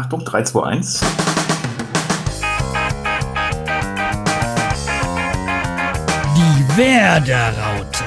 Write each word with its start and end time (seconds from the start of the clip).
Achtung, 0.00 0.24
3, 0.24 0.44
2, 0.44 0.62
1. 0.62 1.00
Die 6.34 6.78
Werderaute. 6.78 8.04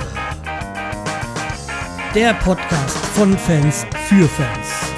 Der 2.16 2.34
Podcast 2.34 2.98
von 2.98 3.38
Fans 3.38 3.86
für 4.08 4.28
Fans. 4.28 4.92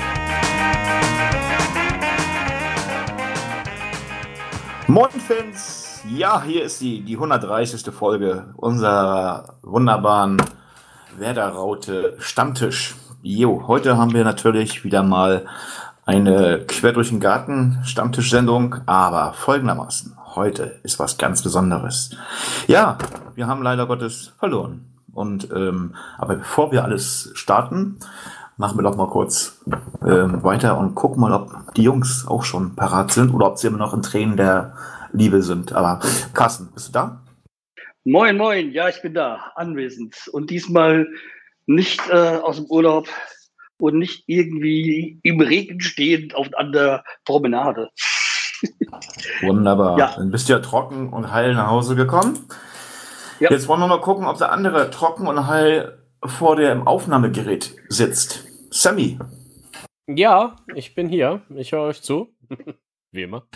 Moin 4.87 5.09
Fans! 5.19 6.01
Ja, 6.07 6.41
hier 6.43 6.63
ist 6.63 6.79
die, 6.79 7.01
die 7.01 7.15
130. 7.15 7.93
Folge 7.93 8.53
unserer 8.55 9.57
wunderbaren 9.63 10.37
Werderaute 11.17 12.15
Stammtisch. 12.19 12.95
Jo, 13.21 13.67
heute 13.67 13.97
haben 13.97 14.13
wir 14.13 14.23
natürlich 14.23 14.83
wieder 14.83 15.01
mal 15.01 15.47
eine 16.05 16.63
Quer 16.67 16.93
durch 16.93 17.09
den 17.09 17.19
Garten 17.19 17.79
Stammtischsendung, 17.83 18.75
aber 18.85 19.33
folgendermaßen. 19.33 20.15
Heute 20.35 20.79
ist 20.83 20.99
was 20.99 21.17
ganz 21.17 21.41
Besonderes. 21.41 22.15
Ja, 22.67 22.97
wir 23.33 23.47
haben 23.47 23.63
leider 23.63 23.87
Gottes 23.87 24.33
verloren. 24.37 24.85
Und 25.13 25.49
ähm, 25.51 25.95
aber 26.17 26.35
bevor 26.35 26.71
wir 26.71 26.83
alles 26.83 27.31
starten, 27.33 27.97
machen 28.57 28.77
wir 28.77 28.83
doch 28.83 28.97
mal 28.97 29.07
kurz 29.07 29.61
ähm, 30.05 30.43
weiter 30.43 30.77
und 30.77 30.93
gucken 30.93 31.21
mal, 31.21 31.33
ob 31.33 31.73
die 31.73 31.83
Jungs 31.83 32.27
auch 32.27 32.43
schon 32.43 32.75
parat 32.75 33.11
sind 33.11 33.31
oder 33.31 33.47
ob 33.47 33.57
sie 33.57 33.67
immer 33.67 33.77
noch 33.77 33.93
in 33.93 34.01
Tränen 34.01 34.37
der 34.37 34.75
Liebe 35.11 35.41
sind. 35.41 35.73
Aber 35.73 36.01
Carsten, 36.33 36.69
bist 36.73 36.89
du 36.89 36.91
da? 36.91 37.21
Moin, 38.03 38.37
moin, 38.37 38.71
ja, 38.71 38.89
ich 38.89 39.01
bin 39.01 39.15
da, 39.15 39.39
anwesend. 39.55 40.15
Und 40.31 40.51
diesmal 40.51 41.07
nicht 41.65 42.01
äh, 42.09 42.37
aus 42.37 42.57
dem 42.57 42.65
Urlaub 42.65 43.07
und 43.77 43.97
nicht 43.97 44.23
irgendwie 44.27 45.19
im 45.23 45.39
Regen 45.39 45.81
stehend 45.81 46.35
auf 46.35 46.47
an 46.55 46.71
der 46.71 47.03
Promenade. 47.25 47.89
Wunderbar. 49.41 49.97
Ja. 49.97 50.13
Dann 50.15 50.31
bist 50.31 50.49
du 50.49 50.53
ja 50.53 50.59
trocken 50.59 51.09
und 51.09 51.31
heil 51.31 51.53
nach 51.53 51.67
Hause 51.67 51.95
gekommen. 51.95 52.39
Ja. 53.39 53.51
Jetzt 53.51 53.67
wollen 53.67 53.81
wir 53.81 53.87
mal 53.87 53.99
gucken, 54.01 54.25
ob 54.25 54.37
der 54.37 54.51
andere 54.51 54.89
trocken 54.89 55.27
und 55.27 55.47
heil 55.47 55.97
vor 56.23 56.55
dem 56.55 56.87
Aufnahmegerät 56.87 57.75
sitzt. 57.89 58.45
Sammy, 58.71 59.19
Ja, 60.07 60.55
ich 60.73 60.95
bin 60.95 61.09
hier. 61.09 61.41
Ich 61.49 61.71
höre 61.71 61.83
euch 61.83 62.01
zu. 62.01 62.33
Wie 63.11 63.23
immer. 63.23 63.47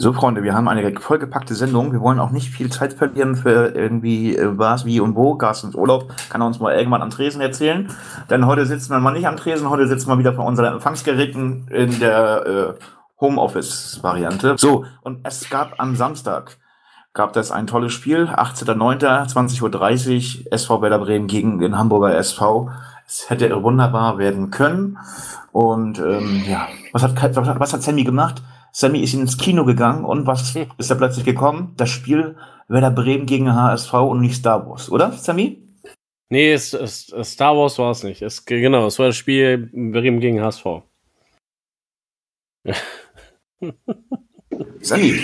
So, 0.00 0.12
Freunde, 0.12 0.44
wir 0.44 0.54
haben 0.54 0.68
eine 0.68 0.94
vollgepackte 1.00 1.56
Sendung. 1.56 1.90
Wir 1.90 2.00
wollen 2.00 2.20
auch 2.20 2.30
nicht 2.30 2.50
viel 2.50 2.70
Zeit 2.70 2.92
verlieren 2.92 3.34
für 3.34 3.74
irgendwie 3.74 4.36
äh, 4.36 4.56
was, 4.56 4.84
wie 4.84 5.00
und 5.00 5.16
wo. 5.16 5.34
Carstens 5.34 5.74
Urlaub 5.74 6.14
kann 6.30 6.40
er 6.40 6.46
uns 6.46 6.60
mal 6.60 6.72
irgendwann 6.72 7.02
am 7.02 7.10
Tresen 7.10 7.40
erzählen. 7.40 7.90
Denn 8.30 8.46
heute 8.46 8.64
sitzen 8.64 8.92
wir 8.92 9.00
mal 9.00 9.10
nicht 9.10 9.26
am 9.26 9.36
Tresen, 9.36 9.68
heute 9.68 9.88
sitzen 9.88 10.08
wir 10.08 10.16
wieder 10.16 10.34
vor 10.34 10.44
unseren 10.44 10.74
Empfangsgeräten 10.74 11.66
in 11.66 11.98
der 11.98 12.46
äh, 12.46 12.74
Homeoffice-Variante. 13.20 14.54
So, 14.56 14.84
und 15.02 15.18
es 15.24 15.50
gab 15.50 15.74
am 15.78 15.96
Samstag 15.96 16.58
gab 17.12 17.36
es 17.36 17.50
ein 17.50 17.66
tolles 17.66 17.92
Spiel, 17.92 18.26
18.09., 18.26 19.32
20.30 19.32 20.44
Uhr, 20.44 20.52
SV 20.52 20.80
Werder 20.80 21.00
Bremen 21.00 21.26
gegen 21.26 21.58
den 21.58 21.76
Hamburger 21.76 22.16
SV. 22.16 22.70
Es 23.04 23.28
hätte 23.28 23.60
wunderbar 23.64 24.18
werden 24.18 24.52
können. 24.52 24.98
Und 25.50 25.98
ähm, 25.98 26.44
ja, 26.46 26.68
was 26.92 27.02
hat, 27.02 27.34
was 27.34 27.72
hat 27.72 27.82
Sammy 27.82 28.04
gemacht? 28.04 28.42
Sammy 28.72 29.00
ist 29.00 29.14
ins 29.14 29.38
Kino 29.38 29.64
gegangen 29.64 30.04
und 30.04 30.26
was 30.26 30.54
ist 30.78 30.90
da 30.90 30.94
plötzlich 30.94 31.24
gekommen? 31.24 31.74
Das 31.76 31.90
Spiel 31.90 32.36
Werder 32.68 32.90
Bremen 32.90 33.26
gegen 33.26 33.52
HSV 33.52 33.92
und 33.94 34.20
nicht 34.20 34.36
Star 34.36 34.68
Wars, 34.68 34.90
oder, 34.90 35.12
Sammy? 35.12 35.62
Nee, 36.30 36.52
es, 36.52 36.74
es, 36.74 37.06
Star 37.22 37.56
Wars 37.56 37.78
war 37.78 37.90
es 37.90 38.02
nicht. 38.02 38.20
Es, 38.20 38.44
genau, 38.44 38.86
es 38.86 38.98
war 38.98 39.06
das 39.06 39.16
Spiel 39.16 39.70
Bremen 39.72 40.20
gegen 40.20 40.42
HSV. 40.42 40.66
Sammy, 44.80 45.22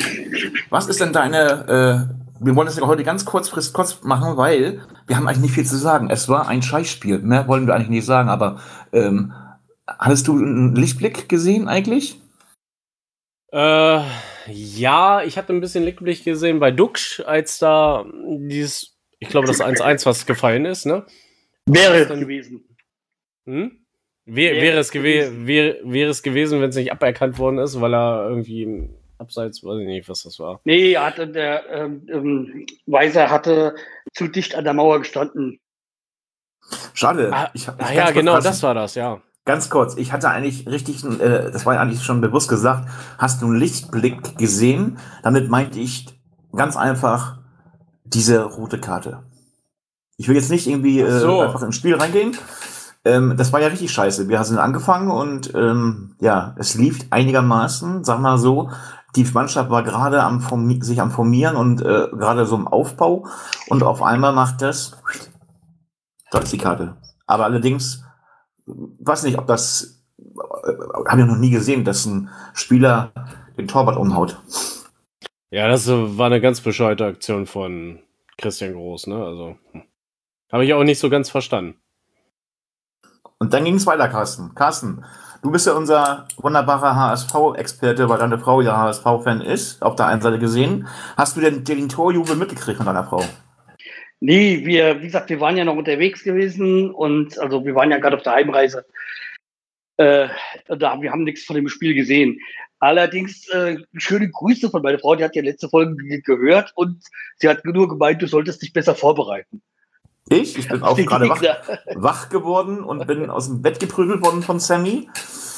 was 0.70 0.88
ist 0.88 1.00
denn 1.00 1.12
deine, 1.12 2.08
äh, 2.08 2.44
wir 2.44 2.56
wollen 2.56 2.66
das 2.66 2.78
ja 2.78 2.86
heute 2.86 3.04
ganz 3.04 3.26
kurzfristig 3.26 3.74
kurz 3.74 4.02
machen, 4.02 4.36
weil 4.36 4.80
wir 5.06 5.16
haben 5.16 5.28
eigentlich 5.28 5.42
nicht 5.42 5.54
viel 5.54 5.66
zu 5.66 5.76
sagen. 5.76 6.08
Es 6.10 6.28
war 6.28 6.48
ein 6.48 6.62
Scheißspiel, 6.62 7.18
mehr 7.18 7.46
wollen 7.48 7.66
wir 7.66 7.74
eigentlich 7.74 7.90
nicht 7.90 8.06
sagen, 8.06 8.30
aber 8.30 8.60
ähm, 8.92 9.34
hattest 9.86 10.28
du 10.28 10.36
einen 10.36 10.74
Lichtblick 10.74 11.28
gesehen 11.28 11.68
eigentlich? 11.68 12.20
Äh, 13.54 14.00
ja, 14.48 15.22
ich 15.22 15.38
hatte 15.38 15.52
ein 15.52 15.60
bisschen 15.60 15.84
Lichtblick 15.84 16.24
gesehen 16.24 16.58
bei 16.58 16.72
Duxch, 16.72 17.20
als 17.24 17.58
da 17.60 18.04
dieses, 18.26 18.96
ich 19.20 19.28
glaube, 19.28 19.46
das 19.46 19.60
1-1, 19.60 20.04
was 20.06 20.26
gefallen 20.26 20.64
ist, 20.64 20.86
ne? 20.86 21.06
Wäre 21.66 21.98
es 21.98 22.08
Dann- 22.08 22.18
gewesen. 22.20 22.64
Hm? 23.46 23.80
Wär, 24.26 24.54
Wäre 24.54 24.62
wäre 24.62 24.78
es 24.80 24.86
es 24.86 24.92
gewesen, 24.92 25.46
wäre, 25.46 25.78
wäre 25.84 26.10
es 26.10 26.22
gewesen, 26.22 26.60
wenn 26.60 26.70
es 26.70 26.76
nicht 26.76 26.90
aberkannt 26.90 27.38
worden 27.38 27.58
ist, 27.58 27.78
weil 27.80 27.94
er 27.94 28.26
irgendwie 28.28 28.88
Abseits, 29.18 29.62
weiß 29.62 29.80
ich 29.80 29.86
nicht, 29.86 30.08
was 30.08 30.22
das 30.24 30.38
war. 30.40 30.60
Nee, 30.64 30.92
er 30.92 31.04
hatte 31.06 31.28
der 31.28 31.68
ähm, 31.70 32.06
ähm, 32.10 32.66
Weiser 32.86 33.30
hatte 33.30 33.76
zu 34.14 34.26
dicht 34.28 34.54
an 34.56 34.64
der 34.64 34.72
Mauer 34.74 34.98
gestanden. 35.00 35.60
Schade. 36.94 37.30
Ah, 37.32 37.50
Ich 37.54 37.68
hab- 37.68 37.80
ah 37.80 37.92
ja, 37.92 38.10
genau, 38.10 38.32
Carsten, 38.32 38.48
das 38.50 38.62
war 38.62 38.74
das, 38.74 38.94
ja. 38.96 39.22
Ganz 39.46 39.68
kurz, 39.68 39.96
ich 39.96 40.12
hatte 40.12 40.30
eigentlich 40.30 40.66
richtig, 40.66 41.04
äh, 41.04 41.50
das 41.50 41.66
war 41.66 41.74
ja 41.74 41.80
eigentlich 41.80 42.02
schon 42.02 42.22
bewusst 42.22 42.48
gesagt, 42.48 42.88
hast 43.18 43.42
du 43.42 43.46
einen 43.46 43.56
Lichtblick 43.56 44.38
gesehen? 44.38 44.98
Damit 45.22 45.50
meinte 45.50 45.78
ich 45.78 46.18
ganz 46.54 46.76
einfach 46.76 47.38
diese 48.04 48.42
rote 48.44 48.80
Karte. 48.80 49.22
Ich 50.16 50.28
will 50.28 50.36
jetzt 50.36 50.50
nicht 50.50 50.66
irgendwie 50.66 51.00
äh, 51.00 51.20
so. 51.20 51.40
einfach 51.40 51.62
ins 51.62 51.76
Spiel 51.76 51.94
reingehen. 51.94 52.36
Ähm, 53.04 53.34
das 53.36 53.52
war 53.52 53.60
ja 53.60 53.68
richtig 53.68 53.92
scheiße. 53.92 54.28
Wir 54.28 54.42
sind 54.44 54.58
angefangen 54.58 55.10
und 55.10 55.54
ähm, 55.54 56.16
ja, 56.20 56.54
es 56.58 56.74
lief 56.74 57.00
einigermaßen, 57.10 58.04
sag 58.04 58.20
mal 58.20 58.38
so. 58.38 58.70
Die 59.14 59.24
Mannschaft 59.24 59.70
war 59.70 59.82
gerade 59.82 60.22
am 60.22 60.40
Formi 60.40 60.82
sich 60.82 61.00
am 61.00 61.10
Formieren 61.10 61.56
und 61.56 61.82
äh, 61.82 62.08
gerade 62.12 62.46
so 62.46 62.56
im 62.56 62.66
Aufbau 62.66 63.26
und 63.68 63.82
auf 63.82 64.02
einmal 64.02 64.32
macht 64.32 64.62
das. 64.62 64.96
Da 66.30 66.38
ist 66.38 66.52
die 66.52 66.58
Karte. 66.58 66.96
Aber 67.26 67.44
allerdings, 67.44 68.03
weiß 68.66 69.24
nicht, 69.24 69.38
ob 69.38 69.46
das 69.46 70.04
äh, 70.18 70.72
habe 71.08 71.20
ich 71.20 71.26
noch 71.26 71.36
nie 71.36 71.50
gesehen, 71.50 71.84
dass 71.84 72.06
ein 72.06 72.30
Spieler 72.54 73.12
den 73.56 73.68
Torwart 73.68 73.96
umhaut. 73.96 74.40
Ja, 75.50 75.68
das 75.68 75.86
äh, 75.88 76.18
war 76.18 76.26
eine 76.26 76.40
ganz 76.40 76.60
bescheuerte 76.60 77.06
Aktion 77.06 77.46
von 77.46 78.00
Christian 78.38 78.72
Groß, 78.72 79.06
ne? 79.06 79.24
Also, 79.24 79.56
habe 80.50 80.64
ich 80.64 80.74
auch 80.74 80.84
nicht 80.84 80.98
so 80.98 81.10
ganz 81.10 81.30
verstanden. 81.30 81.76
Und 83.38 83.52
dann 83.52 83.64
ging 83.64 83.74
es 83.74 83.86
weiter, 83.86 84.08
Carsten. 84.08 84.54
Carsten, 84.54 85.04
du 85.42 85.50
bist 85.50 85.66
ja 85.66 85.74
unser 85.74 86.26
wunderbarer 86.38 86.96
HSV-Experte, 86.96 88.08
weil 88.08 88.18
deine 88.18 88.38
Frau 88.38 88.60
ja 88.60 88.76
HSV-Fan 88.76 89.40
ist, 89.40 89.82
auf 89.82 89.96
der 89.96 90.06
einen 90.06 90.22
Seite 90.22 90.38
gesehen. 90.38 90.88
Hast 91.16 91.36
du 91.36 91.40
denn 91.40 91.64
den 91.64 91.88
Torjubel 91.88 92.36
mitgekriegt 92.36 92.78
von 92.78 92.86
deiner 92.86 93.04
Frau? 93.04 93.22
Nee, 94.20 94.64
wir, 94.64 95.00
wie 95.00 95.06
gesagt, 95.06 95.28
wir 95.30 95.40
waren 95.40 95.56
ja 95.56 95.64
noch 95.64 95.76
unterwegs 95.76 96.24
gewesen 96.24 96.90
und 96.90 97.38
also 97.38 97.64
wir 97.64 97.74
waren 97.74 97.90
ja 97.90 97.98
gerade 97.98 98.16
auf 98.16 98.22
der 98.22 98.34
Heimreise. 98.34 98.86
Äh, 99.96 100.28
da, 100.66 101.00
wir 101.00 101.12
haben 101.12 101.24
nichts 101.24 101.44
von 101.44 101.56
dem 101.56 101.68
Spiel 101.68 101.94
gesehen. 101.94 102.40
Allerdings 102.78 103.48
äh, 103.48 103.76
schöne 103.96 104.30
Grüße 104.30 104.70
von 104.70 104.82
meiner 104.82 104.98
Frau, 104.98 105.14
die 105.14 105.24
hat 105.24 105.36
ja 105.36 105.42
letzte 105.42 105.68
Folge 105.68 105.96
ge- 105.96 106.20
gehört 106.20 106.72
und 106.74 107.04
sie 107.36 107.48
hat 107.48 107.64
nur 107.64 107.88
gemeint, 107.88 108.20
du 108.20 108.26
solltest 108.26 108.62
dich 108.62 108.72
besser 108.72 108.94
vorbereiten. 108.94 109.62
Ich? 110.28 110.58
Ich 110.58 110.68
bin 110.68 110.82
auch 110.82 110.96
gerade 110.96 111.28
wach, 111.28 111.42
wach 111.94 112.28
geworden 112.30 112.82
und 112.82 113.06
bin 113.06 113.28
aus 113.30 113.46
dem 113.46 113.60
Bett 113.62 113.78
geprügelt 113.78 114.22
worden 114.24 114.42
von 114.42 114.58
Sammy. 114.58 115.08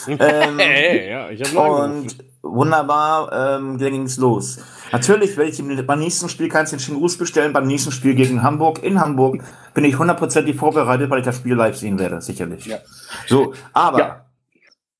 Ähm, 0.09 0.59
Hey, 0.59 1.10
ja, 1.10 1.31
ich 1.31 1.53
noch 1.53 1.84
Und 1.84 2.16
wunderbar 2.43 3.59
ähm, 3.59 3.78
ging 3.78 4.03
es 4.03 4.16
los. 4.19 4.59
Natürlich 4.93 5.37
werde 5.37 5.50
ich 5.50 5.59
ihm 5.59 5.84
beim 5.87 5.99
nächsten 5.99 6.28
Spiel 6.28 6.49
keinen 6.49 6.66
schönen 6.66 6.99
Gruß 6.99 7.19
bestellen. 7.19 7.53
Beim 7.53 7.66
nächsten 7.66 7.93
Spiel 7.93 8.15
gegen 8.15 8.43
Hamburg 8.43 8.82
in 8.82 9.00
Hamburg 9.00 9.43
bin 9.75 9.84
ich 9.84 9.99
hundertprozentig 9.99 10.56
vorbereitet, 10.56 11.10
weil 11.10 11.21
ich 11.21 11.25
das 11.25 11.37
Spiel 11.37 11.54
live 11.54 11.77
sehen 11.77 11.98
werde, 11.98 12.21
sicherlich. 12.21 12.66
Ja. 12.66 12.78
So, 13.27 13.53
aber 13.72 13.98
Ja. 13.98 14.27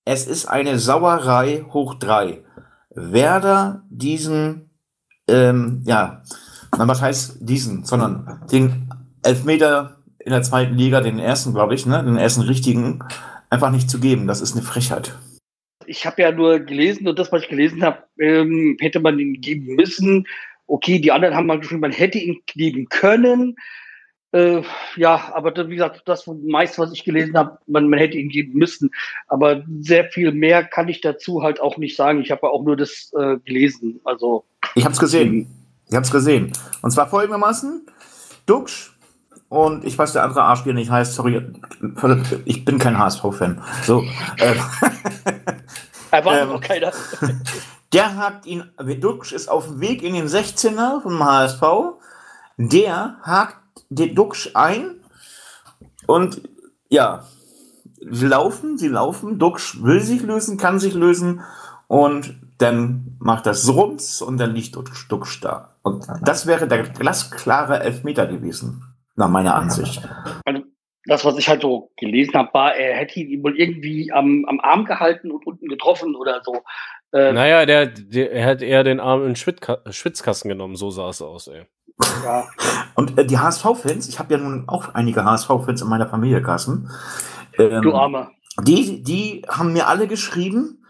es 0.05 0.27
ist 0.27 0.47
eine 0.47 0.79
Sauerei 0.79 1.65
hoch 1.73 1.95
drei. 1.95 2.45
Werder 2.91 3.83
diesen, 3.91 4.71
ähm, 5.29 5.83
ja, 5.85 6.23
was 6.73 7.01
heißt 7.01 7.37
diesen, 7.41 7.85
sondern 7.85 8.43
den 8.51 8.86
Elfmeter 9.27 9.97
in 10.19 10.33
der 10.33 10.43
zweiten 10.43 10.75
Liga, 10.75 11.01
den 11.01 11.19
ersten, 11.19 11.55
glaube 11.55 11.75
ich, 11.75 11.87
ne, 11.87 12.03
den 12.03 12.17
ersten 12.17 12.43
richtigen, 12.43 13.05
einfach 13.51 13.71
nicht 13.71 13.89
zu 13.89 14.01
geben. 14.01 14.27
Das 14.27 14.41
ist 14.41 14.55
eine 14.55 14.63
Frechheit. 14.63 15.17
Ich 15.87 16.05
habe 16.05 16.23
ja 16.23 16.33
nur 16.33 16.59
gelesen 16.59 17.07
und 17.07 17.19
das, 17.19 17.31
was 17.31 17.43
ich 17.43 17.49
gelesen 17.49 17.83
habe, 17.83 18.03
ähm, 18.19 18.77
hätte 18.81 18.99
man 18.99 19.19
ihn 19.19 19.41
geben 19.41 19.77
müssen. 19.77 20.27
Okay, 20.67 20.99
die 20.99 21.13
anderen 21.13 21.37
haben 21.37 21.47
mal 21.47 21.61
geschrieben, 21.61 21.81
man 21.81 21.93
hätte 21.93 22.19
ihn 22.19 22.41
geben 22.47 22.89
können. 22.89 23.55
Äh, 24.33 24.63
ja, 24.97 25.33
aber 25.33 25.53
das, 25.53 25.69
wie 25.69 25.77
gesagt, 25.77 26.03
das 26.07 26.27
meiste, 26.27 26.79
was 26.79 26.93
ich 26.93 27.05
gelesen 27.05 27.37
habe, 27.37 27.59
man, 27.67 27.89
man 27.89 27.99
hätte 27.99 28.19
ihn 28.19 28.29
geben 28.29 28.59
müssen. 28.59 28.91
Aber 29.29 29.65
sehr 29.81 30.07
viel 30.11 30.33
mehr 30.33 30.65
kann 30.65 30.89
ich 30.89 31.01
dazu 31.01 31.43
halt 31.43 31.61
auch 31.61 31.77
nicht 31.77 31.97
sagen. 31.97 32.21
Ich 32.21 32.31
habe 32.33 32.41
ja 32.45 32.51
auch 32.51 32.65
nur 32.65 32.77
das 32.77 33.13
äh, 33.17 33.37
gelesen. 33.45 34.01
Also 34.05 34.45
Ich 34.75 34.85
hab's 34.85 34.99
gesehen. 34.99 35.47
Ich 35.89 35.95
hab's 35.95 36.11
gesehen. 36.11 36.53
Und 36.83 36.91
zwar 36.91 37.09
folgendermaßen: 37.09 37.87
Duxch 38.47 38.96
und 39.49 39.85
ich 39.85 39.97
weiß, 39.97 40.13
der 40.13 40.25
andere 40.25 40.43
Arsch, 40.43 40.65
wie 40.65 40.71
er 40.71 40.75
nicht 40.75 40.91
heißt, 40.91 41.15
sorry, 41.15 41.53
ich 42.45 42.65
bin 42.65 42.79
kein 42.79 42.99
HSV-Fan. 42.99 43.63
So, 43.85 44.03
äh, 44.39 44.55
Erwartet 46.11 46.43
Ähm, 46.43 46.49
noch 46.49 46.61
keiner. 46.61 46.93
Der 47.93 48.17
hakt 48.17 48.47
ihn, 48.47 48.65
Duxch 49.01 49.33
ist 49.33 49.49
auf 49.49 49.67
dem 49.67 49.81
Weg 49.81 50.03
in 50.03 50.15
den 50.15 50.27
16er 50.27 51.03
vom 51.03 51.23
HSV. 51.23 51.63
Der 52.57 53.17
hakt 53.23 53.57
den 53.91 54.15
Duxch 54.15 54.51
ein 54.55 54.97
und 56.07 56.43
ja, 56.89 57.25
sie 58.11 58.27
laufen, 58.27 58.79
sie 58.79 58.89
laufen. 58.89 59.39
Duxch 59.39 59.83
will 59.83 60.01
sich 60.01 60.23
lösen, 60.23 60.59
kann 60.59 60.81
sich 60.81 60.95
lösen 60.95 61.43
und 61.87 62.35
dann 62.59 63.17
macht 63.19 63.47
das 63.47 63.69
Rums 63.69 64.23
und 64.23 64.39
dann 64.39 64.55
liegt 64.55 64.75
Duxch 64.75 65.41
da. 65.41 65.77
Und 65.83 66.07
das 66.23 66.47
wäre 66.47 66.67
der 66.67 66.85
glasklare 66.85 67.81
Elfmeter 67.81 68.27
gewesen, 68.27 68.86
nach 69.17 69.29
meiner 69.29 69.55
Ansicht. 69.55 70.03
Das, 71.09 71.25
was 71.25 71.39
ich 71.39 71.49
halt 71.49 71.63
so 71.63 71.93
gelesen 71.97 72.35
habe, 72.35 72.53
war, 72.53 72.75
er 72.75 72.97
hätte 72.97 73.21
ihn 73.21 73.43
wohl 73.45 73.57
irgendwie 73.57 74.13
am, 74.13 74.45
am 74.49 74.59
Arm 74.61 74.85
gehalten 74.85 75.31
und 75.31 75.47
unten 75.47 75.69
getroffen 75.69 76.17
oder 76.17 76.41
so. 76.45 76.63
Äh, 77.13 77.33
Naja, 77.33 77.65
der, 77.65 77.87
der, 77.87 78.33
er 78.33 78.47
hat 78.47 78.61
eher 78.63 78.83
den 78.83 78.99
Arm 78.99 79.21
in 79.21 79.29
den 79.29 79.37
Schwitzka 79.37 79.79
Schwitzkasten 79.89 80.49
genommen, 80.49 80.75
so 80.75 80.91
sah 80.91 81.09
es 81.09 81.23
aus, 81.23 81.47
ey. 81.47 81.65
ja. 82.25 82.49
Und 82.97 83.17
äh, 83.17 83.25
die 83.25 83.39
HSV-Fans, 83.39 84.09
ich 84.09 84.19
habe 84.19 84.35
ja 84.35 84.41
nun 84.41 84.65
auch 84.69 84.95
einige 84.95 85.25
HSV-Fans 85.25 85.81
in 85.81 85.89
meiner 85.89 86.09
Familie, 86.09 86.43
Carsten. 86.43 86.91
Ähm, 87.57 87.83
Du 87.83 87.95
Armer. 87.95 88.33
Die, 88.63 89.03
die 89.05 89.43
haben 89.49 89.73
mir 89.75 89.87
alle 89.87 90.09
geschrieben, 90.09 90.85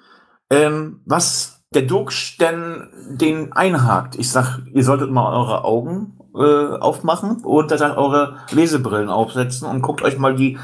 ähm, 0.50 1.02
was 1.04 1.62
der 1.74 1.82
Duxch 1.82 2.38
denn 2.38 2.88
den 3.10 3.52
einhakt. 3.52 4.16
Ich 4.16 4.30
sag, 4.30 4.60
ihr 4.72 4.82
solltet 4.84 5.10
mal 5.10 5.36
eure 5.36 5.64
Augen 5.64 6.15
äh, 6.36 6.78
aufmachen 6.78 7.44
und 7.44 7.70
dann 7.70 7.92
eure 7.92 8.36
Lesebrillen 8.50 9.08
aufsetzen 9.08 9.68
und 9.68 9.82
guckt 9.82 10.02
euch 10.02 10.18
mal 10.18 10.34
die, 10.34 10.58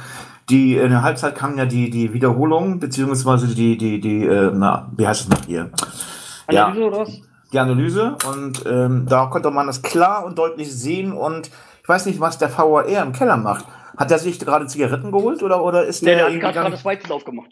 die 0.51 0.77
in 0.77 0.91
der 0.91 1.03
Halbzeit 1.03 1.35
kam 1.35 1.57
ja 1.57 1.67
die, 1.67 1.91
die 1.91 2.13
Wiederholung, 2.13 2.79
beziehungsweise 2.79 3.49
die, 3.49 3.77
die, 3.77 4.01
die, 4.01 4.25
äh, 4.25 4.51
na, 4.53 4.91
wie 4.97 5.07
heißt 5.07 5.23
es 5.23 5.29
noch 5.29 5.45
hier? 5.47 5.71
Ja. 6.51 6.67
Analyse 6.67 6.87
oder 6.87 6.99
was? 6.99 7.21
die 7.53 7.59
Analyse 7.59 8.17
und 8.29 8.65
ähm, 8.67 9.07
da 9.09 9.27
konnte 9.27 9.51
man 9.51 9.67
das 9.67 9.83
klar 9.83 10.25
und 10.25 10.39
deutlich 10.39 10.73
sehen 10.75 11.13
und 11.13 11.51
ich 11.83 11.89
weiß 11.89 12.07
nicht, 12.07 12.21
was 12.21 12.39
der 12.39 12.57
VAR 12.57 12.87
im 12.87 13.13
Keller 13.13 13.37
macht. 13.37 13.67
Hat 13.97 14.11
er 14.11 14.19
sich 14.19 14.39
gerade 14.39 14.67
Zigaretten 14.67 15.13
geholt 15.13 15.43
oder, 15.43 15.63
oder 15.63 15.85
ist 15.85 16.05
Der, 16.05 16.17
der, 16.17 16.31
der 16.31 16.49
hat 16.49 16.55
gerade 16.55 16.71
das 16.71 16.85
Weizen 16.85 17.11
aufgemacht. 17.13 17.51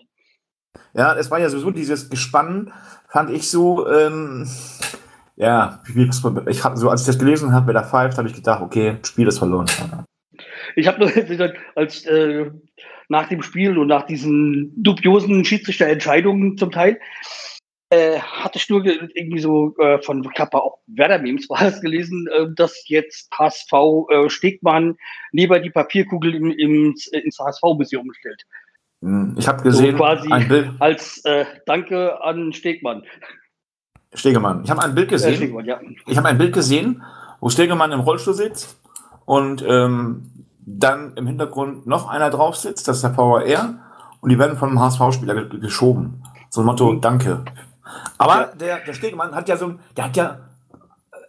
Ja, 0.94 1.14
es 1.14 1.30
war 1.30 1.38
ja 1.38 1.48
sowieso 1.48 1.70
dieses 1.70 2.08
Gespann, 2.08 2.72
fand 3.08 3.30
ich 3.30 3.50
so, 3.50 3.88
ähm, 3.88 4.48
ja, 5.40 5.82
ich 6.46 6.64
habe 6.64 6.76
so, 6.76 6.90
als 6.90 7.00
ich 7.02 7.06
das 7.06 7.18
gelesen 7.18 7.52
habe, 7.52 7.68
wer 7.68 7.74
da 7.74 7.82
pfeift, 7.82 8.18
habe 8.18 8.28
ich 8.28 8.34
gedacht, 8.34 8.60
okay, 8.62 8.98
Spiel 9.04 9.26
ist 9.26 9.38
verloren. 9.38 9.66
Ich 10.76 10.86
habe 10.86 10.98
nur 11.00 11.10
gesagt, 11.10 11.56
als 11.74 12.04
äh, 12.06 12.50
nach 13.08 13.28
dem 13.28 13.42
Spiel 13.42 13.76
und 13.78 13.88
nach 13.88 14.04
diesen 14.06 14.72
dubiosen 14.76 15.44
Schiedsrichterentscheidungen 15.44 16.56
zum 16.58 16.70
Teil, 16.70 17.00
äh, 17.92 18.20
hatte 18.20 18.58
ich 18.58 18.68
nur 18.68 18.82
ge- 18.84 19.08
irgendwie 19.14 19.40
so 19.40 19.74
äh, 19.78 20.00
von 20.02 20.22
glaube 20.22 20.62
auch 20.62 20.78
Werder 20.86 21.18
Memes 21.18 21.48
war 21.50 21.62
es 21.62 21.80
gelesen, 21.80 22.28
äh, 22.28 22.46
dass 22.54 22.84
jetzt 22.88 23.28
HSV 23.36 23.72
äh, 24.10 24.28
Stegmann 24.30 24.96
lieber 25.32 25.58
die 25.58 25.70
Papierkugel 25.70 26.36
im, 26.36 26.50
im, 26.52 26.94
ins 27.12 27.38
HSV-Museum 27.40 28.12
stellt. 28.12 28.42
Hm, 29.02 29.34
Ich 29.38 29.48
habe 29.48 29.62
gesehen, 29.64 29.96
quasi- 29.96 30.30
ein 30.30 30.46
Bild, 30.46 30.70
Als 30.78 31.24
äh, 31.24 31.44
Danke 31.66 32.22
an 32.22 32.52
Stegmann. 32.52 33.02
Stegemann, 34.12 34.64
ich 34.64 34.70
habe 34.70 34.82
ein 34.82 34.94
Bild 34.94 35.08
gesehen, 35.08 35.64
ja. 35.64 35.78
ich 36.06 36.16
habe 36.16 36.28
ein 36.28 36.38
Bild 36.38 36.52
gesehen, 36.52 37.02
wo 37.40 37.48
Stegemann 37.48 37.92
im 37.92 38.00
Rollstuhl 38.00 38.34
sitzt 38.34 38.76
und 39.24 39.64
ähm, 39.66 40.30
dann 40.58 41.14
im 41.14 41.26
Hintergrund 41.26 41.86
noch 41.86 42.08
einer 42.08 42.30
drauf 42.30 42.56
sitzt, 42.56 42.88
das 42.88 42.96
ist 42.96 43.02
der 43.02 43.16
VAR, 43.16 43.74
und 44.20 44.30
die 44.30 44.38
werden 44.38 44.56
von 44.56 44.70
einem 44.70 44.80
HSV-Spieler 44.80 45.34
ge 45.46 45.60
geschoben. 45.60 46.22
So 46.50 46.60
ein 46.60 46.66
Motto, 46.66 46.94
danke. 46.94 47.44
Aber 48.18 48.34
Ja. 48.34 48.46
der, 48.58 48.78
der 48.84 48.92
Stegemann 48.92 49.34
hat 49.34 49.48
ja 49.48 49.56
so, 49.56 49.74
der 49.96 50.04
hat 50.04 50.16
ja 50.16 50.38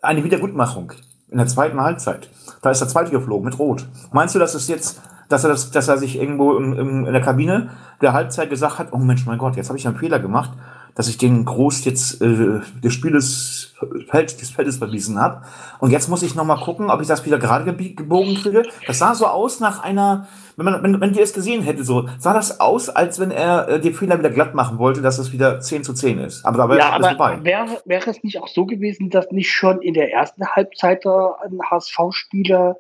eine 0.02 0.24
Wiedergutmachung 0.24 0.92
in 1.30 1.38
der 1.38 1.48
zweiten 1.48 1.80
Halbzeit. 1.80 2.30
Da 2.62 2.72
ist 2.72 2.82
der 2.82 2.88
zweite 2.88 3.12
geflogen 3.12 3.46
mit 3.46 3.58
Rot. 3.58 3.88
Meinst 4.12 4.36
du, 4.36 4.40
dass 4.40 4.54
es 4.56 4.68
jetzt, 4.68 5.02
dass 5.30 5.44
er 5.44 5.50
das, 5.50 5.72
dass 5.72 5.88
er 5.88 5.98
sich 5.98 6.20
irgendwo 6.20 6.58
im, 6.58 6.74
im, 6.74 7.06
in 7.06 7.14
der 7.14 7.22
Kabine 7.22 7.70
der 8.02 8.14
Halbzeit 8.14 8.50
gesagt 8.50 8.80
hat, 8.80 8.88
oh 8.92 8.98
Mensch, 8.98 9.26
mein 9.26 9.38
Gott, 9.38 9.56
jetzt 9.56 9.70
habe 9.70 9.78
ich 9.80 9.88
einen 9.88 9.98
Fehler 9.98 10.20
gemacht, 10.20 10.52
dass 10.96 11.08
ich 11.08 11.18
den 11.18 11.46
Groß 11.46 11.86
jetzt 11.86 12.22
äh, 12.22 12.60
des 12.84 12.94
Spieles 12.94 13.74
Feld, 14.10 14.40
des 14.42 14.52
Feldes 14.52 14.78
verwiesen 14.78 15.20
habe. 15.20 15.42
Und 15.80 15.92
jetzt 15.92 16.08
muss 16.10 16.22
ich 16.22 16.36
noch 16.36 16.44
mal 16.46 16.58
gucken, 16.58 16.90
ob 16.90 17.02
ich 17.02 17.08
das 17.08 17.26
wieder 17.26 17.40
gerade 17.40 17.74
gebogen 17.74 18.36
kriege. 18.36 18.64
Das 18.86 19.00
sah 19.00 19.16
so 19.16 19.26
aus 19.26 19.60
nach 19.60 19.82
einer, 19.84 20.28
wenn 20.58 20.66
man, 20.66 20.84
wenn, 20.84 21.02
wenn 21.02 21.14
ihr 21.14 21.24
es 21.24 21.34
gesehen 21.34 21.64
hätte, 21.64 21.84
so 21.84 22.08
sah 22.20 22.34
das 22.34 22.60
aus, 22.60 22.90
als 22.90 23.20
wenn 23.20 23.32
er 23.32 23.68
äh, 23.70 23.80
den 23.80 23.94
Fehler 23.94 24.20
wieder 24.20 24.30
glatt 24.30 24.54
machen 24.54 24.78
wollte, 24.78 25.02
dass 25.02 25.18
es 25.18 25.32
wieder 25.32 25.60
10 25.60 25.84
zu 25.84 25.94
10 25.94 26.20
ist. 26.20 26.46
Aber 26.46 26.58
da 26.58 26.70
war 26.70 26.78
Ja, 26.78 26.92
alles 26.92 27.08
aber 27.08 27.18
vorbei. 27.18 27.40
wäre, 27.44 27.82
wäre 27.86 28.10
es 28.10 28.22
nicht 28.24 28.40
auch 28.40 28.48
so 28.48 28.66
gewesen, 28.66 29.10
dass 29.10 29.32
nicht 29.32 29.52
schon 29.52 29.82
in 29.82 29.94
der 29.94 30.12
ersten 30.14 30.46
Halbzeit 30.46 31.06
ein 31.06 31.60
HSV-Spieler 31.70 32.78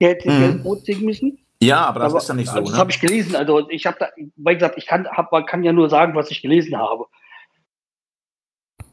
hätte 0.00 0.30
Mhm. 0.30 0.38
gelb-rot 0.40 0.84
sehen 0.84 1.04
müssen? 1.04 1.38
Ja, 1.60 1.86
aber 1.86 2.00
das 2.00 2.12
aber, 2.12 2.18
ist 2.22 2.28
ja 2.28 2.34
nicht 2.34 2.48
so. 2.48 2.52
also 2.56 2.64
Das 2.66 2.72
Ne? 2.74 2.78
habe 2.78 2.90
ich 2.90 3.00
gelesen. 3.00 3.34
Also 3.34 3.68
ich 3.70 3.86
habe 3.86 3.96
da, 3.98 4.06
wie 4.16 4.54
gesagt, 4.54 4.76
ich 4.78 4.86
kann, 4.86 5.08
hab, 5.08 5.32
man 5.32 5.44
kann 5.46 5.64
ja 5.64 5.72
nur 5.72 5.88
sagen, 5.88 6.14
was 6.14 6.30
ich 6.30 6.40
gelesen 6.42 6.76
habe. 6.78 7.06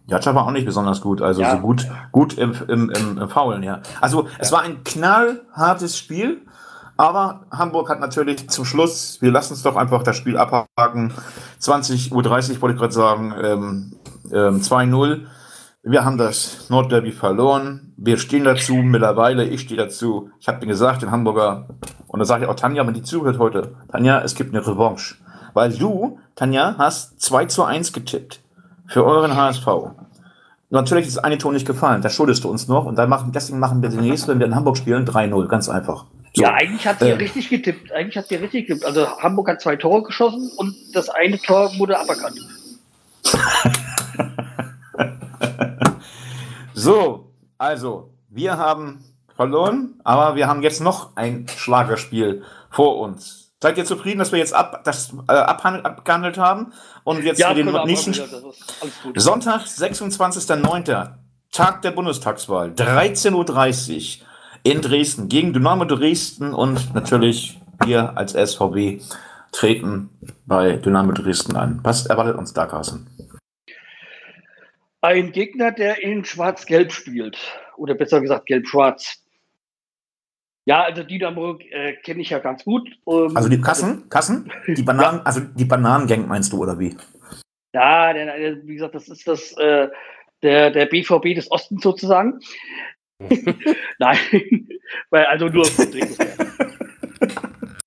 Jatscha 0.07 0.35
war 0.35 0.45
auch 0.45 0.51
nicht 0.51 0.65
besonders 0.65 1.01
gut, 1.01 1.21
also 1.21 1.41
Ja. 1.41 1.55
so 1.55 1.61
gut, 1.61 1.87
gut 2.11 2.37
im, 2.37 2.53
im, 2.67 2.89
im, 2.91 3.17
im 3.17 3.29
Faulen, 3.29 3.63
ja. 3.63 3.81
Also 4.01 4.27
es 4.37 4.51
war 4.51 4.61
ein 4.61 4.83
knallhartes 4.83 5.97
Spiel, 5.97 6.41
aber 6.97 7.45
Hamburg 7.51 7.89
hat 7.89 7.99
natürlich 7.99 8.49
zum 8.49 8.65
Schluss, 8.65 9.17
wir 9.21 9.31
lassen 9.31 9.53
es 9.53 9.63
doch 9.63 9.75
einfach 9.75 10.03
das 10.03 10.15
Spiel 10.15 10.37
abhaken, 10.37 11.13
20.30 11.59 12.11
Uhr 12.11 12.23
wollte 12.61 12.75
ich 12.75 12.79
gerade 12.79 12.93
sagen, 12.93 13.33
ähm, 13.43 13.93
ähm, 14.31 14.61
2-0. 14.61 15.25
Wir 15.87 16.03
haben 16.03 16.17
das 16.17 16.69
Nordderby 16.69 17.11
verloren. 17.11 17.93
Wir 17.95 18.17
stehen 18.17 18.43
dazu 18.43 18.73
mittlerweile. 18.73 19.45
Ich 19.45 19.61
stehe 19.61 19.79
dazu. 19.79 20.31
Ich 20.39 20.47
habe 20.47 20.59
dir 20.59 20.65
gesagt, 20.65 21.03
den 21.03 21.11
Hamburger, 21.11 21.67
und 22.07 22.17
da 22.17 22.25
sage 22.25 22.45
ich 22.45 22.49
auch 22.49 22.55
Tanja, 22.55 22.87
wenn 22.87 22.95
die 22.95 23.03
zuhört 23.03 23.37
heute, 23.37 23.75
Tanja, 23.91 24.21
es 24.21 24.33
gibt 24.33 24.55
eine 24.55 24.65
Revanche. 24.65 25.15
Weil 25.53 25.73
du, 25.73 26.17
Tanja, 26.35 26.73
hast 26.79 27.21
2 27.21 27.45
zu 27.45 27.63
1 27.63 27.93
getippt 27.93 28.41
für 28.87 29.05
euren 29.05 29.35
HSV. 29.35 29.67
Natürlich 30.69 31.07
ist 31.07 31.17
das 31.17 31.23
eine 31.23 31.37
Tor 31.37 31.53
nicht 31.53 31.67
gefallen, 31.67 32.01
das 32.01 32.15
schuldest 32.15 32.43
du 32.43 32.49
uns 32.49 32.67
noch. 32.67 32.85
Und 32.85 32.95
dann 32.97 33.07
machen, 33.09 33.31
deswegen 33.31 33.59
machen 33.59 33.81
wir 33.81 33.89
demnächst, 33.89 34.27
wenn 34.27 34.39
wir 34.39 34.45
in 34.45 34.55
Hamburg 34.55 34.77
spielen, 34.77 35.05
3-0. 35.05 35.47
Ganz 35.47 35.69
einfach. 35.69 36.05
So. 36.33 36.41
Ja, 36.43 36.53
eigentlich 36.53 36.85
hat 36.85 36.99
sie 36.99 37.09
Ähm. 37.09 37.17
richtig 37.17 37.49
getippt. 37.49 37.91
Eigentlich 37.91 38.17
hat 38.17 38.27
sie 38.27 38.35
richtig 38.35 38.67
getippt. 38.67 38.85
Also 38.85 39.07
Hamburg 39.19 39.47
hat 39.47 39.61
zwei 39.61 39.75
Tore 39.75 40.03
geschossen 40.03 40.51
und 40.57 40.75
das 40.93 41.09
eine 41.09 41.39
Tor 41.39 41.71
wurde 41.77 41.99
aberkannt. 41.99 42.39
So, 46.77 47.31
also, 47.57 48.11
wir 48.29 48.57
haben 48.57 49.03
verloren, 49.35 49.95
aber 50.03 50.35
wir 50.35 50.47
haben 50.47 50.61
jetzt 50.61 50.81
noch 50.81 51.15
ein 51.15 51.47
Schlagerspiel 51.47 52.43
vor 52.69 52.99
uns. 52.99 53.44
Seid 53.65 53.79
ihr 53.79 53.85
zufrieden, 53.85 54.19
dass 54.19 54.31
wir 54.31 54.37
jetzt 54.37 54.53
ab, 54.53 54.81
das 54.83 55.11
äh, 55.27 55.31
abhandelt, 55.31 55.87
abgehandelt 55.87 56.37
haben 56.37 56.71
und 57.03 57.23
jetzt 57.23 57.39
Ja, 57.39 57.47
für 57.49 57.55
den 57.55 57.73
wir 57.73 57.83
nächsten. 57.87 58.13
Sonntag, 59.15 59.61
26.09., 59.61 61.13
Tag 61.51 61.81
der 61.81 61.89
Bundestagswahl, 61.89 62.69
13.30 62.73 64.19
Uhr 64.19 64.25
in 64.61 64.81
Dresden 64.81 65.29
gegen 65.29 65.51
Dynamo 65.51 65.85
Dresden 65.85 66.53
und 66.53 66.93
natürlich 66.93 67.59
wir 67.83 68.15
als 68.15 68.33
SVW 68.33 68.99
treten 69.51 70.11
bei 70.45 70.73
Dynamo 70.73 71.13
Dresden 71.13 71.55
an. 71.55 71.79
Was 71.81 72.05
erwartet 72.05 72.35
uns 72.35 72.53
da, 72.53 72.67
Carsten? 72.67 73.07
Ein 75.01 75.31
Gegner, 75.31 75.71
der 75.71 76.03
in 76.03 76.23
Schwarz-Gelb 76.23 76.91
spielt. 76.91 77.39
Oder 77.77 77.95
besser 77.95 78.21
gesagt 78.21 78.45
Gelb-Schwarz. 78.45 79.24
Ja, 80.65 80.83
also 80.83 81.03
Dynamo 81.03 81.59
äh, 81.69 81.93
kenne 81.97 82.21
ich 82.21 82.31
ja 82.31 82.39
ganz 82.39 82.63
gut. 82.63 82.89
Ähm, 83.07 83.35
Also 83.35 83.49
die 83.49 83.61
Kassen, 83.61 84.09
Kassen, 84.09 84.51
die 84.67 84.81
Bananen, 84.83 85.21
also 85.23 85.39
die 85.39 85.65
Bananengang 85.65 86.27
meinst 86.27 86.51
du 86.51 86.61
oder 86.61 86.79
wie? 86.79 86.97
Ja, 87.73 88.11
der, 88.13 88.65
wie 88.65 88.73
gesagt, 88.73 88.95
das 88.95 89.07
ist 89.07 89.27
das 89.27 89.55
äh, 89.57 89.89
der, 90.41 90.71
der 90.71 90.87
BVB 90.87 91.35
des 91.35 91.51
Ostens 91.51 91.83
sozusagen. 91.83 92.39
Nein, 93.99 94.17
weil 95.09 95.25
also 95.25 95.47
nur 95.47 95.67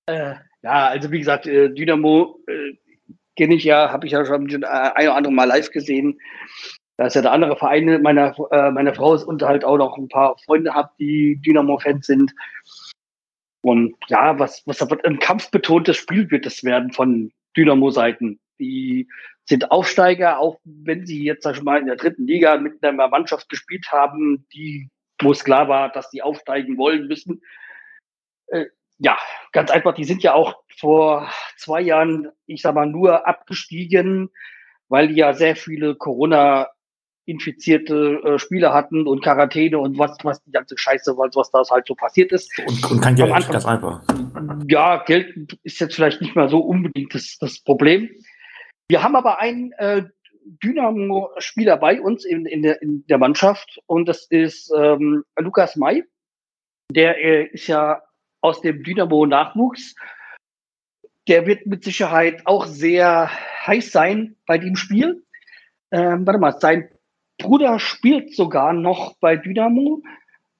äh, 0.07 0.35
Ja, 0.61 0.87
also 0.87 1.11
wie 1.11 1.19
gesagt, 1.19 1.47
äh, 1.47 1.69
Dynamo 1.69 2.39
äh, 2.47 2.77
kenne 3.35 3.55
ich 3.55 3.63
ja, 3.65 3.91
habe 3.91 4.05
ich 4.07 4.13
ja 4.13 4.25
schon 4.25 4.45
ein 4.45 5.07
oder 5.07 5.15
andere 5.15 5.33
Mal 5.33 5.45
live 5.45 5.69
gesehen. 5.71 6.17
Da 6.99 7.05
ist 7.05 7.13
ja 7.13 7.21
der 7.21 7.31
andere 7.31 7.55
Verein 7.55 8.01
meiner, 8.01 8.35
äh, 8.51 8.71
meiner 8.71 8.93
Frau 8.93 9.13
ist 9.13 9.23
und 9.23 9.41
halt 9.41 9.63
auch 9.63 9.77
noch 9.77 9.97
ein 9.97 10.09
paar 10.09 10.37
Freunde 10.39 10.73
habe, 10.73 10.91
die 10.99 11.39
Dynamo-Fans 11.41 12.05
sind. 12.05 12.35
Und 13.61 13.95
ja, 14.09 14.37
was, 14.37 14.63
was 14.65 14.81
ein 14.81 15.17
kampfbetontes 15.19 15.95
Spiel 15.95 16.29
wird 16.29 16.45
es 16.45 16.61
werden 16.65 16.91
von 16.91 17.31
Dynamo-Seiten. 17.55 18.41
Die 18.59 19.07
sind 19.45 19.71
Aufsteiger, 19.71 20.39
auch 20.39 20.59
wenn 20.65 21.05
sie 21.05 21.23
jetzt 21.23 21.45
ich 21.45 21.61
mal 21.61 21.79
in 21.79 21.85
der 21.85 21.95
dritten 21.95 22.27
Liga 22.27 22.57
mit 22.57 22.83
einer 22.83 23.07
Mannschaft 23.07 23.47
gespielt 23.47 23.89
haben, 23.93 24.45
die 24.53 24.89
wo 25.21 25.31
es 25.31 25.45
klar 25.45 25.69
war, 25.69 25.89
dass 25.89 26.09
die 26.09 26.21
aufsteigen 26.21 26.77
wollen 26.77 27.07
müssen. 27.07 27.41
Äh, 28.47 28.65
ja, 28.97 29.17
ganz 29.53 29.71
einfach, 29.71 29.93
die 29.93 30.03
sind 30.03 30.21
ja 30.21 30.33
auch 30.33 30.63
vor 30.77 31.31
zwei 31.55 31.79
Jahren, 31.79 32.27
ich 32.45 32.61
sag 32.61 32.75
mal, 32.75 32.87
nur 32.87 33.25
abgestiegen, 33.25 34.31
weil 34.89 35.07
die 35.07 35.15
ja 35.15 35.31
sehr 35.31 35.55
viele 35.55 35.95
Corona-infizierte 37.29 38.21
äh, 38.23 38.39
Spieler 38.39 38.73
hatten 38.73 39.07
und 39.07 39.23
Quarantäne 39.23 39.79
und 39.79 39.97
was, 39.97 40.17
was 40.23 40.43
die 40.43 40.51
ganze 40.51 40.77
Scheiße, 40.77 41.17
was, 41.17 41.35
was 41.35 41.51
da 41.51 41.61
halt 41.73 41.87
so 41.87 41.95
passiert 41.95 42.31
ist. 42.31 42.51
Und, 42.65 42.91
und 42.91 43.01
kein 43.01 43.15
Geld, 43.15 43.31
Anfang- 43.31 43.53
ganz 43.53 43.65
einfach. 43.65 44.01
Ja, 44.67 45.03
Geld 45.03 45.57
ist 45.63 45.79
jetzt 45.79 45.95
vielleicht 45.95 46.21
nicht 46.21 46.35
mehr 46.35 46.49
so 46.49 46.59
unbedingt 46.59 47.13
das, 47.13 47.37
das 47.39 47.59
Problem. 47.59 48.09
Wir 48.89 49.03
haben 49.03 49.15
aber 49.15 49.39
einen 49.39 49.71
äh, 49.73 50.03
Dynamo-Spieler 50.63 51.77
bei 51.77 52.01
uns 52.01 52.25
in, 52.25 52.45
in, 52.45 52.63
der, 52.63 52.81
in 52.81 53.05
der 53.07 53.17
Mannschaft 53.17 53.79
und 53.85 54.07
das 54.07 54.25
ist 54.29 54.71
ähm, 54.75 55.23
Lukas 55.37 55.75
May. 55.75 56.03
Der 56.91 57.17
äh, 57.23 57.45
ist 57.51 57.67
ja 57.67 58.01
aus 58.41 58.61
dem 58.61 58.83
Dynamo-Nachwuchs. 58.83 59.95
Der 61.27 61.45
wird 61.45 61.67
mit 61.67 61.83
Sicherheit 61.83 62.41
auch 62.45 62.65
sehr 62.65 63.29
heiß 63.67 63.91
sein 63.91 64.35
bei 64.47 64.57
dem 64.57 64.75
Spiel. 64.75 65.23
Ähm, 65.91 66.25
warte 66.25 66.39
mal, 66.39 66.59
sein 66.59 66.89
Bruder 67.39 67.79
spielt 67.79 68.35
sogar 68.35 68.73
noch 68.73 69.15
bei 69.19 69.35
Dynamo. 69.35 70.03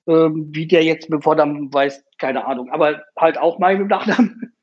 Ähm, 0.08 0.50
wie 0.52 0.66
der 0.66 0.84
jetzt 0.84 1.10
mit 1.10 1.24
Vornamen 1.24 1.72
weiß, 1.72 2.04
keine 2.18 2.46
Ahnung. 2.46 2.72
Aber 2.72 3.04
halt 3.16 3.38
auch 3.38 3.60
mal 3.60 3.78
mit 3.78 3.90
Nachnamen. 3.90 4.54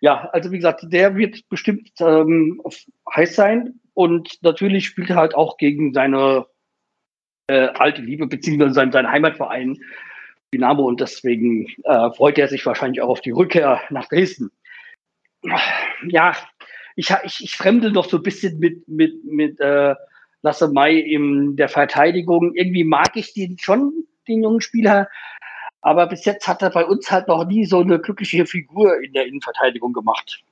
Ja, 0.00 0.28
also 0.32 0.52
wie 0.52 0.58
gesagt, 0.58 0.84
der 0.84 1.16
wird 1.16 1.48
bestimmt 1.48 1.90
ähm, 1.98 2.60
heiß 3.12 3.34
sein. 3.34 3.80
Und 3.94 4.38
natürlich 4.42 4.86
spielt 4.86 5.10
er 5.10 5.16
halt 5.16 5.34
auch 5.34 5.56
gegen 5.56 5.92
seine 5.94 6.46
äh, 7.48 7.68
alte 7.68 8.02
Liebe, 8.02 8.26
beziehungsweise 8.26 8.74
seinen, 8.74 8.92
seinen 8.92 9.10
Heimatverein 9.10 9.78
Dynamo. 10.52 10.84
Und 10.84 11.00
deswegen 11.00 11.66
äh, 11.84 12.10
freut 12.10 12.38
er 12.38 12.48
sich 12.48 12.64
wahrscheinlich 12.66 13.00
auch 13.00 13.08
auf 13.08 13.20
die 13.22 13.30
Rückkehr 13.30 13.80
nach 13.90 14.08
Dresden. 14.08 14.50
Ja, 16.06 16.36
ich, 16.96 17.10
ich, 17.24 17.40
ich 17.40 17.56
fremdel 17.56 17.90
noch 17.90 18.04
so 18.04 18.18
ein 18.18 18.22
bisschen 18.22 18.58
mit, 18.58 18.86
mit, 18.86 19.24
mit 19.24 19.58
äh, 19.60 19.94
Lasse 20.44 20.68
Mai 20.68 20.92
in 20.96 21.56
der 21.56 21.70
Verteidigung. 21.70 22.54
Irgendwie 22.54 22.84
mag 22.84 23.16
ich 23.16 23.32
den 23.32 23.56
schon, 23.58 24.04
den 24.28 24.42
jungen 24.42 24.60
Spieler. 24.60 25.08
Aber 25.80 26.06
bis 26.06 26.26
jetzt 26.26 26.46
hat 26.46 26.60
er 26.60 26.68
bei 26.68 26.84
uns 26.84 27.10
halt 27.10 27.28
noch 27.28 27.46
nie 27.46 27.64
so 27.64 27.80
eine 27.80 27.98
glückliche 27.98 28.44
Figur 28.44 29.02
in 29.02 29.14
der 29.14 29.24
Innenverteidigung 29.24 29.94
gemacht. 29.94 30.42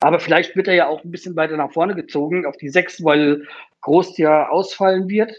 Aber 0.00 0.20
vielleicht 0.20 0.54
wird 0.54 0.68
er 0.68 0.74
ja 0.74 0.88
auch 0.88 1.02
ein 1.02 1.10
bisschen 1.10 1.34
weiter 1.34 1.56
nach 1.56 1.72
vorne 1.72 1.94
gezogen 1.94 2.44
auf 2.44 2.58
die 2.58 2.68
Sechs, 2.68 3.02
weil 3.02 3.46
Groß 3.80 4.18
ja 4.18 4.48
ausfallen 4.50 5.08
wird. 5.08 5.32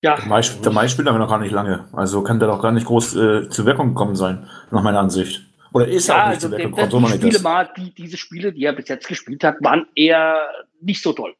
Ja, 0.00 0.16
Der 0.16 0.26
Mai, 0.26 0.42
der 0.42 0.72
Mai 0.72 0.86
spielt 0.86 1.08
aber 1.08 1.18
noch 1.18 1.28
gar 1.28 1.40
nicht 1.40 1.52
lange. 1.52 1.88
Also 1.92 2.22
kann 2.22 2.38
der 2.38 2.46
doch 2.46 2.62
gar 2.62 2.70
nicht 2.70 2.86
groß 2.86 3.16
äh, 3.16 3.48
zur 3.48 3.66
Wirkung 3.66 3.88
gekommen 3.88 4.14
sein, 4.14 4.48
nach 4.70 4.82
meiner 4.82 5.00
Ansicht. 5.00 5.42
Oder 5.72 5.88
ist 5.88 6.08
er 6.08 6.16
ja 6.16 6.22
auch 6.22 6.28
nicht 6.28 6.36
also 6.36 6.48
zur 6.48 6.58
Wirkung 6.58 6.74
gekommen, 6.74 7.06
so 7.06 7.18
die, 7.18 7.18
Spiele 7.18 7.42
mal, 7.42 7.70
die, 7.76 7.92
diese 7.92 8.16
Spiele, 8.16 8.52
die 8.52 8.64
er 8.64 8.72
bis 8.72 8.86
jetzt 8.88 9.08
gespielt 9.08 9.42
hat, 9.42 9.56
waren 9.60 9.86
eher 9.96 10.48
nicht 10.80 11.02
so 11.02 11.12
toll. 11.12 11.34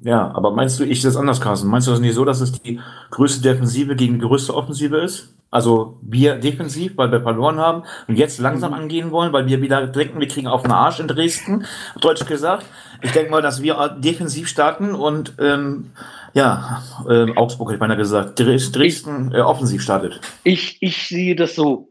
Ja, 0.00 0.32
aber 0.34 0.50
meinst 0.50 0.80
du, 0.80 0.84
ich 0.84 1.00
sehe 1.00 1.10
das 1.10 1.16
anders, 1.16 1.40
Carsten? 1.40 1.68
Meinst 1.68 1.86
du 1.86 1.92
das 1.92 2.00
nicht 2.00 2.14
so, 2.14 2.24
dass 2.24 2.40
es 2.40 2.52
die 2.52 2.80
größte 3.10 3.42
Defensive 3.42 3.94
gegen 3.94 4.14
die 4.14 4.26
größte 4.26 4.54
Offensive 4.54 4.96
ist? 4.96 5.36
Also 5.50 5.98
wir 6.00 6.36
defensiv, 6.36 6.96
weil 6.96 7.12
wir 7.12 7.20
verloren 7.20 7.58
haben 7.60 7.82
und 8.08 8.16
jetzt 8.16 8.40
langsam 8.40 8.70
Mhm. 8.72 8.78
angehen 8.78 9.10
wollen, 9.10 9.32
weil 9.34 9.46
wir 9.46 9.60
wieder 9.60 9.86
denken, 9.86 10.18
wir 10.18 10.26
kriegen 10.26 10.46
auf 10.48 10.62
den 10.62 10.72
Arsch 10.72 10.98
in 10.98 11.08
Dresden, 11.08 11.66
Deutsch 12.00 12.24
gesagt. 12.26 12.64
Ich 13.02 13.12
denke 13.12 13.30
mal, 13.30 13.42
dass 13.42 13.62
wir 13.62 13.96
defensiv 13.98 14.48
starten 14.48 14.94
und 14.94 15.34
ähm, 15.38 15.90
ja, 16.32 16.82
ähm, 17.08 17.36
Augsburg 17.36 17.68
hätte 17.68 17.74
ich 17.76 17.80
beinahe 17.80 17.98
gesagt, 17.98 18.40
Dres- 18.40 18.72
Dresden 18.72 19.32
äh, 19.34 19.40
offensiv 19.40 19.82
startet. 19.82 20.20
Ich, 20.42 20.78
ich 20.80 21.06
sehe 21.06 21.36
das 21.36 21.54
so. 21.54 21.90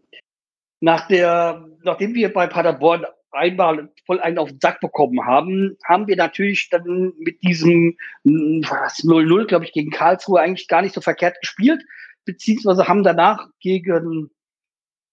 Nach 0.80 1.08
der, 1.08 1.64
nachdem 1.84 2.16
wir 2.16 2.34
bei 2.34 2.48
Paderborn 2.48 3.06
einmal 3.32 3.90
voll 4.12 4.20
einen 4.20 4.40
auf 4.40 4.50
den 4.50 4.60
Sack 4.60 4.82
bekommen 4.82 5.26
haben, 5.26 5.78
haben 5.88 6.06
wir 6.06 6.18
natürlich 6.18 6.68
dann 6.70 7.14
mit 7.18 7.42
diesem 7.44 7.96
mm, 8.26 8.64
was, 8.64 9.06
0-0, 9.06 9.46
glaube 9.46 9.64
ich, 9.64 9.72
gegen 9.72 9.90
Karlsruhe 9.90 10.42
eigentlich 10.42 10.68
gar 10.68 10.82
nicht 10.82 10.94
so 10.94 11.00
verkehrt 11.00 11.40
gespielt, 11.40 11.82
beziehungsweise 12.26 12.90
haben 12.90 13.04
danach 13.04 13.48
gegen 13.62 14.30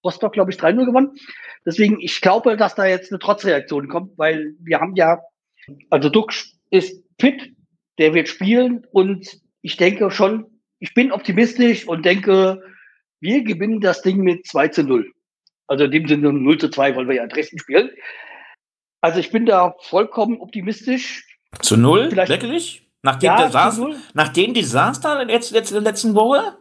Rostock, 0.04 0.32
glaube 0.32 0.50
ich, 0.50 0.58
3-0 0.58 0.84
gewonnen. 0.84 1.12
Deswegen, 1.64 2.00
ich 2.00 2.20
glaube, 2.20 2.56
dass 2.56 2.74
da 2.74 2.86
jetzt 2.86 3.12
eine 3.12 3.20
Trotzreaktion 3.20 3.86
kommt, 3.86 4.18
weil 4.18 4.54
wir 4.58 4.80
haben 4.80 4.96
ja, 4.96 5.20
also 5.90 6.08
Duck 6.08 6.32
ist 6.70 7.04
fit, 7.20 7.54
der 7.98 8.14
wird 8.14 8.26
spielen 8.26 8.84
und 8.90 9.40
ich 9.62 9.76
denke 9.76 10.10
schon, 10.10 10.60
ich 10.80 10.92
bin 10.92 11.12
optimistisch 11.12 11.86
und 11.86 12.04
denke, 12.04 12.64
wir 13.20 13.44
gewinnen 13.44 13.80
das 13.80 14.02
Ding 14.02 14.18
mit 14.18 14.44
2 14.44 14.68
zu 14.68 14.82
0. 14.82 15.12
Also 15.68 15.84
in 15.84 15.92
dem 15.92 16.08
Sinne 16.08 16.32
0 16.32 16.58
zu 16.58 16.68
2, 16.68 16.96
weil 16.96 17.06
wir 17.06 17.14
ja 17.14 17.22
in 17.22 17.28
Dresden 17.28 17.60
spielen. 17.60 17.90
Also 19.00 19.20
ich 19.20 19.30
bin 19.30 19.46
da 19.46 19.74
vollkommen 19.80 20.40
optimistisch. 20.40 21.26
Zu 21.62 21.76
null? 21.76 22.08
Vielleicht- 22.10 22.30
Wirklich? 22.30 22.84
Nach 23.02 23.16
dem, 23.16 23.26
Ja, 23.26 23.46
Desaster, 23.46 23.94
nach 24.14 24.28
dem 24.30 24.54
Desaster 24.54 25.22
in 25.22 25.28
der 25.28 25.80
letzten 25.80 26.14
Woche? 26.16 26.58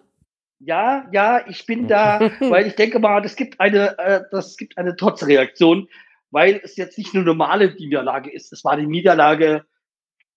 Ja, 0.59 1.07
ja, 1.11 1.47
ich 1.47 1.65
bin 1.65 1.87
da, 1.87 2.19
weil 2.39 2.67
ich 2.67 2.75
denke 2.75 2.99
mal, 2.99 3.21
das 3.21 3.35
gibt 3.35 3.59
eine, 3.59 3.97
äh, 3.97 4.21
das 4.31 4.55
gibt 4.55 4.77
eine 4.77 4.95
Trotzreaktion, 4.95 5.87
weil 6.29 6.61
es 6.63 6.75
jetzt 6.77 6.97
nicht 6.97 7.15
eine 7.15 7.23
normale 7.23 7.73
Niederlage 7.73 8.31
ist. 8.31 8.53
Es 8.53 8.63
war 8.63 8.77
die 8.77 8.85
Niederlage 8.85 9.65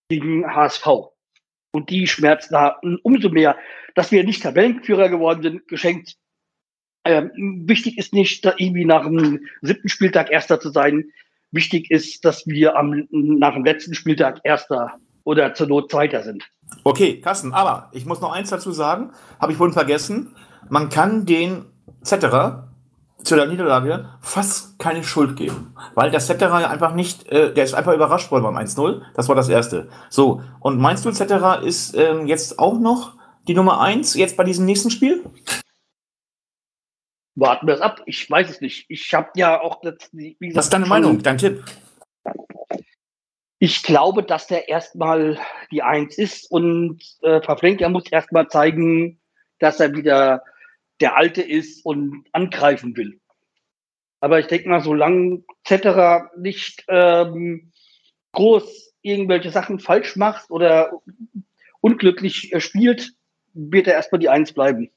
gegen 0.09 0.45
HSV. 0.45 0.87
Und 1.73 1.89
die 1.89 2.07
schmerzt 2.07 2.51
da 2.51 2.79
umso 3.03 3.29
mehr, 3.29 3.57
dass 3.95 4.11
wir 4.11 4.23
nicht 4.23 4.43
Tabellenführer 4.43 5.07
geworden 5.09 5.41
sind, 5.43 5.67
geschenkt. 5.67 6.15
Ähm, 7.05 7.31
wichtig 7.67 7.97
ist 7.97 8.13
nicht, 8.13 8.43
da 8.45 8.53
irgendwie 8.57 8.85
nach 8.85 9.03
dem 9.05 9.47
siebten 9.61 9.87
Spieltag 9.89 10.31
Erster 10.31 10.59
zu 10.59 10.69
sein. 10.69 11.11
Wichtig 11.51 11.91
ist, 11.91 12.23
dass 12.25 12.47
wir 12.47 12.77
am, 12.77 13.07
nach 13.11 13.53
dem 13.53 13.65
letzten 13.65 13.93
Spieltag 13.93 14.39
Erster 14.43 14.93
oder 15.23 15.53
zur 15.53 15.67
Not 15.67 15.91
Zweiter 15.91 16.23
sind. 16.23 16.43
Okay, 16.83 17.19
Carsten, 17.19 17.53
aber 17.53 17.89
ich 17.91 18.05
muss 18.05 18.21
noch 18.21 18.31
eins 18.31 18.49
dazu 18.49 18.71
sagen, 18.71 19.11
habe 19.39 19.51
ich 19.51 19.57
vorhin 19.57 19.73
vergessen. 19.73 20.35
Man 20.69 20.89
kann 20.89 21.25
den 21.25 21.65
Zetterer 22.01 22.69
zu 23.23 23.35
der 23.35 23.45
Niederlage 23.45 24.09
fast 24.21 24.79
keine 24.79 25.03
Schuld 25.03 25.35
geben, 25.35 25.75
weil 25.93 26.09
der 26.09 26.19
Zetterer 26.19 26.69
einfach 26.69 26.95
nicht, 26.95 27.27
äh, 27.27 27.53
der 27.53 27.65
ist 27.65 27.73
einfach 27.73 27.93
überrascht 27.93 28.31
worden 28.31 28.43
beim 28.43 28.57
1-0. 28.57 29.01
Das 29.13 29.27
war 29.27 29.35
das 29.35 29.49
Erste. 29.49 29.89
So, 30.09 30.41
und 30.59 30.79
meinst 30.79 31.05
du, 31.05 31.11
Zetterer 31.11 31.61
ist 31.61 31.95
ähm, 31.95 32.25
jetzt 32.27 32.57
auch 32.57 32.79
noch 32.79 33.13
die 33.47 33.53
Nummer 33.53 33.81
1 33.81 34.15
jetzt 34.15 34.37
bei 34.37 34.43
diesem 34.43 34.65
nächsten 34.65 34.89
Spiel? 34.89 35.23
Warten 37.35 37.67
wir 37.67 37.75
es 37.75 37.81
ab. 37.81 38.01
Ich 38.05 38.29
weiß 38.29 38.49
es 38.49 38.61
nicht. 38.61 38.85
Ich 38.89 39.13
habe 39.13 39.29
ja 39.35 39.61
auch, 39.61 39.81
wie 40.11 40.35
gesagt, 40.39 40.55
Was 40.55 40.65
ist 40.65 40.73
deine 40.73 40.87
Meinung, 40.87 41.21
dein 41.23 41.37
Tipp? 41.37 41.63
Ich 43.59 43.83
glaube, 43.83 44.23
dass 44.23 44.47
der 44.47 44.69
erstmal 44.69 45.39
die 45.71 45.83
Eins 45.83 46.17
ist 46.17 46.49
und 46.49 46.99
äh, 47.21 47.39
Pavlenka 47.39 47.87
muss 47.89 48.11
erstmal 48.11 48.47
zeigen, 48.47 49.19
dass 49.59 49.79
er 49.79 49.93
wieder 49.93 50.43
der 50.99 51.15
Alte 51.15 51.41
ist 51.41 51.85
und 51.85 52.25
angreifen 52.31 52.97
will. 52.97 53.19
Aber 54.19 54.39
ich 54.39 54.47
denke 54.47 54.69
mal, 54.69 54.81
solange 54.81 55.43
Zetterer 55.63 56.31
nicht 56.37 56.83
ähm, 56.87 57.71
groß 58.33 58.93
irgendwelche 59.01 59.51
Sachen 59.51 59.79
falsch 59.79 60.15
macht 60.15 60.49
oder 60.51 60.91
unglücklich 61.81 62.53
äh, 62.53 62.61
spielt, 62.61 63.13
wird 63.53 63.87
er 63.87 63.93
erstmal 63.93 64.19
die 64.19 64.29
Eins 64.29 64.53
bleiben. 64.53 64.91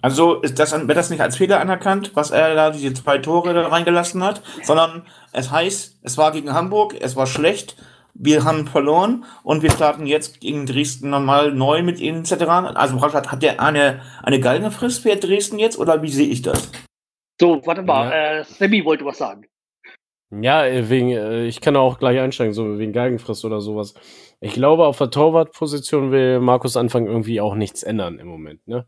Also 0.00 0.34
ist 0.40 0.58
das, 0.58 0.72
wird 0.72 0.96
das 0.96 1.10
nicht 1.10 1.20
als 1.20 1.36
Fehler 1.36 1.60
anerkannt, 1.60 2.12
was 2.14 2.30
er 2.30 2.54
da 2.54 2.70
diese 2.70 2.94
zwei 2.94 3.18
Tore 3.18 3.52
da 3.54 3.68
reingelassen 3.68 4.22
hat, 4.22 4.42
sondern 4.62 5.04
es 5.32 5.50
heißt, 5.50 5.98
es 6.02 6.18
war 6.18 6.32
gegen 6.32 6.52
Hamburg, 6.52 6.94
es 7.00 7.16
war 7.16 7.26
schlecht, 7.26 7.76
wir 8.14 8.44
haben 8.44 8.66
verloren 8.66 9.24
und 9.42 9.62
wir 9.62 9.70
starten 9.70 10.06
jetzt 10.06 10.40
gegen 10.40 10.66
Dresden 10.66 11.10
nochmal 11.10 11.52
neu 11.52 11.82
mit 11.82 12.00
ihnen 12.00 12.20
etc. 12.22 12.32
Also 12.74 13.00
hat, 13.00 13.30
hat 13.30 13.42
der 13.42 13.60
eine, 13.60 14.00
eine 14.22 14.40
Galgenfrist 14.40 15.02
für 15.02 15.14
Dresden 15.16 15.58
jetzt 15.58 15.78
oder 15.78 16.02
wie 16.02 16.10
sehe 16.10 16.28
ich 16.28 16.42
das? 16.42 16.70
So, 17.40 17.60
warte 17.64 17.82
mal, 17.82 18.10
Ja. 18.10 18.40
äh, 18.40 18.44
Sammy 18.44 18.84
wollte 18.84 19.04
was 19.04 19.18
sagen. 19.18 19.46
Ja, 20.30 20.66
äh, 20.66 20.88
wegen, 20.90 21.10
äh, 21.10 21.46
ich 21.46 21.60
kann 21.60 21.76
auch 21.76 21.98
gleich 21.98 22.18
einsteigen, 22.18 22.52
so 22.52 22.78
wegen 22.78 22.92
Galgenfrist 22.92 23.44
oder 23.44 23.60
sowas. 23.60 23.94
Ich 24.40 24.52
glaube, 24.52 24.86
auf 24.86 24.98
der 24.98 25.10
Torwartposition 25.10 26.10
will 26.10 26.40
Markus 26.40 26.76
Anfang 26.76 27.06
irgendwie 27.06 27.40
auch 27.40 27.54
nichts 27.54 27.82
ändern 27.82 28.18
im 28.18 28.26
Moment, 28.26 28.66
ne? 28.66 28.86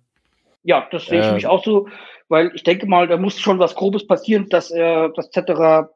Ja, 0.63 0.89
das 0.91 1.07
sehe 1.07 1.21
ich 1.21 1.27
Ähm. 1.27 1.35
mich 1.35 1.47
auch 1.47 1.65
so, 1.65 1.89
weil 2.29 2.53
ich 2.55 2.63
denke 2.63 2.87
mal, 2.87 3.09
da 3.09 3.17
muss 3.17 3.41
schon 3.41 3.59
was 3.59 3.75
Grobes 3.75 4.07
passieren, 4.07 4.49
dass 4.49 4.71
er 4.71 5.11
das 5.11 5.31
Zetterer 5.31 5.91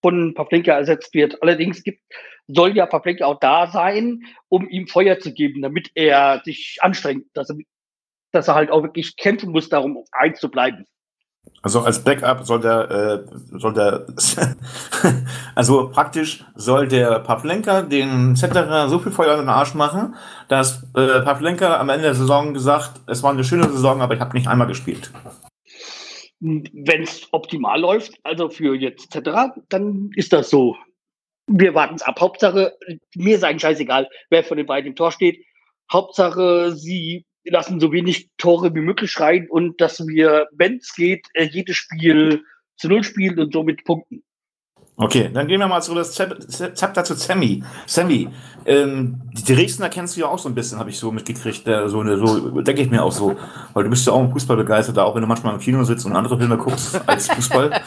von 0.00 0.34
Pavlenka 0.34 0.72
ersetzt 0.72 1.14
wird. 1.14 1.40
Allerdings 1.42 1.82
gibt, 1.82 2.02
soll 2.48 2.76
ja 2.76 2.86
Pavlenka 2.86 3.24
auch 3.24 3.38
da 3.38 3.68
sein, 3.68 4.22
um 4.48 4.68
ihm 4.68 4.88
Feuer 4.88 5.18
zu 5.18 5.32
geben, 5.32 5.62
damit 5.62 5.90
er 5.94 6.42
sich 6.44 6.78
anstrengt, 6.80 7.26
dass 7.34 7.50
er, 7.50 7.56
dass 8.32 8.48
er 8.48 8.54
halt 8.54 8.70
auch 8.70 8.82
wirklich 8.82 9.16
kämpfen 9.16 9.52
muss, 9.52 9.68
darum 9.68 9.96
um 9.96 10.04
eins 10.12 10.40
zu 10.40 10.50
bleiben. 10.50 10.86
Also 11.62 11.80
als 11.80 12.02
Backup 12.02 12.44
soll 12.44 12.60
der, 12.60 12.90
äh, 12.90 13.58
soll 13.58 13.72
der, 13.72 14.06
also 15.54 15.90
praktisch 15.90 16.44
soll 16.56 16.88
der 16.88 17.20
Pavlenka 17.20 17.82
den 17.82 18.34
Zetterer 18.34 18.88
so 18.88 18.98
viel 18.98 19.12
Feuer 19.12 19.34
in 19.34 19.42
den 19.42 19.48
Arsch 19.48 19.74
machen, 19.74 20.16
dass 20.48 20.82
äh, 20.96 21.20
Pavlenka 21.20 21.78
am 21.78 21.88
Ende 21.88 22.02
der 22.02 22.14
Saison 22.14 22.52
gesagt, 22.52 23.00
es 23.06 23.22
war 23.22 23.30
eine 23.30 23.44
schöne 23.44 23.68
Saison, 23.68 24.02
aber 24.02 24.14
ich 24.14 24.20
habe 24.20 24.36
nicht 24.36 24.48
einmal 24.48 24.66
gespielt. 24.66 25.12
Wenn 26.40 27.02
es 27.02 27.28
optimal 27.30 27.80
läuft, 27.80 28.14
also 28.24 28.48
für 28.48 28.74
jetzt 28.74 29.12
Zetterer, 29.12 29.54
dann 29.68 30.10
ist 30.16 30.32
das 30.32 30.50
so. 30.50 30.76
wir 31.46 31.74
warten 31.74 31.94
es 31.94 32.02
ab. 32.02 32.20
Hauptsache, 32.20 32.76
mir 33.14 33.36
ist 33.36 33.44
eigentlich 33.44 33.62
scheißegal, 33.62 34.08
wer 34.30 34.42
von 34.42 34.56
den 34.56 34.66
beiden 34.66 34.88
im 34.88 34.96
Tor 34.96 35.12
steht. 35.12 35.44
Hauptsache, 35.92 36.72
sie 36.72 37.24
lassen 37.44 37.80
so 37.80 37.92
wenig 37.92 38.30
Tore 38.38 38.74
wie 38.74 38.80
möglich 38.80 39.18
rein 39.20 39.48
und 39.48 39.80
dass 39.80 40.06
wir, 40.06 40.48
wenn 40.52 40.76
es 40.76 40.94
geht, 40.94 41.26
äh, 41.34 41.44
jedes 41.44 41.76
Spiel 41.76 42.44
zu 42.76 42.88
Null 42.88 43.04
spielen 43.04 43.38
und 43.38 43.52
somit 43.52 43.84
punkten. 43.84 44.22
Okay, 44.96 45.30
dann 45.32 45.48
gehen 45.48 45.58
wir 45.58 45.68
mal 45.68 45.80
zu 45.80 45.94
das 45.94 46.12
Zepter 46.12 47.02
zu 47.02 47.14
Sammy. 47.14 47.64
Sammy, 47.86 48.28
ähm, 48.66 49.22
die 49.32 49.54
Dresdner 49.54 49.88
kennst 49.88 50.16
du 50.16 50.20
ja 50.20 50.26
auch 50.26 50.38
so 50.38 50.50
ein 50.50 50.54
bisschen, 50.54 50.78
habe 50.78 50.90
ich 50.90 50.98
so 50.98 51.10
mitgekriegt. 51.10 51.66
Äh, 51.66 51.88
so, 51.88 52.00
eine, 52.00 52.18
so 52.18 52.60
denke 52.60 52.82
ich 52.82 52.90
mir 52.90 53.02
auch 53.02 53.10
so, 53.10 53.36
weil 53.72 53.84
du 53.84 53.90
bist 53.90 54.06
ja 54.06 54.12
auch 54.12 54.20
ein 54.20 54.30
Fußball 54.30 54.56
begeistert, 54.56 54.98
auch 54.98 55.14
wenn 55.14 55.22
du 55.22 55.26
manchmal 55.26 55.54
im 55.54 55.60
Kino 55.60 55.82
sitzt 55.84 56.04
und 56.04 56.14
andere 56.14 56.38
Filme 56.38 56.58
guckst 56.58 57.00
als 57.08 57.28
Fußball. 57.28 57.80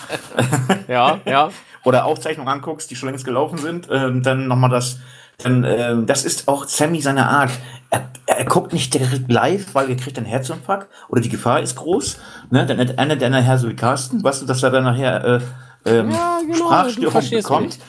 ja, 0.87 1.19
ja. 1.25 1.51
Oder 1.83 2.05
Aufzeichnungen 2.05 2.49
anguckst, 2.49 2.89
die 2.89 2.95
schon 2.95 3.09
längst 3.09 3.23
gelaufen 3.23 3.59
sind, 3.59 3.87
ähm, 3.91 4.23
dann 4.23 4.47
nochmal 4.47 4.71
das. 4.71 4.99
Dann, 5.37 5.63
ähm, 5.63 6.05
das 6.05 6.25
ist 6.25 6.47
auch 6.47 6.65
Sammy 6.65 7.01
seine 7.01 7.27
Art. 7.27 7.51
Er, 7.89 8.09
er 8.25 8.45
guckt 8.45 8.73
nicht 8.73 8.93
direkt 8.93 9.31
live, 9.31 9.73
weil 9.73 9.89
er 9.89 9.97
kriegt 9.97 10.17
einen 10.17 10.25
Herzinfarkt 10.25 10.87
oder 11.09 11.21
die 11.21 11.29
Gefahr 11.29 11.61
ist 11.61 11.75
groß. 11.75 12.17
Ne? 12.51 12.65
Dann 12.65 12.79
endet 12.79 13.21
er 13.21 13.29
nachher 13.29 13.57
so 13.57 13.69
wie 13.69 13.75
Carsten, 13.75 14.23
weißt 14.23 14.41
du, 14.41 14.45
dass 14.45 14.63
er 14.63 14.71
dann 14.71 14.83
nachher 14.83 15.23
äh, 15.23 15.39
ähm, 15.85 16.11
ja, 16.11 16.39
genau, 16.41 16.55
Sprachstörung 16.55 17.29
bekommt. 17.29 17.79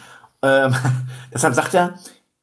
Ähm, 0.42 0.74
deshalb 1.32 1.54
sagt 1.54 1.74
er, 1.74 1.94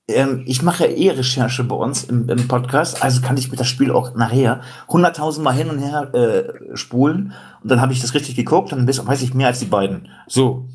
ähm, 0.08 0.44
ich 0.46 0.62
mache 0.62 0.88
ja 0.88 0.96
eh 0.96 1.12
Recherche 1.12 1.64
bei 1.64 1.76
uns 1.76 2.04
im, 2.04 2.28
im, 2.28 2.48
Podcast, 2.48 3.04
also 3.04 3.22
kann 3.22 3.38
ich 3.38 3.50
mir 3.50 3.58
das 3.58 3.68
Spiel 3.68 3.92
auch 3.92 4.16
nachher 4.16 4.62
hunderttausendmal 4.90 5.54
hin 5.54 5.70
und 5.70 5.80
her 5.80 6.14
äh, 6.14 6.76
spulen 6.76 7.34
und 7.62 7.72
dann 7.72 7.80
habe 7.80 7.94
ich 7.94 8.02
das 8.02 8.14
richtig 8.14 8.36
geguckt, 8.36 8.72
dann 8.72 8.88
weiß 8.88 9.22
ich 9.22 9.34
mehr 9.34 9.48
als 9.48 9.60
die 9.60 9.66
beiden. 9.66 10.10
So, 10.28 10.68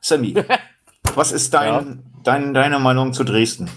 Sammy, 0.00 0.34
was 1.14 1.32
ist 1.32 1.54
dein, 1.54 1.68
ja. 1.68 1.96
dein, 2.22 2.54
deine 2.54 2.78
Meinung 2.78 3.12
zu 3.12 3.24
Dresden? 3.24 3.68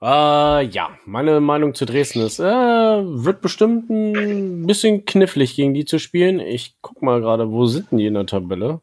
Äh, 0.00 0.66
ja, 0.66 0.90
meine 1.06 1.40
Meinung 1.40 1.74
zu 1.74 1.84
Dresden 1.84 2.20
ist, 2.20 2.38
äh, 2.38 2.44
wird 2.44 3.40
bestimmt 3.40 3.90
ein 3.90 4.66
bisschen 4.66 5.04
knifflig 5.04 5.56
gegen 5.56 5.74
die 5.74 5.84
zu 5.84 5.98
spielen. 5.98 6.38
Ich 6.38 6.76
guck 6.82 7.02
mal 7.02 7.20
gerade, 7.20 7.50
wo 7.50 7.66
sind 7.66 7.88
die 7.90 8.06
in 8.06 8.14
der 8.14 8.26
Tabelle? 8.26 8.80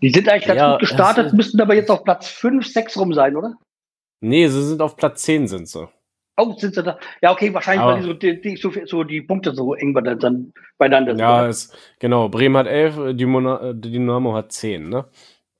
Die 0.00 0.10
sind 0.10 0.28
eigentlich 0.28 0.46
ganz 0.46 0.58
ja, 0.58 0.72
gut 0.72 0.80
gestartet, 0.80 1.32
müssten 1.32 1.60
aber 1.60 1.74
jetzt 1.74 1.90
auf 1.90 2.04
Platz 2.04 2.28
5, 2.28 2.66
6 2.66 2.98
rum 2.98 3.14
sein, 3.14 3.36
oder? 3.36 3.54
Nee, 4.20 4.46
sie 4.48 4.62
sind 4.62 4.80
auf 4.80 4.96
Platz 4.96 5.22
10 5.22 5.48
sind 5.48 5.68
sie. 5.68 5.88
Oh, 6.36 6.54
sind 6.56 6.74
sie 6.74 6.82
da? 6.82 6.98
Ja, 7.20 7.32
okay, 7.32 7.52
wahrscheinlich, 7.52 7.82
aber, 7.82 7.94
weil 7.94 8.00
die 8.00 8.06
so, 8.06 8.14
die, 8.14 8.40
die, 8.40 8.56
so, 8.56 8.72
so, 8.86 9.04
die 9.04 9.20
Punkte 9.20 9.54
so 9.54 9.74
eng 9.74 9.92
dann 9.94 10.52
beieinander 10.78 11.12
sind. 11.12 11.20
Ja, 11.20 11.46
ist, 11.46 11.76
genau. 11.98 12.28
Bremen 12.28 12.56
hat 12.56 12.66
11, 12.66 13.14
die 13.14 13.90
Dynamo 13.90 14.34
hat 14.34 14.52
10, 14.52 14.88
ne? 14.88 15.04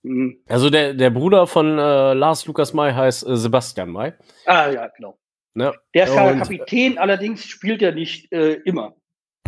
Mhm. 0.02 0.42
Also 0.48 0.70
der, 0.70 0.94
der 0.94 1.10
Bruder 1.10 1.46
von 1.46 1.78
äh, 1.78 2.14
Lars 2.14 2.46
Lukas 2.46 2.72
May 2.72 2.92
heißt 2.92 3.26
äh, 3.26 3.36
Sebastian 3.36 3.90
May. 3.90 4.12
Ah, 4.46 4.68
ja, 4.70 4.88
genau. 4.88 5.18
Ne? 5.54 5.72
Der 5.94 6.04
ist 6.04 6.14
ja 6.14 6.34
Kapitän, 6.34 6.98
allerdings 6.98 7.44
spielt 7.44 7.82
er 7.82 7.92
nicht 7.92 8.32
äh, 8.32 8.54
immer. 8.64 8.94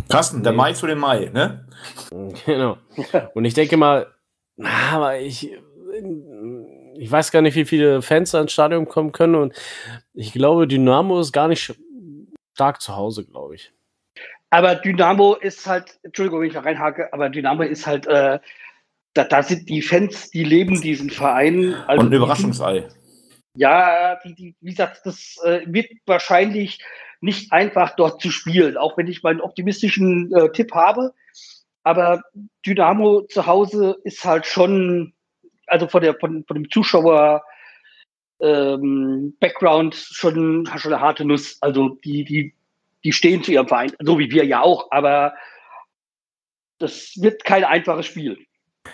Carsten, 0.09 0.43
der 0.43 0.51
nee. 0.51 0.57
Mai 0.57 0.73
zu 0.73 0.87
dem 0.87 0.99
Mai, 0.99 1.31
ne? 1.33 1.67
Genau. 2.45 2.77
Und 3.33 3.45
ich 3.45 3.55
denke 3.55 3.75
mal, 3.75 4.07
aber 4.91 5.17
ich, 5.19 5.51
ich 6.95 7.11
weiß 7.11 7.31
gar 7.31 7.41
nicht, 7.41 7.55
wie 7.55 7.65
viele 7.65 8.01
Fans 8.01 8.31
da 8.31 8.41
ins 8.41 8.53
Stadion 8.53 8.87
kommen 8.87 9.11
können 9.11 9.35
und 9.35 9.53
ich 10.13 10.31
glaube, 10.31 10.67
Dynamo 10.67 11.19
ist 11.19 11.31
gar 11.31 11.47
nicht 11.47 11.75
stark 12.53 12.81
zu 12.81 12.95
Hause, 12.95 13.25
glaube 13.25 13.55
ich. 13.55 13.73
Aber 14.51 14.75
Dynamo 14.75 15.33
ist 15.33 15.65
halt, 15.65 15.99
Entschuldigung, 16.03 16.41
wenn 16.41 16.47
ich 16.47 16.53
da 16.53 16.61
reinhake, 16.61 17.11
aber 17.11 17.29
Dynamo 17.29 17.63
ist 17.63 17.87
halt, 17.87 18.05
äh, 18.07 18.39
da, 19.15 19.23
da, 19.23 19.41
sind 19.41 19.69
die 19.69 19.81
Fans, 19.81 20.29
die 20.29 20.43
leben 20.43 20.79
diesen 20.81 21.09
Verein. 21.09 21.73
Also 21.87 22.01
und 22.01 22.11
ein 22.11 22.17
Überraschungsei. 22.17 22.87
Ja, 23.55 24.19
die, 24.23 24.35
die, 24.35 24.55
wie 24.59 24.71
gesagt, 24.71 25.01
das 25.05 25.37
äh, 25.43 25.61
wird 25.65 25.89
wahrscheinlich 26.05 26.79
nicht 27.21 27.51
einfach 27.51 27.95
dort 27.95 28.21
zu 28.21 28.29
spielen, 28.29 28.77
auch 28.77 28.97
wenn 28.97 29.07
ich 29.07 29.23
meinen 29.23 29.41
optimistischen 29.41 30.31
äh, 30.33 30.51
Tipp 30.51 30.73
habe. 30.73 31.13
Aber 31.83 32.21
Dynamo 32.65 33.21
zu 33.21 33.45
Hause 33.45 33.97
ist 34.03 34.25
halt 34.25 34.45
schon, 34.45 35.13
also 35.67 35.87
von, 35.87 36.01
der, 36.01 36.15
von, 36.15 36.43
von 36.45 36.55
dem 36.55 36.69
Zuschauer 36.69 37.43
ähm, 38.41 39.35
Background 39.39 39.95
schon, 39.95 40.67
schon 40.77 40.93
eine 40.93 41.01
harte 41.01 41.23
Nuss. 41.23 41.57
Also 41.61 41.89
die, 42.03 42.25
die, 42.25 42.53
die 43.05 43.13
stehen 43.13 43.43
zu 43.43 43.53
ihrem 43.53 43.67
Verein, 43.67 43.93
so 44.01 44.19
wie 44.19 44.29
wir 44.31 44.45
ja 44.45 44.61
auch, 44.61 44.91
aber 44.91 45.33
das 46.79 47.13
wird 47.21 47.45
kein 47.45 47.63
einfaches 47.63 48.07
Spiel. 48.07 48.37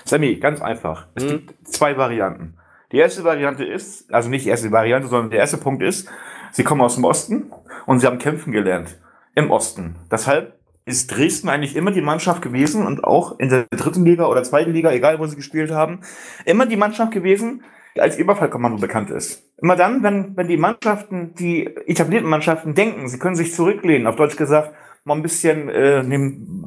Sammy, 0.06 0.36
ganz 0.36 0.62
einfach. 0.62 1.08
Es 1.16 1.24
mhm. 1.24 1.30
gibt 1.30 1.68
zwei 1.68 1.98
Varianten. 1.98 2.58
Die 2.92 2.98
erste 2.98 3.24
Variante 3.24 3.64
ist, 3.64 4.14
also 4.14 4.30
nicht 4.30 4.46
die 4.46 4.50
erste 4.50 4.72
Variante, 4.72 5.08
sondern 5.08 5.30
der 5.30 5.40
erste 5.40 5.58
Punkt 5.58 5.82
ist, 5.82 6.10
sie 6.52 6.64
kommen 6.64 6.82
aus 6.82 6.96
dem 6.96 7.06
Osten 7.06 7.52
und 7.86 8.00
sie 8.00 8.08
haben 8.08 8.18
kämpfen 8.18 8.52
gelernt. 8.52 9.00
Im 9.34 9.50
Osten. 9.50 9.96
Deshalb 10.12 10.60
ist 10.86 11.16
Dresden 11.16 11.48
eigentlich 11.48 11.76
immer 11.76 11.92
die 11.92 12.02
Mannschaft 12.02 12.42
gewesen 12.42 12.86
und 12.86 13.04
auch 13.04 13.40
in 13.40 13.50
der 13.50 13.66
dritten 13.70 14.04
Liga 14.04 14.26
oder 14.26 14.44
zweiten 14.44 14.74
Liga, 14.74 14.92
egal 14.92 15.20
wo 15.20 15.26
sie 15.26 15.38
gespielt 15.38 15.72
haben, 15.72 16.02
immer 16.44 16.66
die 16.66 16.76
Mannschaft 16.76 17.14
gewesen, 17.14 17.64
die 17.96 18.02
als 18.02 18.18
Überfallkommando 18.18 18.78
bekannt 18.78 19.10
ist. 19.10 19.44
Immer 19.62 19.76
dann, 19.76 20.04
wenn, 20.04 20.36
wenn 20.36 20.48
die 20.48 20.58
Mannschaften, 20.58 21.34
die 21.36 21.66
etablierten 21.66 22.30
Mannschaften 22.30 22.74
denken, 22.74 23.08
sie 23.08 23.20
können 23.20 23.36
sich 23.36 23.54
zurücklehnen, 23.54 24.08
auf 24.08 24.16
Deutsch 24.16 24.36
gesagt, 24.36 24.74
mal 25.04 25.16
ein 25.16 25.22
bisschen, 25.22 25.70
äh, 25.70 26.04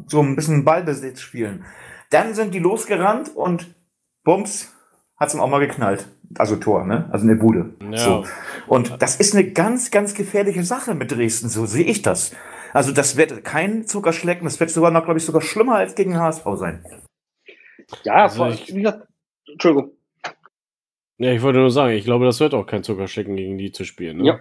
so 0.07 0.23
ein 0.23 0.37
bisschen 0.37 0.65
Ballbesitz 0.65 1.21
spielen, 1.21 1.65
dann 2.11 2.35
sind 2.35 2.55
die 2.55 2.59
losgerannt 2.59 3.35
und 3.35 3.75
bums, 4.25 4.73
hat's 5.17 5.35
ihm 5.35 5.41
auch 5.41 5.49
mal 5.49 5.61
geknallt. 5.61 6.07
Also 6.37 6.57
Tor, 6.57 6.85
ne? 6.85 7.09
Also 7.13 7.27
eine 7.27 7.37
Bude. 7.37 7.75
Ja. 7.91 7.97
So. 7.97 8.25
Und 8.67 9.01
das 9.03 9.17
ist 9.17 9.35
eine 9.35 9.51
ganz, 9.53 9.91
ganz 9.91 10.15
gefährliche 10.15 10.65
Sache 10.65 10.95
mit 10.95 11.13
Dresden, 11.13 11.49
so 11.49 11.67
sehe 11.67 11.85
ich 11.85 12.03
das. 12.03 12.35
Also 12.73 12.93
das 12.93 13.17
wird 13.17 13.45
kein 13.45 13.87
Zuckerschlecken, 13.87 14.45
das 14.45 14.59
wird 14.59 14.71
sogar 14.71 14.91
noch, 14.91 15.05
glaube 15.05 15.19
ich, 15.19 15.25
sogar 15.25 15.43
schlimmer 15.43 15.77
als 15.77 15.95
gegen 15.95 16.19
HSV 16.19 16.45
sein. 16.57 16.85
Ja, 18.03 18.25
also 18.25 18.47
ich, 18.47 18.75
wie 18.75 18.83
gesagt, 18.83 19.07
Entschuldigung. 19.47 19.93
Ja, 21.19 21.31
ich 21.31 21.43
wollte 21.43 21.61
nur 21.61 21.71
sagen, 21.71 21.95
ich 21.95 22.05
glaube, 22.05 22.25
das 22.25 22.41
wird 22.41 22.55
auch 22.55 22.67
kein 22.67 22.83
Zuckerschlecken 22.83 23.37
gegen 23.37 23.57
die 23.57 23.71
zu 23.71 23.85
spielen. 23.85 24.19
Ne? 24.19 24.27
Ja. 24.27 24.41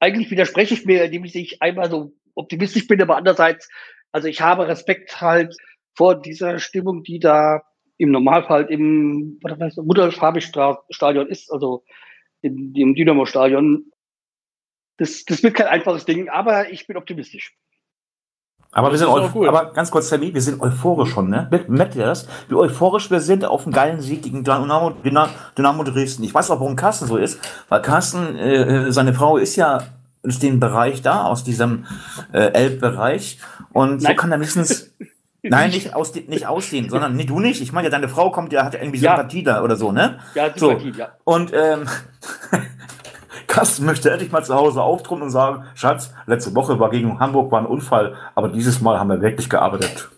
Eigentlich 0.00 0.30
widerspreche 0.30 0.74
ich 0.74 0.84
mir, 0.84 1.04
indem 1.04 1.24
ich 1.24 1.62
einmal 1.62 1.88
so 1.88 2.12
optimistisch 2.34 2.88
bin, 2.88 3.00
aber 3.00 3.16
andererseits, 3.16 3.68
also 4.10 4.26
ich 4.26 4.40
habe 4.40 4.66
Respekt 4.66 5.20
halt 5.20 5.56
vor 5.96 6.14
dieser 6.14 6.58
Stimmung, 6.58 7.02
die 7.02 7.18
da 7.18 7.62
im 7.98 8.10
Normalfall 8.10 8.66
im 8.66 9.40
Mutterfarbig-Stadion 9.42 11.28
ist, 11.28 11.50
also 11.50 11.82
im, 12.42 12.74
im 12.74 12.94
Dynamo-Stadion 12.94 13.90
das, 14.98 15.24
das 15.24 15.42
wird 15.42 15.54
kein 15.54 15.66
einfaches 15.66 16.04
Ding, 16.04 16.28
aber 16.28 16.70
ich 16.70 16.86
bin 16.86 16.96
optimistisch. 16.96 17.54
Aber 18.72 18.90
wir 18.90 18.98
sind 18.98 19.08
euphorisch. 19.08 19.48
Aber 19.48 19.72
ganz 19.72 19.90
kurz, 19.90 20.08
Sammy, 20.08 20.34
wir 20.34 20.42
sind 20.42 20.60
euphorisch 20.60 21.10
schon, 21.10 21.30
ne? 21.30 21.48
Merkt 21.68 21.94
ihr 21.94 22.04
das? 22.04 22.28
Wie 22.48 22.54
euphorisch 22.54 23.10
wir 23.10 23.20
sind 23.20 23.44
auf 23.44 23.64
einen 23.64 23.72
geilen 23.72 24.00
Sieg 24.00 24.22
gegen 24.22 24.44
Dynamo, 24.44 24.90
Dynamo 25.56 25.82
Dresden. 25.84 26.24
Ich 26.24 26.34
weiß 26.34 26.50
auch, 26.50 26.60
warum 26.60 26.76
Carsten 26.76 27.06
so 27.06 27.16
ist, 27.16 27.40
weil 27.68 27.80
Carsten, 27.80 28.36
äh, 28.36 28.92
seine 28.92 29.14
Frau 29.14 29.38
ist 29.38 29.56
ja 29.56 29.82
aus 30.26 30.38
dem 30.40 30.60
Bereich 30.60 31.00
da, 31.00 31.24
aus 31.24 31.44
diesem 31.44 31.86
äh, 32.32 32.52
Elbbereich. 32.52 33.38
Und 33.72 34.02
Nein. 34.02 34.12
so 34.12 34.14
kann 34.14 34.32
er 34.32 34.38
mindestens. 34.38 34.94
Nein, 35.50 35.70
nicht, 35.70 35.94
aus, 35.94 36.14
nicht 36.14 36.46
aussehen, 36.46 36.88
sondern 36.88 37.16
nee, 37.16 37.24
du 37.24 37.40
nicht. 37.40 37.60
Ich 37.60 37.72
meine 37.72 37.86
ja, 37.86 37.90
deine 37.90 38.08
Frau 38.08 38.30
kommt 38.30 38.52
ja, 38.52 38.64
hat 38.64 38.74
ja 38.74 38.80
irgendwie 38.80 38.98
Sympathie 38.98 39.42
ja. 39.42 39.54
da 39.54 39.62
oder 39.62 39.76
so, 39.76 39.92
ne? 39.92 40.18
Ja, 40.34 40.52
Sympathie, 40.54 40.92
so. 40.92 40.98
ja. 40.98 41.16
Und 41.24 41.52
ähm, 41.54 41.88
Carsten 43.46 43.86
möchte 43.86 44.10
endlich 44.10 44.32
mal 44.32 44.44
zu 44.44 44.54
Hause 44.54 44.82
auftreten 44.82 45.22
und 45.22 45.30
sagen, 45.30 45.64
Schatz, 45.74 46.12
letzte 46.26 46.54
Woche 46.54 46.78
war 46.78 46.90
gegen 46.90 47.18
Hamburg 47.20 47.50
war 47.52 47.60
ein 47.60 47.66
Unfall, 47.66 48.16
aber 48.34 48.48
dieses 48.48 48.80
Mal 48.80 48.98
haben 48.98 49.08
wir 49.08 49.20
wirklich 49.20 49.48
gearbeitet. 49.48 50.10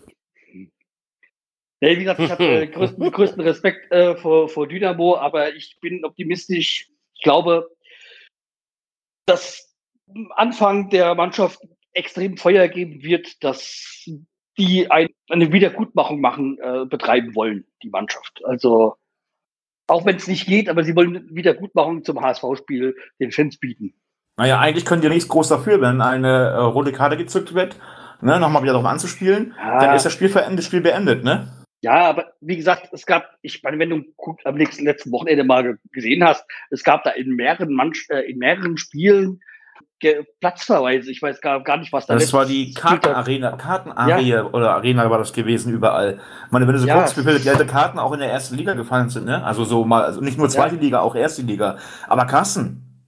Ja, 1.81 1.91
wie 1.91 1.99
gesagt, 1.99 2.19
ich 2.19 2.31
habe 2.31 2.43
äh, 2.43 2.67
größten, 2.71 3.11
größten 3.11 3.41
Respekt 3.41 3.91
äh, 3.91 4.15
vor, 4.15 4.49
vor 4.49 4.67
Dynamo, 4.67 5.15
aber 5.15 5.53
ich 5.53 5.77
bin 5.79 6.03
optimistisch. 6.03 6.89
Ich 7.13 7.21
glaube, 7.23 7.69
dass 9.25 9.73
Anfang 10.35 10.89
der 10.89 11.15
Mannschaft 11.15 11.59
extrem 11.93 12.37
Feuer 12.37 12.67
geben 12.67 13.03
wird, 13.03 13.43
dass 13.43 14.05
die 14.59 14.91
ein, 14.91 15.07
eine 15.29 15.51
Wiedergutmachung 15.51 16.21
machen, 16.21 16.57
äh, 16.61 16.85
betreiben 16.85 17.33
wollen, 17.33 17.65
die 17.81 17.89
Mannschaft. 17.89 18.41
Also 18.43 18.95
auch 19.87 20.05
wenn 20.05 20.17
es 20.17 20.27
nicht 20.27 20.45
geht, 20.45 20.69
aber 20.69 20.83
sie 20.83 20.95
wollen 20.95 21.27
Wiedergutmachung 21.33 22.03
zum 22.03 22.21
HSV-Spiel 22.21 22.95
den 23.19 23.31
Fans 23.31 23.57
bieten. 23.57 23.93
Naja, 24.37 24.59
eigentlich 24.59 24.85
können 24.85 25.01
die 25.01 25.09
nichts 25.09 25.27
groß 25.27 25.49
dafür, 25.49 25.81
wenn 25.81 26.01
eine 26.01 26.27
äh, 26.27 26.57
rote 26.57 26.91
Karte 26.91 27.17
gezückt 27.17 27.53
wird, 27.53 27.75
ne, 28.21 28.39
nochmal 28.39 28.61
wieder 28.63 28.73
darauf 28.73 28.87
anzuspielen, 28.87 29.55
ja. 29.57 29.79
dann 29.79 29.95
ist 29.95 30.05
das 30.05 30.13
Spiel 30.13 30.29
verendet, 30.29 30.65
Spiel 30.65 30.81
beendet, 30.81 31.23
ne? 31.23 31.47
Ja, 31.81 32.09
aber 32.09 32.33
wie 32.41 32.57
gesagt, 32.57 32.89
es 32.91 33.05
gab, 33.05 33.37
ich 33.41 33.63
meine, 33.63 33.79
wenn 33.79 33.89
du 33.89 34.03
am 34.43 34.55
nächsten 34.55 34.83
letzten 34.83 35.11
Wochenende 35.11 35.45
mal 35.45 35.77
gesehen 35.91 36.23
hast, 36.25 36.45
es 36.71 36.83
gab 36.83 37.03
da 37.03 37.11
in 37.11 37.35
mehreren, 37.35 37.73
Manch, 37.73 38.07
äh, 38.09 38.29
in 38.29 38.37
mehreren 38.37 38.77
Spielen 38.77 39.39
Platzverweise. 40.39 41.11
Ich 41.11 41.21
weiß 41.21 41.41
gar, 41.41 41.61
gar 41.63 41.77
nicht, 41.77 41.91
was 41.91 42.05
da 42.05 42.13
Das 42.13 42.21
letztes 42.23 42.33
war 42.33 42.45
die 42.45 42.73
Kartenarena, 42.73 43.51
Kartenarena 43.57 44.45
oder 44.45 44.73
Arena 44.75 45.09
war 45.09 45.17
das 45.17 45.33
gewesen 45.33 45.73
überall. 45.73 46.19
Ich 46.45 46.51
meine, 46.51 46.67
wenn 46.67 46.73
du 46.73 46.79
so 46.79 46.87
Ja. 46.87 46.97
guckst, 46.99 47.17
wie 47.17 47.23
viele 47.23 47.39
gelbe 47.39 47.65
Karten 47.65 47.99
auch 47.99 48.13
in 48.13 48.19
der 48.19 48.31
ersten 48.31 48.55
Liga 48.55 48.73
gefallen 48.73 49.09
sind, 49.09 49.25
ne? 49.25 49.43
Also 49.43 49.65
so 49.65 49.85
mal, 49.85 50.03
also 50.03 50.21
nicht 50.21 50.37
nur 50.37 50.49
zweite 50.49 50.75
Liga, 50.75 50.99
auch 51.01 51.15
erste 51.15 51.41
Liga. 51.41 51.77
Aber 52.07 52.25
Carsten, 52.25 53.05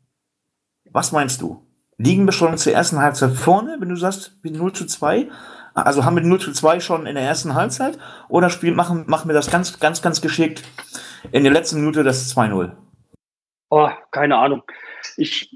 was 0.91 1.12
meinst 1.12 1.41
du? 1.41 1.65
Liegen 1.97 2.25
wir 2.25 2.32
schon 2.32 2.58
zur 2.58 2.73
ersten 2.73 2.99
Halbzeit 2.99 3.32
vorne, 3.32 3.77
wenn 3.80 3.89
du 3.89 3.95
sagst, 3.95 4.38
wir 4.41 4.51
0 4.51 4.73
zu 4.73 4.86
2? 4.86 5.30
Also 5.73 6.04
haben 6.04 6.15
wir 6.15 6.23
0 6.23 6.39
zu 6.39 6.51
2 6.51 6.80
schon 6.80 7.06
in 7.06 7.15
der 7.15 7.23
ersten 7.23 7.54
Halbzeit? 7.56 7.97
Oder 8.27 8.49
spielen, 8.49 8.75
machen, 8.75 9.06
machen 9.08 9.30
wir 9.30 9.34
das 9.34 9.49
ganz, 9.49 9.80
ganz, 9.80 10.01
ganz 10.01 10.19
geschickt 10.19 10.63
in 11.32 11.43
der 11.43 11.54
letzten 11.54 11.80
Minute 11.80 12.04
das 12.04 12.36
2-0? 12.36 12.71
Oh, 13.69 13.89
keine 14.12 14.38
Ahnung. 14.38 14.63
Ich, 15.15 15.56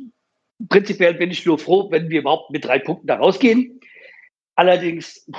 prinzipiell 0.70 1.14
bin 1.16 1.32
ich 1.32 1.46
nur 1.46 1.60
froh, 1.60 1.90
wenn 1.92 2.10
wir 2.10 2.22
überhaupt 2.22 2.52
mit 2.52 2.66
drei 2.66 2.80
Punkten 2.80 3.08
da 3.08 3.16
rausgehen. 3.16 3.80
Allerdings, 4.56 5.30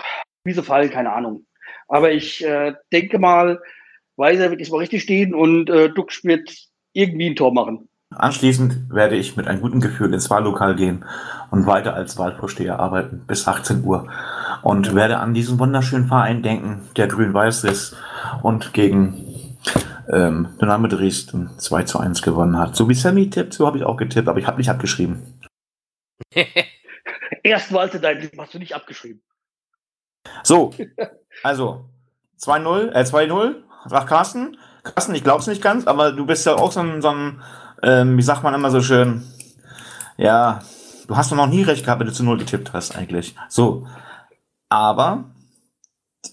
diese 0.45 0.63
Fall, 0.63 0.89
keine 0.89 1.13
Ahnung. 1.13 1.47
Aber 1.89 2.13
ich 2.13 2.45
äh, 2.45 2.75
denke 2.93 3.19
mal, 3.19 3.61
Weiser 4.17 4.51
wird 4.51 4.61
diesmal 4.61 4.81
richtig 4.81 5.03
stehen 5.03 5.35
und 5.35 5.71
äh, 5.71 5.91
Dux 5.91 6.25
wird 6.25 6.51
irgendwie 6.93 7.31
ein 7.31 7.37
Tor 7.37 7.53
machen. 7.53 7.89
Anschließend 8.11 8.89
werde 8.91 9.17
ich 9.17 9.37
mit 9.37 9.49
einem 9.49 9.61
guten 9.61 9.81
Gefühl 9.81 10.15
ins 10.15 10.31
Wahllokal 10.31 10.77
gehen 10.77 11.05
und 11.51 11.67
weiter 11.67 11.95
als 11.95 12.17
Wahlvorsteher 12.17 12.79
arbeiten 12.79 13.25
bis 13.27 13.49
18 13.49 13.83
Uhr 13.85 14.09
und 14.63 14.95
werde 14.95 15.19
an 15.19 15.35
diesen 15.35 15.59
wunderschönen 15.59 16.07
Verein 16.07 16.43
denken, 16.43 16.83
der 16.97 17.09
grün-weiß 17.09 17.65
ist 17.65 17.97
und 18.43 18.73
gegen 18.73 19.57
ähm, 20.13 20.57
Dynamo 20.61 20.87
Dresden 20.87 21.51
2 21.59 21.83
zu 21.85 21.99
1 21.99 22.23
gewonnen 22.23 22.59
hat. 22.59 22.77
So 22.77 22.89
wie 22.89 22.95
Sammy 22.95 23.31
tippt, 23.31 23.55
so 23.55 23.67
habe 23.67 23.79
ich 23.79 23.85
auch 23.85 23.97
getippt, 23.97 24.29
aber 24.29 24.39
ich 24.39 24.47
habe 24.47 24.59
nicht 24.59 24.71
abgeschrieben. 24.71 25.41
Erst 27.43 27.73
Walter, 27.73 27.99
dein 27.99 28.21
Leben 28.21 28.41
hast 28.41 28.55
du 28.55 28.59
nicht 28.59 28.75
abgeschrieben. 28.75 29.23
So, 30.43 30.73
also 31.43 31.89
2-0, 32.41 32.93
äh 32.93 33.03
2-0, 33.03 33.63
sagt 33.87 34.09
Carsten. 34.09 34.57
Carsten, 34.83 35.15
ich 35.15 35.25
glaub's 35.25 35.47
nicht 35.47 35.63
ganz, 35.63 35.87
aber 35.87 36.13
du 36.13 36.27
bist 36.27 36.47
ja 36.47 36.55
auch 36.55 36.73
so 36.73 36.81
ein, 36.81 37.03
so 37.03 37.09
ein 37.09 37.43
ähm, 37.83 38.17
wie 38.17 38.23
sagt 38.23 38.43
man 38.43 38.55
immer 38.55 38.71
so 38.71 38.81
schön, 38.81 39.25
ja, 40.17 40.61
du 41.07 41.17
hast 41.17 41.31
doch 41.31 41.37
noch 41.37 41.47
nie 41.47 41.63
recht 41.63 41.85
gehabt, 41.85 42.01
wenn 42.01 42.07
du 42.07 42.13
zu 42.13 42.25
0 42.25 42.39
getippt 42.39 42.73
hast, 42.73 42.97
eigentlich. 42.97 43.35
So, 43.49 43.87
aber 44.69 45.25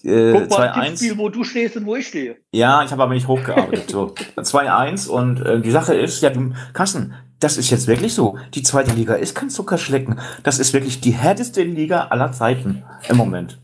äh, 0.02 0.32
Guck 0.32 0.50
mal, 0.50 0.70
2-1. 0.70 0.84
Tippspiel, 0.86 1.18
wo 1.18 1.28
du 1.28 1.44
stehst 1.44 1.76
und 1.76 1.86
wo 1.86 1.96
ich 1.96 2.06
stehe. 2.06 2.36
Ja, 2.52 2.82
ich 2.82 2.90
habe 2.90 3.02
aber 3.02 3.14
nicht 3.14 3.28
hochgearbeitet. 3.28 3.90
So. 3.90 4.14
2-1 4.36 5.08
und 5.08 5.40
äh, 5.40 5.60
die 5.60 5.70
Sache 5.70 5.94
ist, 5.94 6.22
ja, 6.22 6.30
du, 6.30 6.52
Carsten, 6.72 7.14
das 7.40 7.56
ist 7.56 7.70
jetzt 7.70 7.86
wirklich 7.86 8.14
so. 8.14 8.38
Die 8.54 8.62
zweite 8.62 8.92
Liga 8.94 9.14
ist 9.14 9.34
kein 9.34 9.50
Zuckerschlecken. 9.50 10.18
Das 10.42 10.58
ist 10.58 10.72
wirklich 10.72 11.00
die 11.00 11.10
härteste 11.12 11.62
Liga 11.62 12.06
aller 12.08 12.32
Zeiten 12.32 12.82
im 13.08 13.16
Moment. 13.16 13.58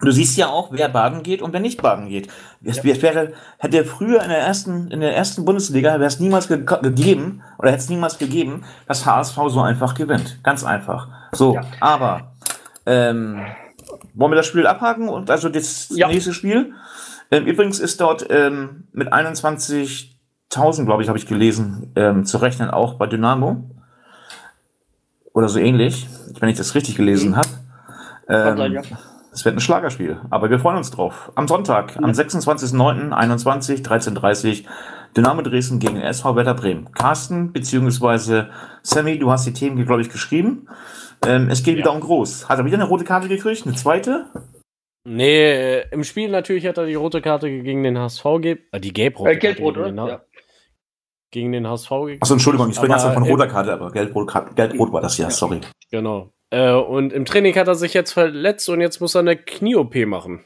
Du 0.00 0.10
siehst 0.10 0.36
ja 0.36 0.48
auch, 0.48 0.72
wer 0.72 0.88
baden 0.88 1.22
geht 1.22 1.42
und 1.42 1.52
wer 1.52 1.60
nicht 1.60 1.80
baden 1.80 2.08
geht. 2.08 2.26
Es, 2.64 2.78
es 2.78 3.02
wäre, 3.02 3.34
hätte 3.58 3.84
früher 3.84 4.20
in 4.22 4.30
der 4.30 4.40
ersten, 4.40 4.90
in 4.90 4.98
der 4.98 5.16
ersten 5.16 5.44
Bundesliga 5.44 5.92
wäre 5.92 6.06
es 6.06 6.18
niemals 6.18 6.48
ge 6.48 6.64
gegeben 6.64 7.42
oder 7.58 7.70
hätte 7.70 7.82
es 7.84 7.88
niemals 7.88 8.18
gegeben, 8.18 8.64
dass 8.88 9.06
HSV 9.06 9.36
so 9.46 9.60
einfach 9.60 9.94
gewinnt. 9.94 10.40
Ganz 10.42 10.64
einfach. 10.64 11.06
So, 11.30 11.54
Ja. 11.54 11.60
aber 11.78 12.32
ähm, 12.84 13.42
wollen 14.14 14.32
wir 14.32 14.36
das 14.36 14.46
Spiel 14.46 14.66
abhaken 14.66 15.08
und 15.08 15.30
also 15.30 15.48
das 15.48 15.88
Ja. 15.90 16.08
nächste 16.08 16.32
Spiel? 16.32 16.72
Ähm, 17.30 17.46
übrigens 17.46 17.78
ist 17.80 18.00
dort 18.00 18.26
ähm, 18.30 18.84
mit 18.92 19.12
21.000, 19.12 20.84
glaube 20.84 21.02
ich, 21.02 21.08
habe 21.08 21.18
ich 21.18 21.26
gelesen, 21.26 21.92
ähm, 21.96 22.24
zu 22.26 22.38
rechnen 22.38 22.70
auch 22.70 22.94
bei 22.94 23.06
Dynamo. 23.06 23.64
Oder 25.32 25.48
so 25.48 25.58
ähnlich, 25.58 26.08
wenn 26.40 26.48
ich 26.50 26.58
das 26.58 26.74
richtig 26.74 26.96
gelesen 26.96 27.30
Mhm. 27.30 27.36
habe. 27.36 27.48
Ähm, 28.28 28.72
ja. 28.72 28.82
es 29.32 29.44
wird 29.44 29.56
ein 29.56 29.60
Schlagerspiel, 29.60 30.18
aber 30.30 30.50
wir 30.50 30.58
freuen 30.58 30.76
uns 30.76 30.90
drauf. 30.90 31.32
Am 31.34 31.48
Sonntag, 31.48 31.96
am 31.96 32.10
26.09.21, 32.12 33.82
13.30 33.82 34.64
Dynamo 35.16 35.42
Dresden 35.42 35.78
gegen 35.78 35.96
SV 36.00 36.36
Werder 36.36 36.54
Bremen. 36.54 36.92
Carsten, 36.92 37.52
beziehungsweise 37.52 38.48
Sammy, 38.82 39.18
du 39.18 39.30
hast 39.30 39.46
die 39.46 39.52
Themen, 39.52 39.82
glaube 39.84 40.02
ich, 40.02 40.10
geschrieben. 40.10 40.68
Ähm, 41.26 41.48
es 41.50 41.62
geht 41.62 41.76
wieder 41.76 41.92
um 41.92 42.00
groß. 42.00 42.48
Hat 42.48 42.58
er 42.58 42.64
wieder 42.64 42.76
eine 42.76 42.84
rote 42.88 43.04
Karte 43.04 43.28
gekriegt? 43.28 43.66
Eine 43.66 43.76
zweite? 43.76 44.26
Nee, 45.04 45.78
äh, 45.80 45.84
im 45.90 46.04
Spiel 46.04 46.28
natürlich 46.30 46.66
hat 46.66 46.78
er 46.78 46.86
die 46.86 46.94
rote 46.94 47.20
Karte 47.20 47.48
gegen 47.50 47.82
den 47.82 47.98
HSV 47.98 48.22
gegeben. 48.24 48.60
Äh, 48.72 48.80
die 48.80 48.92
gelb-rote 48.92 49.30
Äh, 49.30 49.36
gelb-rot, 49.36 49.74
Karte 49.74 49.90
gegen, 49.90 49.96
den, 49.96 50.06
Ja. 50.08 50.24
gegen 51.32 51.52
den 51.52 51.66
HSV 51.68 51.88
gegeben. 51.90 52.22
Achso, 52.22 52.34
Entschuldigung, 52.34 52.68
ich 52.70 52.76
spreche 52.76 52.90
ganz 52.92 53.04
von 53.04 53.22
roter 53.24 53.46
Karte, 53.48 53.72
aber 53.72 53.90
gelb-rot 53.90 54.32
gelb 54.56 54.78
war 54.78 55.00
das 55.00 55.18
ja, 55.18 55.30
sorry. 55.30 55.60
Genau. 55.90 56.32
Äh, 56.50 56.72
und 56.72 57.12
im 57.12 57.24
Training 57.24 57.54
hat 57.56 57.66
er 57.68 57.74
sich 57.74 57.94
jetzt 57.94 58.12
verletzt 58.12 58.68
und 58.68 58.80
jetzt 58.80 59.00
muss 59.00 59.14
er 59.14 59.20
eine 59.20 59.36
Knie-OP 59.36 60.06
machen. 60.06 60.44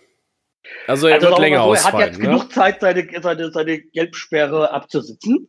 Also 0.86 1.06
er 1.06 1.14
Also 1.16 1.28
wird 1.28 1.38
länger 1.38 1.62
so, 1.62 1.74
er 1.74 1.78
hat 1.84 1.94
ausfallen. 1.94 2.06
jetzt 2.08 2.18
ne? 2.18 2.24
genug 2.26 2.52
Zeit, 2.52 2.80
seine, 2.80 3.06
seine, 3.22 3.50
seine 3.52 3.80
Gelbsperre 3.80 4.72
abzusitzen, 4.72 5.48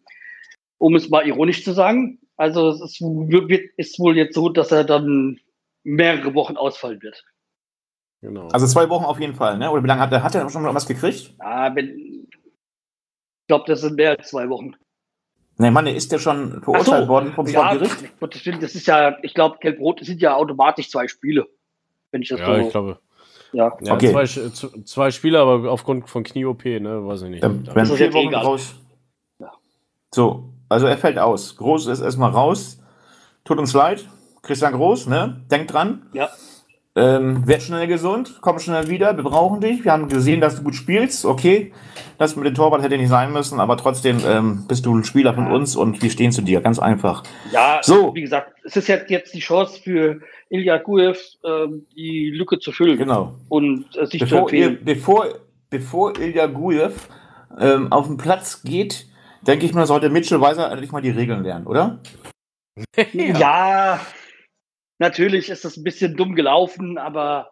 um 0.79 0.95
es 0.95 1.09
mal 1.09 1.25
ironisch 1.27 1.63
zu 1.63 1.71
sagen. 1.73 2.19
Also 2.37 2.69
es 2.69 2.81
ist, 2.81 3.01
wird, 3.01 3.71
ist 3.77 3.99
wohl 3.99 4.15
jetzt 4.15 4.35
so, 4.35 4.49
dass 4.49 4.71
er 4.71 4.83
dann 4.83 5.39
mehrere 5.83 6.33
Wochen 6.35 6.55
ausfallen 6.55 7.01
wird. 7.01 7.23
Genau. 8.21 8.47
Also 8.49 8.67
zwei 8.67 8.89
Wochen 8.89 9.05
auf 9.05 9.19
jeden 9.19 9.35
Fall, 9.35 9.57
ne? 9.57 9.69
Oder 9.71 9.83
wie 9.83 9.87
lange 9.87 10.01
hat 10.01 10.11
er, 10.11 10.23
hat 10.23 10.35
er 10.35 10.49
schon 10.49 10.63
mal 10.63 10.73
was 10.73 10.87
gekriegt? 10.87 11.33
Ja, 11.39 11.75
wenn, 11.75 12.27
ich 12.29 13.47
glaube, 13.47 13.65
das 13.67 13.81
sind 13.81 13.95
mehr 13.95 14.17
als 14.17 14.29
zwei 14.29 14.49
Wochen. 14.49 14.75
Ne, 15.59 15.71
Mann, 15.71 15.87
ist 15.87 16.11
der 16.11 16.19
schon 16.19 16.61
verurteilt 16.61 17.03
so, 17.03 17.07
worden 17.07 17.33
vom 17.33 17.47
Ja, 17.47 17.79
Willen, 17.79 18.59
das 18.61 18.75
ist 18.75 18.85
ja, 18.85 19.17
ich 19.23 19.33
glaube, 19.33 19.57
Gelb-Rot 19.59 20.03
sind 20.03 20.21
ja 20.21 20.35
automatisch 20.35 20.91
zwei 20.91 21.07
Spiele. 21.07 21.47
Wenn 22.11 22.21
ich 22.21 22.29
das 22.29 22.39
ja, 22.39 22.45
so. 22.45 22.61
ich 22.61 22.69
glaube. 22.69 22.99
ja. 23.53 23.75
Ja, 23.81 23.93
Okay. 23.95 24.11
zwei, 24.11 24.25
zwei 24.83 25.11
Spiele, 25.11 25.39
aber 25.39 25.71
aufgrund 25.71 26.09
von 26.09 26.23
Knie-OP, 26.23 26.65
ne, 26.65 27.07
weiß 27.07 27.23
ich 27.23 27.29
nicht. 27.29 27.43
Ist 27.43 27.67
das 27.75 27.91
vier 27.93 28.13
Wochen 28.13 28.27
egal. 28.27 28.45
raus. 28.45 28.75
Ja. 29.39 29.51
So, 30.13 30.49
also 30.69 30.87
er 30.87 30.97
fällt 30.97 31.17
aus. 31.19 31.55
Groß 31.57 31.87
ist 31.87 32.01
erstmal 32.01 32.31
raus. 32.31 32.79
Tut 33.45 33.57
uns 33.59 33.73
leid. 33.73 34.05
Christian 34.41 34.73
Groß, 34.73 35.07
ne? 35.07 35.41
Denk 35.51 35.67
dran. 35.67 36.03
Ja. 36.13 36.29
Ähm, 36.95 37.45
werd 37.47 37.61
schnell 37.61 37.85
gesund, 37.85 38.39
komm 38.41 38.57
schnell 38.57 38.87
wieder, 38.89 39.15
wir 39.17 39.23
brauchen 39.23 39.61
dich. 39.61 39.85
Wir 39.85 39.91
haben 39.91 40.09
gesehen, 40.09 40.41
dass 40.41 40.55
du 40.55 40.63
gut 40.63 40.73
spielst. 40.73 41.25
Okay, 41.25 41.71
das 42.17 42.35
mit 42.35 42.47
dem 42.47 42.55
Torwart 42.55 42.81
hätte 42.81 42.97
nicht 42.97 43.09
sein 43.09 43.31
müssen, 43.31 43.59
aber 43.59 43.77
trotzdem 43.77 44.17
ähm, 44.25 44.65
bist 44.67 44.83
du 44.87 44.95
ein 44.97 45.03
Spieler 45.03 45.35
von 45.35 45.51
uns 45.51 45.75
und 45.75 46.01
wir 46.01 46.09
stehen 46.09 46.31
zu 46.31 46.41
dir. 46.41 46.59
Ganz 46.59 46.79
einfach. 46.79 47.21
Ja, 47.51 47.81
So. 47.83 48.15
wie 48.15 48.21
gesagt, 48.21 48.51
es 48.65 48.77
ist 48.77 48.87
jetzt, 48.87 49.11
jetzt 49.11 49.31
die 49.35 49.41
Chance 49.41 49.79
für 49.79 50.21
Ilya 50.49 50.77
Guev, 50.77 51.19
ähm, 51.45 51.85
die 51.95 52.31
Lücke 52.31 52.57
zu 52.57 52.71
füllen 52.71 52.97
Genau. 52.97 53.35
und 53.47 53.85
äh, 53.95 54.07
sich 54.07 54.19
zu 54.21 54.25
Bevor, 54.25 54.51
ihr, 54.51 54.65
empfehlen. 54.65 54.79
bevor, 54.83 55.25
bevor 55.69 56.17
Ilya 56.19 56.47
Gujev 56.47 56.95
ähm, 57.59 57.91
auf 57.91 58.07
den 58.07 58.17
Platz 58.17 58.63
geht, 58.63 59.05
denke 59.41 59.65
ich 59.65 59.73
mal, 59.73 59.85
sollte 59.85 60.09
Mitchell 60.09 60.41
Weiser 60.41 60.71
endlich 60.71 60.91
mal 60.91 61.01
die 61.01 61.09
Regeln 61.09 61.43
lernen, 61.43 61.67
oder? 61.67 61.99
Ja. 63.13 63.99
natürlich 64.99 65.49
ist 65.49 65.65
das 65.65 65.77
ein 65.77 65.83
bisschen 65.83 66.15
dumm 66.15 66.35
gelaufen, 66.35 66.97
aber 66.97 67.51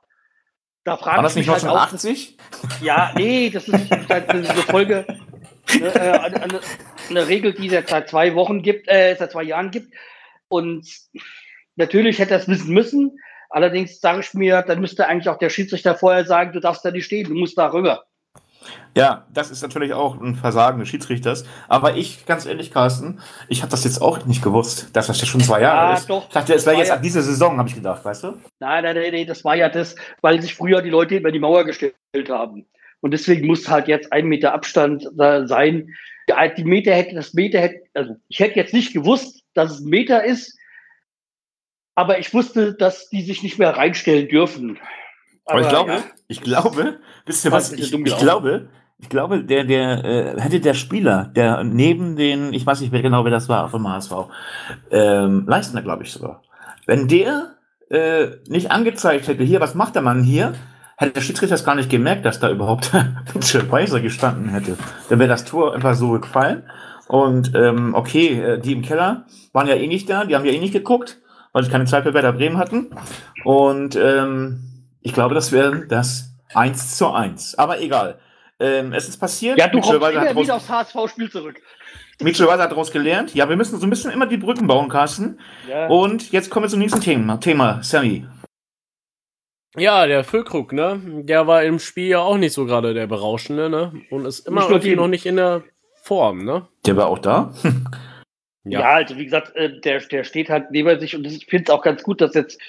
da 0.83 0.97
frage 0.97 1.17
War 1.17 1.23
das 1.23 1.33
ich 1.33 1.37
nicht 1.37 1.47
mich 1.47 1.63
halt 1.63 1.65
auch. 1.65 1.91
1980? 1.91 2.37
Ja, 2.81 3.11
nee, 3.15 3.49
das 3.49 3.67
ist 3.67 3.89
halt 4.07 4.29
eine 4.29 4.43
Folge, 4.69 5.05
ne, 5.79 5.95
äh, 5.95 6.19
eine, 6.19 6.43
eine, 6.43 6.59
eine 7.09 7.27
Regel, 7.27 7.53
die 7.53 7.73
es 7.73 7.89
seit 7.89 8.09
zwei 8.09 8.35
Wochen 8.35 8.61
gibt, 8.61 8.87
äh, 8.87 9.15
seit 9.17 9.31
zwei 9.31 9.43
Jahren 9.43 9.71
gibt. 9.71 9.91
Und 10.47 10.87
natürlich 11.75 12.19
hätte 12.19 12.35
er 12.35 12.39
es 12.39 12.47
wissen 12.47 12.71
müssen. 12.71 13.17
Allerdings 13.49 13.99
sage 13.99 14.19
ich 14.19 14.33
mir, 14.35 14.61
dann 14.61 14.79
müsste 14.79 15.07
eigentlich 15.07 15.29
auch 15.29 15.39
der 15.39 15.49
Schiedsrichter 15.49 15.95
vorher 15.95 16.25
sagen, 16.25 16.53
du 16.53 16.59
darfst 16.59 16.85
da 16.85 16.91
nicht 16.91 17.05
stehen, 17.05 17.29
du 17.29 17.35
musst 17.35 17.57
da 17.57 17.71
rüber. 17.71 18.05
Ja, 18.95 19.25
das 19.33 19.51
ist 19.51 19.61
natürlich 19.61 19.93
auch 19.93 20.19
ein 20.19 20.35
Versagen 20.35 20.79
des 20.79 20.87
Schiedsrichters. 20.89 21.45
Aber 21.67 21.95
ich, 21.97 22.25
ganz 22.25 22.45
ehrlich, 22.45 22.71
Carsten, 22.71 23.19
ich 23.49 23.61
habe 23.61 23.69
das 23.71 23.83
jetzt 23.83 24.01
auch 24.01 24.25
nicht 24.25 24.41
gewusst, 24.41 24.89
dass 24.93 25.07
das 25.07 25.19
ja 25.19 25.27
schon 25.27 25.41
zwei 25.41 25.61
Jahre 25.61 25.91
Ja, 25.91 25.97
ist. 25.97 26.09
doch. 26.09 26.27
Ich 26.27 26.33
dachte, 26.33 26.53
es 26.53 26.65
wäre 26.65 26.75
War 26.75 26.79
jetzt 26.81 26.89
ja- 26.89 26.95
ab 26.95 27.01
dieser 27.01 27.21
Saison, 27.21 27.57
habe 27.57 27.67
ich 27.69 27.75
gedacht, 27.75 28.03
weißt 28.05 28.23
du? 28.23 28.27
Nein, 28.59 28.83
nein, 28.83 28.95
nein, 28.95 29.11
nein, 29.11 29.27
das 29.27 29.43
war 29.43 29.55
ja 29.55 29.69
das, 29.69 29.95
weil 30.21 30.41
sich 30.41 30.55
früher 30.55 30.81
die 30.81 30.89
Leute 30.89 31.15
über 31.17 31.31
die 31.31 31.39
Mauer 31.39 31.65
gestellt 31.65 31.95
haben. 32.29 32.65
Und 33.01 33.11
deswegen 33.11 33.45
muss 33.47 33.67
halt 33.67 33.87
jetzt 33.87 34.11
ein 34.13 34.25
Meter 34.27 34.53
Abstand 34.53 35.07
da 35.15 35.45
sein. 35.47 35.93
Die- 36.29 36.53
Die 36.57 36.63
Meter 36.63 36.93
hätte, 36.93 37.13
das 37.15 37.33
Meter 37.33 37.59
hätte, 37.59 37.81
also 37.93 38.15
ich 38.29 38.39
hätte 38.39 38.55
jetzt 38.55 38.73
nicht 38.73 38.93
gewusst, 38.93 39.43
dass 39.53 39.71
es 39.73 39.79
ein 39.81 39.89
Meter 39.89 40.23
ist, 40.23 40.57
aber 41.95 42.19
ich 42.19 42.33
wusste, 42.33 42.73
dass 42.73 43.09
die 43.09 43.21
sich 43.21 43.43
nicht 43.43 43.59
mehr 43.59 43.77
reinstellen 43.77 44.27
dürfen. 44.27 44.79
Aber, 45.45 45.61
ich 45.61 45.69
glaube, 45.69 45.91
ja, 45.91 46.03
ich 46.27 46.41
glaube, 46.41 46.99
wisst 47.25 47.45
ihr 47.45 47.51
was? 47.51 47.71
Ich, 47.71 47.93
ich 47.93 48.17
glaube, 48.17 48.69
ich 48.97 49.09
glaube, 49.09 49.43
der, 49.43 49.63
der, 49.65 50.05
äh, 50.05 50.41
hätte 50.41 50.59
der 50.59 50.73
Spieler, 50.73 51.31
der 51.35 51.63
neben 51.63 52.15
den, 52.15 52.53
ich 52.53 52.65
weiß 52.65 52.81
nicht 52.81 52.91
mehr 52.91 53.01
genau, 53.01 53.23
wer 53.23 53.31
das 53.31 53.49
war, 53.49 53.69
vom 53.69 53.87
HSV, 53.87 54.11
ähm, 54.91 55.45
Leistner, 55.47 55.81
glaube 55.81 56.03
ich 56.03 56.11
sogar. 56.11 56.41
Wenn 56.87 57.07
der 57.07 57.55
äh, 57.89 58.27
nicht 58.47 58.71
angezeigt 58.71 59.27
hätte, 59.27 59.43
hier, 59.43 59.59
was 59.59 59.75
macht 59.75 59.95
der 59.95 60.01
Mann 60.01 60.23
hier, 60.23 60.53
hätte 60.97 61.13
der 61.13 61.21
Schiedsrichter 61.21 61.55
das 61.55 61.65
gar 61.65 61.75
nicht 61.75 61.89
gemerkt, 61.89 62.25
dass 62.25 62.39
da 62.39 62.49
überhaupt 62.49 62.91
Mitchell 63.33 63.69
Weiser 63.69 63.99
gestanden 63.99 64.49
hätte. 64.49 64.77
Dann 65.09 65.19
wäre 65.19 65.29
das 65.29 65.45
Tor 65.45 65.75
einfach 65.75 65.95
so 65.95 66.11
gefallen. 66.19 66.63
Und 67.07 67.53
ähm, 67.53 67.93
okay, 67.93 68.41
äh, 68.41 68.59
die 68.59 68.73
im 68.73 68.81
Keller 68.81 69.25
waren 69.53 69.67
ja 69.67 69.75
eh 69.75 69.87
nicht 69.87 70.09
da, 70.09 70.25
die 70.25 70.35
haben 70.35 70.45
ja 70.45 70.53
eh 70.53 70.59
nicht 70.59 70.73
geguckt, 70.73 71.21
weil 71.53 71.63
sie 71.63 71.69
keine 71.69 71.85
Zeit 71.85 72.03
für 72.03 72.13
Werder 72.13 72.33
Bremen 72.33 72.57
hatten. 72.57 72.87
Und 73.43 73.95
ähm, 73.95 74.74
ich 75.05 75.13
glaube, 75.13 75.35
das 75.35 75.51
wäre 75.51 75.85
das 75.87 76.35
1 76.55 76.97
zu 76.97 77.11
1. 77.11 77.55
Aber 77.59 77.79
egal. 77.79 78.19
Ähm, 78.59 78.91
es 78.91 79.07
ist 79.07 79.17
passiert. 79.17 79.59
Ja, 79.59 79.67
du 79.67 79.79
kommst 79.79 79.93
immer 79.93 80.35
wieder 80.35 80.55
aufs 80.55 80.67
HSV-Spiel 80.67 81.29
zurück. 81.29 81.61
Mitchell 82.21 82.47
Weiser 82.47 82.63
hat 82.63 82.71
daraus 82.71 82.91
gelernt. 82.91 83.35
Ja, 83.35 83.47
wir 83.47 83.55
müssen 83.55 83.79
so 83.79 83.85
ein 83.85 83.89
bisschen 83.91 84.09
immer 84.09 84.25
die 84.25 84.37
Brücken 84.37 84.65
bauen, 84.65 84.89
Carsten. 84.89 85.39
Ja. 85.69 85.87
Und 85.87 86.31
jetzt 86.31 86.49
kommen 86.49 86.63
wir 86.63 86.69
zum 86.69 86.79
nächsten 86.79 87.01
Thema. 87.01 87.37
Thema, 87.39 87.83
Sammy. 87.83 88.25
Ja, 89.77 90.07
der 90.07 90.23
Füllkrug, 90.23 90.73
ne? 90.73 90.99
Der 91.23 91.45
war 91.45 91.63
im 91.63 91.77
Spiel 91.77 92.07
ja 92.07 92.19
auch 92.19 92.37
nicht 92.37 92.53
so 92.53 92.65
gerade 92.65 92.95
der 92.95 93.05
Berauschende, 93.05 93.69
ne? 93.69 93.93
Und 94.09 94.25
ist 94.25 94.47
immer 94.47 94.67
irgendwie 94.67 94.95
noch 94.95 95.09
nicht 95.09 95.27
in 95.27 95.35
der 95.35 95.63
Form, 96.01 96.43
ne? 96.43 96.67
Der 96.85 96.97
war 96.97 97.07
auch 97.07 97.19
da. 97.19 97.53
Ja, 98.67 98.95
also 98.95 99.15
wie 99.17 99.25
gesagt, 99.25 99.55
äh, 99.55 99.79
der, 99.79 99.99
der 99.99 100.23
steht 100.23 100.49
halt 100.49 100.71
neben 100.71 100.99
sich 100.99 101.15
und 101.15 101.25
ich 101.27 101.45
finde 101.45 101.65
es 101.65 101.69
auch 101.69 101.83
ganz 101.83 102.01
gut, 102.01 102.19
dass 102.19 102.33
jetzt 102.33 102.59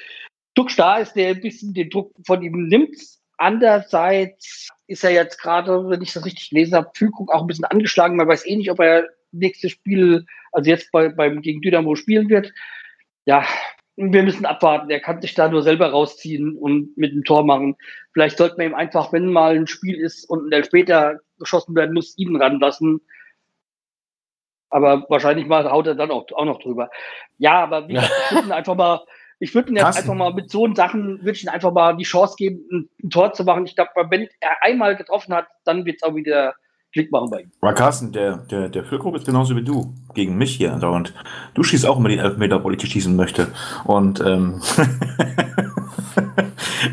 Druck 0.56 0.74
da 0.76 0.96
ist, 0.98 1.14
der 1.14 1.28
ein 1.28 1.40
bisschen 1.40 1.74
den 1.74 1.90
Druck 1.90 2.12
von 2.26 2.42
ihm 2.42 2.66
nimmt. 2.66 2.96
Andererseits 3.38 4.68
ist 4.86 5.04
er 5.04 5.10
jetzt 5.10 5.40
gerade, 5.40 5.88
wenn 5.88 6.02
ich 6.02 6.12
das 6.12 6.24
richtig 6.24 6.50
gelesen 6.50 6.74
habe, 6.74 6.90
Füllkrug 6.94 7.32
auch 7.32 7.42
ein 7.42 7.46
bisschen 7.46 7.66
angeschlagen. 7.66 8.16
Man 8.16 8.28
weiß 8.28 8.46
eh 8.46 8.56
nicht, 8.56 8.70
ob 8.70 8.80
er 8.80 9.08
nächstes 9.32 9.72
Spiel, 9.72 10.24
also 10.52 10.70
jetzt 10.70 10.90
bei, 10.92 11.10
beim 11.10 11.42
gegen 11.42 11.60
Dynamo 11.60 11.94
spielen 11.94 12.30
wird. 12.30 12.52
Ja, 13.26 13.44
wir 13.96 14.22
müssen 14.22 14.46
abwarten. 14.46 14.90
Er 14.90 15.00
kann 15.00 15.20
sich 15.20 15.34
da 15.34 15.48
nur 15.48 15.62
selber 15.62 15.90
rausziehen 15.90 16.56
und 16.56 16.96
mit 16.96 17.12
dem 17.12 17.24
Tor 17.24 17.44
machen. 17.44 17.76
Vielleicht 18.12 18.38
sollten 18.38 18.58
wir 18.58 18.66
ihm 18.66 18.74
einfach, 18.74 19.12
wenn 19.12 19.26
mal 19.26 19.56
ein 19.56 19.66
Spiel 19.66 19.96
ist 19.96 20.24
und 20.28 20.52
ein 20.52 20.64
später 20.64 21.20
geschossen 21.38 21.74
werden 21.74 21.94
muss, 21.94 22.16
ihn 22.16 22.36
ranlassen. 22.36 23.00
Aber 24.70 25.06
wahrscheinlich 25.08 25.46
mal 25.46 25.70
haut 25.70 25.86
er 25.86 25.94
dann 25.94 26.10
auch, 26.10 26.26
auch 26.32 26.44
noch 26.44 26.60
drüber. 26.60 26.90
Ja, 27.38 27.62
aber 27.62 27.88
würde 27.88 28.46
ihn 28.46 28.52
einfach 28.52 28.74
mal, 28.74 29.04
ich 29.38 29.54
würde 29.54 29.70
ihn 29.70 29.76
jetzt 29.76 29.84
Carsten. 29.84 30.02
einfach 30.02 30.14
mal 30.14 30.32
mit 30.32 30.50
so 30.50 30.72
Sachen, 30.74 31.18
würde 31.18 31.32
ich 31.32 31.44
ihm 31.44 31.50
einfach 31.50 31.72
mal 31.72 31.96
die 31.96 32.04
Chance 32.04 32.34
geben, 32.38 32.88
ein, 33.02 33.10
Tor 33.10 33.32
zu 33.32 33.44
machen. 33.44 33.66
Ich 33.66 33.74
glaube, 33.74 33.90
wenn 34.08 34.28
er 34.40 34.62
einmal 34.62 34.96
getroffen 34.96 35.34
hat, 35.34 35.46
dann 35.64 35.84
wird 35.84 35.96
es 35.96 36.02
auch 36.02 36.14
wieder 36.14 36.54
Klick 36.92 37.12
machen 37.12 37.30
bei 37.30 37.40
ihm. 37.42 37.52
Aber 37.60 37.74
Carsten, 37.74 38.12
der, 38.12 38.38
der, 38.38 38.70
der 38.70 38.84
Füllkrug 38.84 39.14
ist 39.16 39.26
genauso 39.26 39.54
wie 39.54 39.64
du. 39.64 39.92
Gegen 40.14 40.38
mich 40.38 40.56
hier. 40.56 40.72
Und 40.72 41.12
du 41.52 41.62
schießt 41.62 41.84
auch 41.84 41.98
immer 41.98 42.08
den 42.08 42.20
Elfmeter, 42.20 42.56
obwohl 42.56 42.72
ich 42.72 42.80
die 42.80 42.86
schießen 42.86 43.14
möchte. 43.14 43.48
Und 43.84 44.20
ähm, 44.20 44.62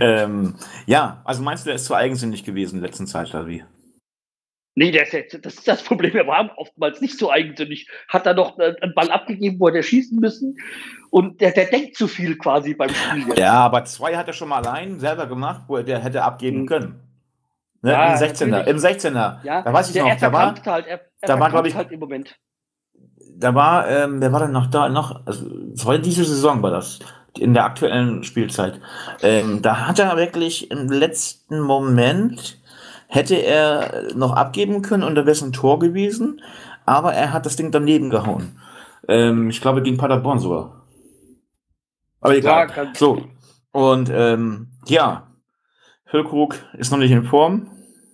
ähm, 0.01 0.55
ja, 0.85 1.21
also 1.23 1.41
meinst 1.41 1.65
du, 1.65 1.69
der 1.69 1.75
ist 1.75 1.85
zu 1.85 1.95
eigensinnig 1.95 2.43
gewesen 2.43 2.75
in 2.75 2.81
der 2.81 2.89
letzten 2.89 3.07
Zeit, 3.07 3.29
oder 3.29 3.47
wie? 3.47 3.63
Nee, 4.75 4.89
der 4.91 5.03
ist 5.03 5.13
jetzt, 5.13 5.45
das 5.45 5.53
ist 5.55 5.67
das 5.67 5.83
Problem. 5.83 6.15
Er 6.15 6.25
war 6.25 6.51
oftmals 6.57 6.99
nicht 6.99 7.17
so 7.19 7.31
eigensinnig. 7.31 7.87
Hat 8.07 8.25
er 8.25 8.33
doch 8.33 8.57
äh, 8.57 8.73
einen 8.81 8.93
Ball 8.95 9.11
abgegeben, 9.11 9.59
wo 9.59 9.67
er 9.67 9.83
schießen 9.83 10.19
müssen. 10.19 10.57
Und 11.11 11.41
der, 11.41 11.51
der 11.51 11.65
denkt 11.65 11.95
zu 11.95 12.07
viel 12.07 12.37
quasi 12.37 12.73
beim 12.73 12.89
Spiel. 12.89 13.37
Ja, 13.37 13.53
aber 13.53 13.85
zwei 13.85 14.15
hat 14.17 14.27
er 14.27 14.33
schon 14.33 14.49
mal 14.49 14.65
allein 14.65 14.99
selber 14.99 15.27
gemacht, 15.27 15.63
wo 15.67 15.77
er 15.77 15.83
der 15.83 15.99
hätte 15.99 16.23
abgeben 16.23 16.61
Mhm. 16.61 16.65
können. 16.65 16.99
Ne, 17.83 17.91
Ja, 17.91 18.13
Im 18.13 18.17
16er. 18.19 18.47
natürlich. 18.47 18.67
Im 18.67 18.77
16er. 18.77 19.37
Ja, 19.43 19.61
Da 19.61 19.73
weiß 19.73 19.87
ich 19.89 19.93
der, 19.93 20.03
noch, 20.03 20.09
er 20.09 20.15
da 20.17 20.33
war, 20.33 20.55
halt, 20.65 20.87
er, 20.87 21.01
er 21.21 21.27
da 21.27 21.39
war, 21.39 21.49
glaub 21.49 21.63
verkrampft 21.65 21.67
ich- 21.69 21.75
halt 21.75 21.91
im 21.91 21.99
Moment. 21.99 22.39
da 23.37 23.53
war, 23.53 23.87
ähm, 23.89 24.21
wer 24.21 24.31
war 24.31 24.39
denn 24.39 24.51
noch 24.53 24.67
da? 24.67 24.89
Noch, 24.89 25.21
also, 25.27 25.45
es 25.73 25.85
war 25.85 25.97
diese 25.99 26.23
Saison 26.23 26.63
war 26.63 26.71
das, 26.71 26.97
in 27.37 27.53
der 27.53 27.65
aktuellen 27.65 28.23
Spielzeit. 28.23 28.79
Ähm, 29.21 29.61
da 29.61 29.87
hat 29.87 29.99
er 29.99 30.15
wirklich 30.17 30.71
im 30.71 30.87
letzten 30.87 31.59
Moment 31.59 32.59
hätte 33.13 33.35
er 33.35 34.15
noch 34.15 34.33
abgeben 34.35 34.81
können 34.81 35.03
und 35.03 35.13
da 35.13 35.21
wäre 35.21 35.31
es 35.31 35.43
ein 35.43 35.53
Tor 35.53 35.77
gewesen, 35.77 36.41
aber 36.85 37.13
er 37.13 37.31
hat 37.31 37.45
das 37.45 37.55
Ding 37.55 37.71
daneben 37.71 38.09
gehauen. 38.09 38.59
Ähm, 39.07 39.51
ich 39.51 39.61
glaube 39.61 39.83
gegen 39.83 39.97
Paderborn 39.97 40.39
sogar. 40.39 40.83
Aber 42.21 42.35
egal. 42.35 42.67
Ja, 42.75 42.87
so. 42.95 43.21
Und 43.71 44.09
ähm, 44.11 44.69
ja, 44.87 45.27
Füllkrug 46.05 46.55
ist 46.77 46.91
noch 46.91 46.97
nicht 46.97 47.11
in 47.11 47.25
Form. 47.25 47.67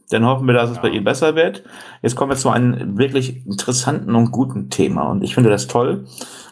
Dann 0.09 0.25
hoffen 0.25 0.47
wir, 0.47 0.53
dass 0.53 0.71
es 0.71 0.81
bei 0.81 0.89
ihm 0.89 1.03
besser 1.03 1.35
wird. 1.35 1.63
Jetzt 2.01 2.15
kommen 2.15 2.31
wir 2.31 2.35
zu 2.35 2.49
einem 2.49 2.97
wirklich 2.97 3.45
interessanten 3.45 4.15
und 4.15 4.31
guten 4.31 4.69
Thema. 4.69 5.03
Und 5.03 5.23
ich 5.23 5.33
finde 5.33 5.49
das 5.49 5.67
toll. 5.67 6.07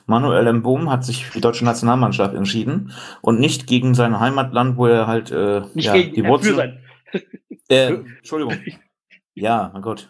Manuel 0.06 0.48
M. 0.48 0.62
Bohm 0.62 0.90
hat 0.90 1.04
sich 1.04 1.26
für 1.26 1.34
die 1.34 1.42
deutsche 1.42 1.66
Nationalmannschaft 1.66 2.34
entschieden 2.34 2.94
und 3.22 3.40
nicht 3.40 3.68
gegen 3.68 3.94
sein 3.94 4.20
Heimatland, 4.20 4.78
wo 4.78 4.86
er 4.86 5.08
halt 5.08 5.32
äh, 5.32 5.64
Nicht 5.74 5.88
ja, 5.88 5.94
gegen 5.94 6.14
die 6.14 6.24
Wurzeln. 6.24 6.80
Sein. 7.12 7.22
Äh, 7.70 7.94
Entschuldigung. 8.18 8.58
Ja, 9.36 9.70
mein 9.74 9.82
Gott. 9.82 10.10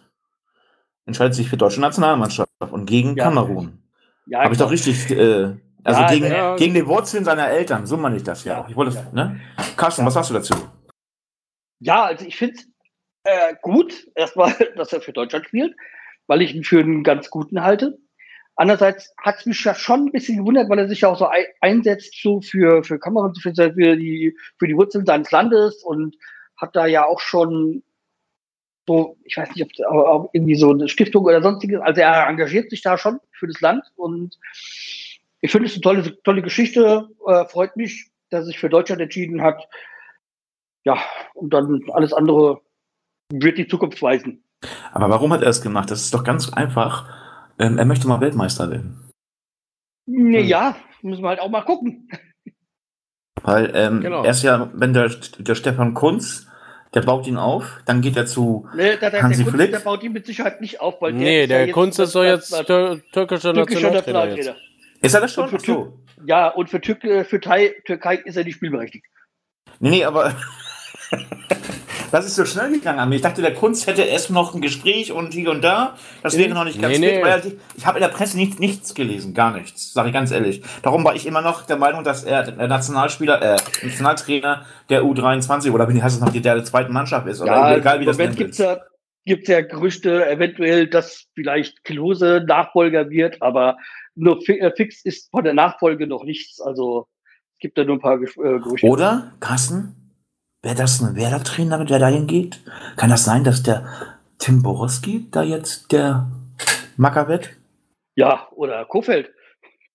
Entscheidet 1.06 1.36
sich 1.36 1.50
für 1.50 1.58
deutsche 1.58 1.82
Nationalmannschaft 1.82 2.50
und 2.60 2.86
gegen 2.86 3.16
Ja. 3.16 3.26
Kamerun. 3.26 3.82
Ja, 4.26 4.44
Habe 4.44 4.54
ich 4.54 4.60
doch 4.60 4.70
genau. 4.70 4.72
richtig. 4.72 5.10
Äh, 5.12 5.56
also 5.84 6.02
Ja, 6.02 6.12
gegen, 6.12 6.26
ja. 6.26 6.56
gegen 6.58 6.74
die 6.74 6.86
Wurzeln 6.86 7.24
seiner 7.24 7.48
Eltern, 7.50 7.86
so 7.86 7.96
meine 7.98 8.18
ich 8.18 8.24
das 8.24 8.44
ja. 8.44 8.60
Ja, 8.60 8.68
Ich 8.70 8.76
wollte, 8.76 8.94
das, 8.96 9.14
ne? 9.14 9.40
Carsten, 9.78 10.06
was 10.06 10.14
sagst 10.16 10.30
du 10.30 10.34
dazu? 10.34 10.54
Ja, 11.80 12.06
also 12.06 12.26
ich 12.26 12.36
finde 12.36 12.56
es 12.56 12.68
äh, 13.24 13.56
gut, 13.62 14.08
erstmal, 14.16 14.54
dass 14.76 14.92
er 14.92 15.02
für 15.02 15.14
Deutschland 15.14 15.46
spielt, 15.46 15.76
weil 16.28 16.42
ich 16.42 16.54
ihn 16.54 16.64
für 16.64 16.80
einen 16.80 17.04
ganz 17.04 17.30
guten 17.30 17.62
halte. 17.64 17.98
Andererseits 18.56 19.14
hat 19.22 19.38
es 19.40 19.46
mich 19.46 19.64
ja 19.64 19.76
schon 19.76 20.08
ein 20.08 20.12
bisschen 20.12 20.38
gewundert, 20.40 20.68
weil 20.68 20.80
er 20.80 20.90
sich 20.90 21.02
ja 21.02 21.10
auch 21.10 21.18
so 21.20 21.28
ei- 21.30 21.54
einsetzt 21.62 22.20
so 22.22 22.42
für, 22.42 22.84
für 22.84 22.98
Kamerun, 23.00 23.36
für, 23.36 23.54
für, 23.54 23.70
die, 23.72 24.36
für 24.58 24.68
die 24.68 24.76
Wurzeln 24.76 25.06
seines 25.06 25.30
Landes 25.32 25.84
und 25.84 26.18
hat 26.58 26.76
da 26.76 26.86
ja 26.86 27.06
auch 27.06 27.20
schon 27.20 27.84
so, 28.88 29.17
ich 29.24 29.38
weiß 29.38 29.54
nicht, 29.54 29.80
ob, 29.80 29.86
auch 29.91 30.30
irgendwie 30.34 30.56
so 30.56 30.72
eine 30.72 30.88
Stiftung 30.88 31.26
oder 31.26 31.41
sonstiges, 31.41 31.82
also 31.82 32.02
er 32.02 32.28
engagiert 32.28 32.70
sich 32.70 32.82
da 32.82 32.98
schon 32.98 33.20
für 33.32 33.48
das 33.48 33.62
Land 33.62 33.84
und 33.96 34.38
ich 35.41 35.52
finde 35.52 35.67
es 35.67 35.74
eine 35.74 35.82
tolle, 35.82 36.24
tolle 36.24 36.41
Geschichte, 36.41 37.10
äh, 37.28 37.46
freut 37.46 37.76
mich, 37.76 38.10
dass 38.30 38.41
er 38.41 38.46
sich 38.46 38.60
für 38.60 38.70
Deutschland 38.70 39.02
entschieden 39.02 39.41
hat. 39.41 39.67
Ja, 40.84 40.98
und 41.34 41.54
dann 41.54 41.84
alles 41.91 42.13
andere 42.13 42.62
wird 43.32 43.58
die 43.58 43.67
Zukunft 43.67 44.02
weisen. 44.02 44.43
Aber 44.91 45.10
warum 45.10 45.32
hat 45.34 45.43
er 45.43 45.50
es 45.50 45.62
gemacht? 45.62 45.91
Das 45.91 46.02
ist 46.02 46.13
doch 46.13 46.24
ganz 46.24 46.52
einfach. 46.52 47.10
Ähm, 47.60 47.78
er 47.78 47.86
möchte 47.86 48.08
mal 48.08 48.22
Weltmeister 48.22 48.72
werden. 48.72 49.10
Nee, 50.06 50.41
Hm. 50.41 50.48
Ja, 50.48 50.78
müssen 51.02 51.24
wir 51.24 51.30
halt 51.30 51.41
auch 51.41 51.50
mal 51.50 51.63
gucken. 51.63 52.10
Weil 53.43 53.71
ähm, 53.76 54.02
Genau. 54.02 54.23
er 54.23 54.32
ist 54.32 54.43
ja, 54.43 54.69
wenn 54.73 54.93
der, 54.93 55.10
der 55.38 55.56
Stefan 55.56 55.93
Kunz, 55.93 56.47
der 56.93 57.02
baut 57.02 57.28
ihn 57.28 57.38
auf, 57.38 57.80
dann 57.86 58.02
geht 58.02 58.17
er 58.17 58.26
zu. 58.26 58.67
Nee, 58.76 58.97
der, 58.97 59.12
der, 59.12 59.23
Hansi 59.23 59.43
der, 59.43 59.52
Kunst, 59.52 59.56
Flick? 59.56 59.71
der 59.71 59.80
baut 59.80 60.04
ihn 60.04 60.13
mit 60.13 60.26
Sicherheit 60.26 60.62
nicht 60.62 60.80
auf, 60.82 61.02
weil 61.02 61.13
nee, 61.13 61.45
der 61.47 61.71
Kunst 61.71 62.00
ist 62.00 62.15
doch 62.15 62.23
jetzt 62.23 62.50
tür 62.65 63.00
türkischer 63.12 63.54
türkischer 63.54 63.91
Nationaltrainer 63.91 64.36
jetzt. 64.36 64.54
Ist 65.02 65.13
er 65.13 65.21
das 65.21 65.34
schon? 65.34 65.43
Und 65.45 65.50
für 65.52 65.60
so. 65.60 66.00
Ja, 66.26 66.47
und 66.47 66.69
für, 66.69 66.82
Türk, 66.82 67.04
äh, 67.04 67.23
für 67.23 67.39
Thai, 67.39 67.76
Türkei 67.86 68.15
ist 68.15 68.36
er 68.36 68.43
nicht 68.43 68.56
spielberechtigt. 68.56 69.06
Nee, 69.80 69.89
nee, 69.89 70.06
aber. 70.06 70.34
das 72.12 72.26
ist 72.26 72.36
so 72.36 72.46
schnell 72.46 72.72
gegangen 72.72 73.00
an 73.00 73.10
mir. 73.10 73.15
Ich 73.15 73.22
dachte, 73.22 73.41
der 73.41 73.54
Kunst 73.54 73.88
hätte 73.88 74.04
erst 74.04 74.30
noch 74.30 74.54
ein 74.54 74.62
Gespräch 74.62 75.12
und 75.12 75.34
hier 75.34 75.52
und 75.52 75.63
da. 75.63 75.96
Das 76.24 76.38
wäre 76.38 76.54
noch 76.54 76.63
nicht 76.63 76.82
ganz 76.82 76.98
Nee, 76.98 77.17
nee. 77.17 77.24
weil 77.24 77.39
ich, 77.46 77.56
ich 77.76 77.86
habe 77.86 77.98
in 77.98 78.02
der 78.02 78.10
Presse 78.10 78.38
nicht, 78.38 78.60
nichts 78.60 78.93
gelesen, 78.93 79.34
gar 79.34 79.52
nichts, 79.52 79.93
sage 79.93 80.10
ich 80.10 80.13
ganz 80.13 80.32
ehrlich. 80.32 80.62
Darum 80.82 81.04
war 81.04 81.15
ich 81.15 81.26
immer 81.26 81.41
noch 81.41 81.65
der 81.65 81.78
Meinung, 81.78 82.04
dass 82.04 82.24
er 82.24 82.43
der 82.43 82.67
Nationalspieler, 82.67 83.41
äh, 83.41 83.58
Nationaltrainer 83.84 84.65
der 84.89 85.04
U23 85.04 85.72
oder 85.72 85.91
wie 85.93 86.02
heißt 86.02 86.15
es 86.15 86.22
noch, 86.22 86.32
die 86.32 86.41
der 86.41 86.63
zweiten 86.63 86.93
Mannschaft 86.93 87.28
ist. 87.28 87.41
Oder 87.41 87.52
Ja, 87.52 87.78
egal 87.78 88.00
wie 88.00 88.06
das 88.06 88.17
Moment 88.17 88.38
nennt. 88.38 88.38
gibt's 88.38 88.58
ja, 88.58 88.78
gibt's 89.26 89.50
ja 89.50 89.62
Gerüchte, 89.62 90.30
eventuell, 90.30 90.88
dass 90.88 91.26
vielleicht 91.34 91.84
Klose 91.84 92.43
Nachfolger 92.48 93.10
wird, 93.10 93.41
aber 93.41 93.78
nur 94.15 94.39
äh, 94.50 94.72
fix 94.76 95.04
ist 95.04 95.30
von 95.32 95.43
der 95.43 95.54
Nachfolge 95.54 96.08
noch 96.08 96.24
nichts. 96.24 96.60
Also 96.62 97.08
es 97.56 97.60
gibt 97.60 97.78
da 97.78 97.84
nur 97.84 97.98
ein 97.98 98.02
paar 98.02 98.22
äh, 98.22 98.26
Gerüchte. 98.60 98.88
Oder, 98.88 99.34
Carsten, 99.39 99.97
wäre 100.62 100.76
das 100.76 101.02
ein 101.02 101.15
Werder-Trainer, 101.15 101.86
der 101.86 102.00
dahin 102.00 102.28
geht? 102.28 102.62
Kann 102.96 103.10
das 103.10 103.24
sein, 103.24 103.43
dass 103.43 103.63
der 103.63 103.88
Tim 104.38 104.62
Borowski 104.63 105.28
da 105.32 105.43
jetzt 105.43 105.91
der 105.91 106.32
Macker 106.98 107.28
wird? 107.28 107.50
Ja, 108.15 108.48
oder 108.56 108.86
Kofeld. 108.86 109.32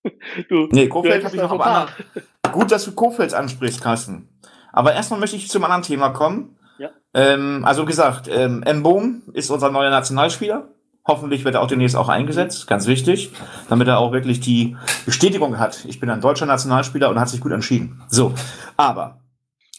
Du, 0.49 0.69
Nee, 0.73 0.89
Kofeld 0.89 1.25
habe 1.25 1.37
ich 1.37 1.41
noch 1.41 1.53
anderen. 1.61 1.89
Gut, 2.53 2.73
dass 2.73 2.85
du 2.85 2.93
Kofeld 2.93 3.35
ansprichst, 3.35 3.81
Carsten. 3.81 4.29
Aber 4.73 4.95
erstmal 4.95 5.21
möchte 5.21 5.37
ich 5.37 5.49
zum 5.49 5.63
anderen 5.63 5.83
Thema 5.83 6.11
kommen. 6.11 6.57
Ja. 6.79 6.91
Ähm, 7.15 7.65
also 7.65 7.85
gesagt, 7.85 8.29
ähm, 8.29 8.65
Mbom 8.67 9.23
ist 9.33 9.51
unser 9.51 9.71
neuer 9.71 9.91
Nationalspieler. 9.91 10.69
Hoffentlich 11.07 11.45
wird 11.45 11.55
er 11.55 11.63
auch 11.63 11.67
demnächst 11.67 11.97
auch 11.97 12.09
eingesetzt, 12.09 12.69
ganz 12.69 12.87
wichtig, 12.87 13.33
damit 13.69 13.89
er 13.89 13.99
auch 13.99 14.13
wirklich 14.13 14.41
die 14.41 14.77
Bestätigung 15.05 15.59
hat. 15.59 15.85
Ich 15.85 15.99
bin 15.99 16.11
ein 16.11 16.21
deutscher 16.21 16.47
Nationalspieler 16.47 17.11
und 17.11 17.19
hat 17.19 17.29
sich 17.29 17.41
gut 17.41 17.53
entschieden. 17.53 18.03
So, 18.09 18.35
aber 18.77 19.22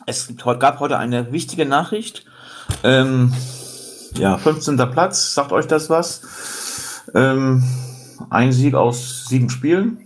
es 0.06 0.34
gab 0.38 0.80
heute 0.80 0.98
eine 0.98 1.32
wichtige 1.32 1.66
Nachricht. 1.66 2.26
Ähm, 2.84 3.34
ja, 4.16 4.38
15. 4.38 4.78
Platz, 4.92 5.34
sagt 5.34 5.52
euch 5.52 5.68
das 5.68 5.90
was? 5.90 6.22
Ähm, 7.14 7.64
ein 8.30 8.52
Sieg 8.52 8.76
aus 8.76 9.26
sieben 9.28 9.50
Spielen. 9.50 9.98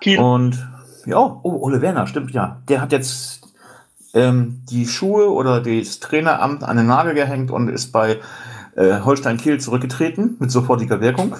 Kiel. 0.00 0.18
Und 0.18 0.66
ja, 1.06 1.18
oh, 1.18 1.58
Ole 1.62 1.82
Werner, 1.82 2.06
stimmt 2.06 2.32
ja. 2.32 2.60
Der 2.68 2.80
hat 2.80 2.92
jetzt 2.92 3.42
ähm, 4.14 4.62
die 4.70 4.86
Schuhe 4.86 5.30
oder 5.30 5.60
das 5.60 6.00
Traineramt 6.00 6.62
an 6.62 6.76
den 6.76 6.86
Nagel 6.86 7.14
gehängt 7.14 7.50
und 7.50 7.68
ist 7.68 7.92
bei 7.92 8.20
äh, 8.76 9.00
Holstein 9.00 9.36
Kiel 9.36 9.60
zurückgetreten 9.60 10.36
mit 10.38 10.50
sofortiger 10.50 11.00
Wirkung. 11.00 11.34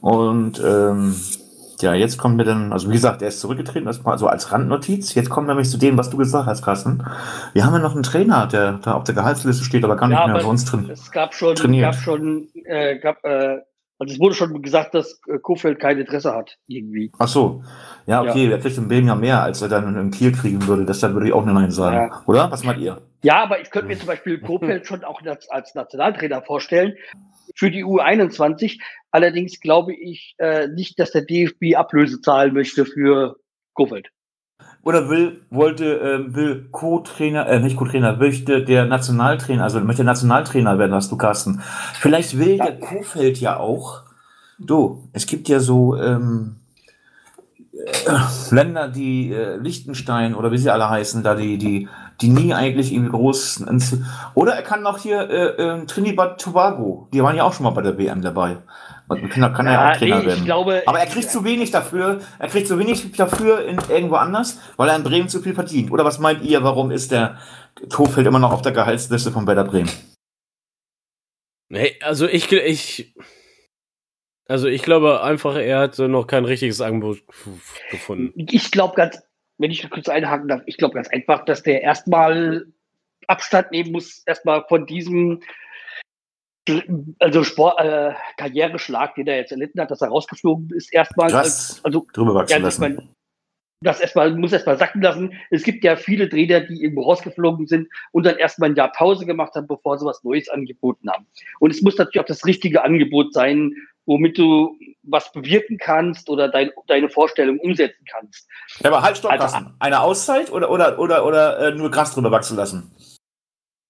Und 0.00 0.62
ähm, 0.64 1.16
ja, 1.84 1.94
jetzt 1.94 2.18
kommen 2.18 2.38
wir 2.38 2.44
dann, 2.44 2.72
also 2.72 2.88
wie 2.88 2.94
gesagt, 2.94 3.22
er 3.22 3.28
ist 3.28 3.40
zurückgetreten, 3.40 3.84
das 3.84 4.02
mal 4.02 4.18
so 4.18 4.26
als 4.26 4.50
Randnotiz. 4.50 5.14
Jetzt 5.14 5.30
kommen 5.30 5.46
wir 5.46 5.54
nämlich 5.54 5.70
zu 5.70 5.78
dem, 5.78 5.96
was 5.96 6.10
du 6.10 6.16
gesagt 6.16 6.46
hast, 6.46 6.64
Carsten. 6.64 7.04
Wir 7.52 7.64
haben 7.64 7.74
ja 7.74 7.78
noch 7.78 7.94
einen 7.94 8.02
Trainer, 8.02 8.46
der 8.46 8.80
da 8.82 8.94
auf 8.94 9.04
der 9.04 9.14
Gehaltsliste 9.14 9.64
steht, 9.64 9.84
aber 9.84 9.96
gar 9.96 10.08
nicht 10.08 10.18
Ja, 10.18 10.26
mehr 10.26 10.46
uns 10.46 10.64
drin. 10.64 10.88
Es 10.90 11.12
gab 11.12 11.34
schon, 11.34 11.54
Trainiert. 11.54 11.92
gab 11.92 11.94
schon, 12.00 12.48
äh, 12.64 12.98
gab, 12.98 13.22
äh, 13.24 13.58
also 13.98 14.14
es 14.14 14.18
wurde 14.18 14.34
schon 14.34 14.60
gesagt, 14.62 14.94
dass 14.94 15.20
äh, 15.28 15.38
Kofeld 15.38 15.78
kein 15.78 15.98
Interesse 15.98 16.34
hat, 16.34 16.56
irgendwie. 16.66 17.12
Ach 17.18 17.28
so. 17.28 17.62
Ja, 18.06 18.22
okay, 18.22 18.50
er 18.50 18.58
kriegt 18.58 18.76
in 18.76 18.88
Bremen 18.88 19.06
ja 19.08 19.14
mehr, 19.14 19.42
als 19.42 19.62
er 19.62 19.68
dann 19.68 19.96
in 19.96 20.10
Kiel 20.10 20.32
kriegen 20.32 20.66
würde. 20.66 20.84
Deshalb 20.84 21.12
würde 21.12 21.28
ich 21.28 21.32
auch 21.32 21.44
Nein 21.44 21.70
sagen. 21.70 22.10
Ja. 22.10 22.22
Oder? 22.26 22.50
Was 22.50 22.64
meint 22.64 22.80
ihr? 22.80 23.02
Ja, 23.22 23.42
aber 23.42 23.60
ich 23.60 23.70
könnte 23.70 23.88
mir 23.88 23.98
zum 23.98 24.06
Beispiel 24.08 24.40
Kofeld 24.40 24.86
schon 24.86 25.04
auch 25.04 25.22
als, 25.22 25.48
als 25.48 25.74
Nationaltrainer 25.74 26.42
vorstellen 26.42 26.94
für 27.54 27.70
die 27.70 27.84
U21. 27.84 28.78
Allerdings 29.14 29.60
glaube 29.60 29.94
ich 29.94 30.34
äh, 30.38 30.66
nicht, 30.66 30.98
dass 30.98 31.12
der 31.12 31.22
DFB 31.22 31.76
Ablöse 31.76 32.20
zahlen 32.20 32.52
möchte 32.52 32.84
für 32.84 33.36
Kofeld. 33.72 34.08
Oder 34.82 35.08
will, 35.08 35.40
wollte, 35.50 35.84
ähm, 35.84 36.34
will 36.34 36.66
Co-Trainer, 36.72 37.46
äh, 37.46 37.60
nicht 37.60 37.76
Co-Trainer, 37.76 38.16
möchte 38.16 38.64
der 38.64 38.86
Nationaltrainer, 38.86 39.62
also 39.62 39.78
möchte 39.78 40.02
Nationaltrainer 40.02 40.80
werden, 40.80 40.94
hast 40.94 41.12
du, 41.12 41.16
Carsten. 41.16 41.62
Vielleicht 42.00 42.36
will 42.38 42.56
Ja. 42.56 42.64
der 42.64 42.80
Kofeld 42.80 43.38
ja 43.38 43.56
auch. 43.60 44.02
Du, 44.58 45.08
es 45.12 45.26
gibt 45.26 45.48
ja 45.48 45.60
so 45.60 45.96
ähm, 45.96 46.56
äh, 47.72 48.52
Länder, 48.52 48.88
die 48.88 49.32
äh, 49.32 49.58
Liechtenstein 49.58 50.34
oder 50.34 50.50
wie 50.50 50.58
sie 50.58 50.70
alle 50.70 50.90
heißen, 50.90 51.22
da 51.22 51.36
die, 51.36 51.56
die, 51.56 51.88
die 52.20 52.30
nie 52.30 52.52
eigentlich 52.52 52.92
irgendwie 52.92 53.12
groß. 53.12 53.64
Oder 54.34 54.54
er 54.54 54.62
kann 54.62 54.84
auch 54.86 54.98
hier 54.98 55.30
äh, 55.30 55.62
äh, 55.62 55.86
Trinidad 55.86 56.40
Tobago, 56.40 57.06
die 57.12 57.22
waren 57.22 57.36
ja 57.36 57.44
auch 57.44 57.52
schon 57.52 57.62
mal 57.62 57.70
bei 57.70 57.82
der 57.82 57.96
WM 57.96 58.20
dabei. 58.20 58.58
Und 59.06 59.28
Kann, 59.28 59.52
kann 59.52 59.66
er 59.66 59.72
ja 59.72 59.92
auch 59.92 59.96
Trainer 59.96 60.20
nee, 60.20 60.26
werden. 60.26 60.38
ich 60.38 60.44
glaube, 60.44 60.82
Aber 60.86 60.98
er 60.98 61.06
kriegt 61.06 61.30
zu 61.30 61.44
wenig 61.44 61.70
dafür, 61.70 62.22
er 62.38 62.48
kriegt 62.48 62.66
zu 62.66 62.78
wenig 62.78 63.12
dafür 63.12 63.66
in 63.66 63.78
irgendwo 63.90 64.14
anders, 64.14 64.58
weil 64.76 64.88
er 64.88 64.96
in 64.96 65.02
Bremen 65.02 65.28
zu 65.28 65.42
viel 65.42 65.54
verdient. 65.54 65.90
Oder 65.90 66.04
was 66.04 66.18
meint 66.18 66.42
ihr, 66.42 66.62
warum 66.64 66.90
ist 66.90 67.12
der 67.12 67.38
Kofeld 67.92 68.26
immer 68.26 68.38
noch 68.38 68.52
auf 68.52 68.62
der 68.62 68.72
Gehaltsliste 68.72 69.30
von 69.30 69.46
Werder 69.46 69.64
Bremen? 69.64 69.90
Nee, 71.68 71.96
also 72.02 72.26
ich, 72.26 72.50
ich, 72.50 73.14
also 74.46 74.68
ich 74.68 74.82
glaube 74.82 75.22
einfach, 75.22 75.56
er 75.56 75.80
hat 75.80 75.98
noch 75.98 76.26
kein 76.26 76.46
richtiges 76.46 76.80
Angebot 76.80 77.22
gefunden. 77.90 78.32
ich 78.36 78.70
glaube 78.70 78.94
ganz, 78.94 79.18
wenn 79.58 79.70
ich 79.70 79.88
kurz 79.90 80.08
einhaken 80.08 80.48
darf, 80.48 80.62
ich 80.66 80.78
glaube 80.78 80.94
ganz 80.94 81.08
einfach, 81.08 81.44
dass 81.44 81.62
der 81.62 81.82
erstmal 81.82 82.66
Abstand 83.26 83.70
nehmen 83.70 83.92
muss, 83.92 84.22
erstmal 84.26 84.64
von 84.68 84.86
diesem 84.86 85.40
also 87.18 87.44
Sport, 87.44 87.80
äh, 87.80 88.14
Karriereschlag, 88.36 89.14
den 89.14 89.26
er 89.26 89.36
jetzt 89.36 89.52
erlitten 89.52 89.80
hat, 89.80 89.90
dass 89.90 90.00
er 90.00 90.08
rausgeflogen 90.08 90.70
ist, 90.74 90.92
erstmal. 90.92 91.30
Krass. 91.30 91.80
Also, 91.82 92.06
Drüber 92.12 92.34
wachsen 92.34 92.52
ja, 92.52 92.58
lassen. 92.58 92.80
meine, 92.80 93.08
das 93.84 94.00
erstmal, 94.00 94.34
muss 94.34 94.52
erstmal 94.52 94.78
sacken 94.78 95.02
lassen. 95.02 95.34
Es 95.50 95.62
gibt 95.62 95.84
ja 95.84 95.96
viele 95.96 96.28
Trainer, 96.28 96.60
die 96.60 96.82
irgendwo 96.82 97.02
rausgeflogen 97.02 97.66
sind 97.66 97.88
und 98.12 98.24
dann 98.24 98.36
erstmal 98.36 98.70
ein 98.70 98.76
Jahr 98.76 98.90
Pause 98.90 99.26
gemacht 99.26 99.54
haben, 99.54 99.66
bevor 99.66 99.98
sie 99.98 100.06
was 100.06 100.24
Neues 100.24 100.48
angeboten 100.48 101.10
haben. 101.10 101.26
Und 101.60 101.70
es 101.70 101.82
muss 101.82 101.96
natürlich 101.98 102.20
auch 102.20 102.26
das 102.28 102.46
richtige 102.46 102.82
Angebot 102.82 103.34
sein, 103.34 103.74
womit 104.06 104.38
du 104.38 104.76
was 105.02 105.30
bewirken 105.32 105.76
kannst 105.78 106.30
oder 106.30 106.48
dein, 106.48 106.70
deine 106.86 107.10
Vorstellung 107.10 107.58
umsetzen 107.58 108.04
kannst. 108.10 108.48
Ja, 108.80 108.90
aber 108.90 109.02
halt, 109.02 109.18
stopp, 109.18 109.32
Also-. 109.32 109.58
Eine 109.78 110.00
Auszeit 110.00 110.50
oder, 110.50 110.70
oder, 110.70 110.98
oder, 110.98 111.26
oder 111.26 111.58
äh, 111.58 111.74
nur 111.74 111.90
Gras 111.90 112.14
drüber 112.14 112.30
wachsen 112.30 112.56
lassen? 112.56 112.90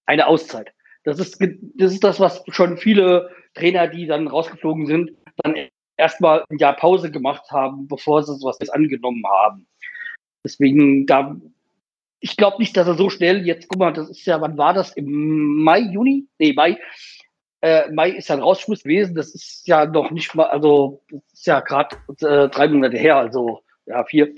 Eine 0.05 0.27
Auszeit. 0.27 0.74
Das 1.05 1.19
ist, 1.19 1.39
das 1.75 1.93
ist 1.93 2.03
das, 2.03 2.19
was 2.19 2.43
schon 2.49 2.77
viele 2.77 3.29
Trainer, 3.53 3.87
die 3.87 4.07
dann 4.07 4.27
rausgeflogen 4.27 4.87
sind, 4.87 5.11
dann 5.37 5.55
erstmal 5.97 6.43
ein 6.49 6.57
Jahr 6.57 6.75
Pause 6.75 7.11
gemacht 7.11 7.49
haben, 7.51 7.87
bevor 7.87 8.23
sie 8.23 8.35
sowas 8.35 8.57
jetzt 8.59 8.73
angenommen 8.73 9.23
haben. 9.25 9.67
Deswegen, 10.43 11.05
da, 11.05 11.35
ich 12.19 12.37
glaube 12.37 12.57
nicht, 12.59 12.75
dass 12.75 12.87
er 12.87 12.95
so 12.95 13.09
schnell 13.09 13.45
jetzt, 13.45 13.67
guck 13.67 13.79
mal, 13.79 13.93
das 13.93 14.09
ist 14.09 14.25
ja, 14.25 14.41
wann 14.41 14.57
war 14.57 14.73
das? 14.73 14.93
Im 14.93 15.63
Mai, 15.63 15.79
Juni? 15.79 16.27
Nee, 16.39 16.53
Mai. 16.53 16.77
Äh, 17.61 17.91
Mai 17.91 18.09
ist 18.11 18.29
ja 18.29 18.35
ein 18.35 18.41
Rausschluss 18.41 18.83
gewesen. 18.83 19.15
Das 19.15 19.33
ist 19.33 19.67
ja 19.67 19.85
noch 19.85 20.11
nicht 20.11 20.35
mal, 20.35 20.47
also, 20.47 21.01
das 21.09 21.21
ist 21.33 21.47
ja 21.47 21.59
gerade 21.61 21.95
äh, 22.21 22.49
drei 22.49 22.67
Monate 22.67 22.97
her, 22.97 23.17
also, 23.17 23.61
ja, 23.85 24.03
vier. 24.05 24.33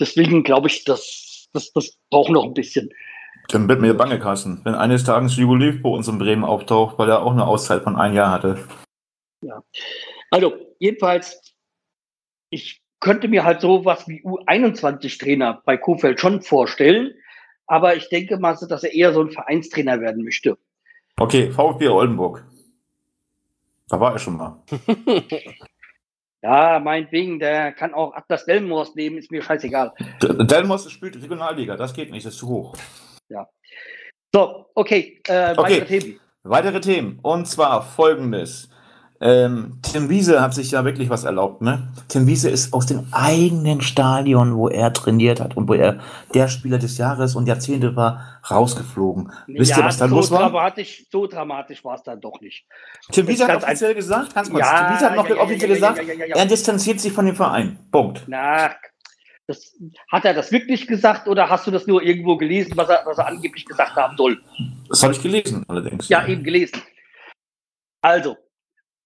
Deswegen 0.00 0.44
glaube 0.44 0.68
ich, 0.68 0.84
dass 0.84 1.48
das, 1.52 1.72
das 1.72 1.96
braucht 2.10 2.30
noch 2.30 2.44
ein 2.44 2.54
bisschen. 2.54 2.90
Dann 3.48 3.68
wird 3.68 3.80
mir 3.80 3.94
bange, 3.94 4.18
Carsten. 4.18 4.60
Wenn 4.64 4.74
eines 4.74 5.04
Tages 5.04 5.36
Jugolev 5.36 5.82
bei 5.82 5.88
uns 5.88 6.08
in 6.08 6.18
Bremen 6.18 6.44
auftaucht, 6.44 6.98
weil 6.98 7.08
er 7.08 7.22
auch 7.22 7.32
eine 7.32 7.46
Auszeit 7.46 7.82
von 7.82 7.96
ein 7.96 8.14
Jahr 8.14 8.30
hatte. 8.30 8.66
Also, 10.30 10.54
jedenfalls, 10.78 11.54
ich 12.50 12.82
könnte 13.00 13.28
mir 13.28 13.44
halt 13.44 13.60
sowas 13.60 14.06
wie 14.08 14.22
U21-Trainer 14.22 15.62
bei 15.64 15.76
Kofeld 15.76 16.20
schon 16.20 16.42
vorstellen, 16.42 17.14
aber 17.66 17.96
ich 17.96 18.08
denke 18.08 18.38
mal, 18.38 18.56
dass 18.68 18.82
er 18.82 18.92
eher 18.92 19.12
so 19.12 19.22
ein 19.22 19.30
Vereinstrainer 19.30 20.00
werden 20.00 20.24
möchte. 20.24 20.58
Okay, 21.18 21.50
VfB 21.50 21.88
Oldenburg. 21.88 22.44
Da 23.88 23.98
war 24.00 24.12
er 24.12 24.18
schon 24.18 24.36
mal. 24.36 24.62
Ja, 26.40 26.78
meinetwegen, 26.78 27.40
der 27.40 27.72
kann 27.72 27.94
auch 27.94 28.14
Atlas 28.14 28.44
Delmhorst 28.44 28.94
nehmen, 28.94 29.18
ist 29.18 29.30
mir 29.32 29.42
scheißegal. 29.42 29.92
Delmos 30.22 30.90
spielt 30.90 31.16
Regionalliga, 31.16 31.76
das 31.76 31.92
geht 31.92 32.12
nicht, 32.12 32.24
das 32.24 32.34
ist 32.34 32.38
zu 32.38 32.48
hoch. 32.48 32.76
So, 34.34 34.66
okay, 34.74 35.20
äh, 35.26 35.52
Okay. 35.52 35.56
weitere 35.56 35.86
Themen. 35.86 36.20
Weitere 36.42 36.80
Themen. 36.80 37.18
Und 37.22 37.46
zwar 37.46 37.82
folgendes. 37.82 38.68
Ähm, 39.20 39.80
Tim 39.82 40.08
Wiese 40.08 40.40
hat 40.40 40.54
sich 40.54 40.70
ja 40.70 40.84
wirklich 40.84 41.10
was 41.10 41.24
erlaubt, 41.24 41.60
ne? 41.60 41.88
Tim 42.06 42.28
Wiese 42.28 42.50
ist 42.50 42.72
aus 42.72 42.86
dem 42.86 43.08
eigenen 43.10 43.80
Stadion, 43.80 44.54
wo 44.54 44.68
er 44.68 44.92
trainiert 44.92 45.40
hat 45.40 45.56
und 45.56 45.68
wo 45.68 45.74
er 45.74 45.98
der 46.34 46.46
Spieler 46.46 46.78
des 46.78 46.98
Jahres 46.98 47.34
und 47.34 47.48
Jahrzehnte 47.48 47.96
war, 47.96 48.40
rausgeflogen. 48.48 49.32
Wisst 49.48 49.76
ihr, 49.76 49.84
was 49.84 49.98
da 49.98 50.08
so 50.08 50.14
los 50.14 50.30
war? 50.30 50.42
Dramatisch, 50.50 51.04
so 51.10 51.26
dramatisch 51.26 51.84
war 51.84 51.96
es 51.96 52.04
dann 52.04 52.20
doch 52.20 52.40
nicht. 52.40 52.64
Tim 53.10 53.26
Wiese 53.26 53.48
hat 53.48 53.64
offiziell 53.64 53.94
gesagt, 53.94 54.36
Ja, 54.36 54.42
Tim 54.44 54.54
Wiese 54.54 55.10
hat 55.10 55.16
noch 55.16 55.28
ja, 55.28 55.34
ja, 55.34 55.42
offiziell 55.42 55.70
ja, 55.70 55.76
ja, 55.76 55.90
gesagt, 55.90 55.96
ja, 55.98 56.02
ja, 56.04 56.20
ja, 56.20 56.26
ja. 56.26 56.36
er 56.36 56.46
distanziert 56.46 57.00
sich 57.00 57.12
von 57.12 57.26
dem 57.26 57.34
Verein. 57.34 57.76
Punkt. 57.90 58.22
Na, 58.28 58.70
das, 59.48 59.74
hat 60.12 60.26
er 60.26 60.34
das 60.34 60.52
wirklich 60.52 60.86
gesagt 60.86 61.26
oder 61.26 61.48
hast 61.48 61.66
du 61.66 61.70
das 61.70 61.86
nur 61.86 62.02
irgendwo 62.02 62.36
gelesen, 62.36 62.76
was 62.76 62.90
er, 62.90 63.02
was 63.06 63.16
er 63.16 63.26
angeblich 63.26 63.64
gesagt 63.64 63.96
haben 63.96 64.16
soll? 64.16 64.40
Das 64.88 65.02
habe 65.02 65.14
ich 65.14 65.22
gelesen, 65.22 65.64
allerdings. 65.68 66.08
Ja, 66.08 66.26
eben 66.26 66.44
gelesen. 66.44 66.82
Also, 68.02 68.36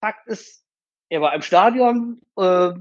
Fakt 0.01 0.27
ist, 0.27 0.65
er 1.09 1.21
war 1.21 1.33
im 1.33 1.41
Stadion, 1.41 2.21
äh, 2.35 2.71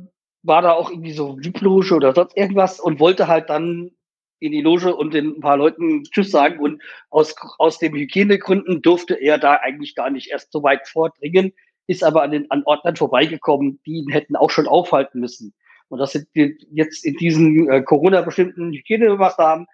war 0.43 0.63
da 0.63 0.73
auch 0.73 0.91
irgendwie 0.91 1.13
so 1.13 1.39
VIP-Loge 1.39 1.95
oder 1.95 2.13
sonst 2.13 2.37
irgendwas 2.37 2.81
und 2.81 2.99
wollte 2.99 3.29
halt 3.29 3.49
dann 3.49 3.93
in 4.41 4.51
die 4.51 4.61
Loge 4.61 4.97
und 4.97 5.15
den 5.15 5.37
ein 5.37 5.41
paar 5.41 5.57
Leuten 5.57 6.03
Tschüss 6.03 6.33
sagen. 6.33 6.59
Und 6.59 6.83
aus, 7.11 7.37
aus 7.59 7.79
den 7.79 7.95
Hygienegründen 7.95 8.83
durfte 8.83 9.15
er 9.15 9.39
da 9.39 9.55
eigentlich 9.55 9.95
gar 9.95 10.11
nicht 10.11 10.31
erst 10.33 10.51
so 10.51 10.65
weit 10.65 10.89
vordringen, 10.89 11.53
ist 11.87 12.03
aber 12.03 12.23
an 12.23 12.33
den 12.33 12.51
an 12.51 12.65
Ordnern 12.65 12.97
vorbeigekommen, 12.97 13.81
die 13.87 13.99
ihn 13.99 14.11
hätten 14.11 14.35
auch 14.35 14.51
schon 14.51 14.67
aufhalten 14.67 15.21
müssen. 15.21 15.55
Und 15.93 15.99
das 15.99 16.15
jetzt 16.15 17.05
in 17.05 17.15
diesen 17.17 17.71
äh, 17.71 17.83
Corona-bestimmten 17.83 18.73
Hygienemaßnahmen, 18.73 19.67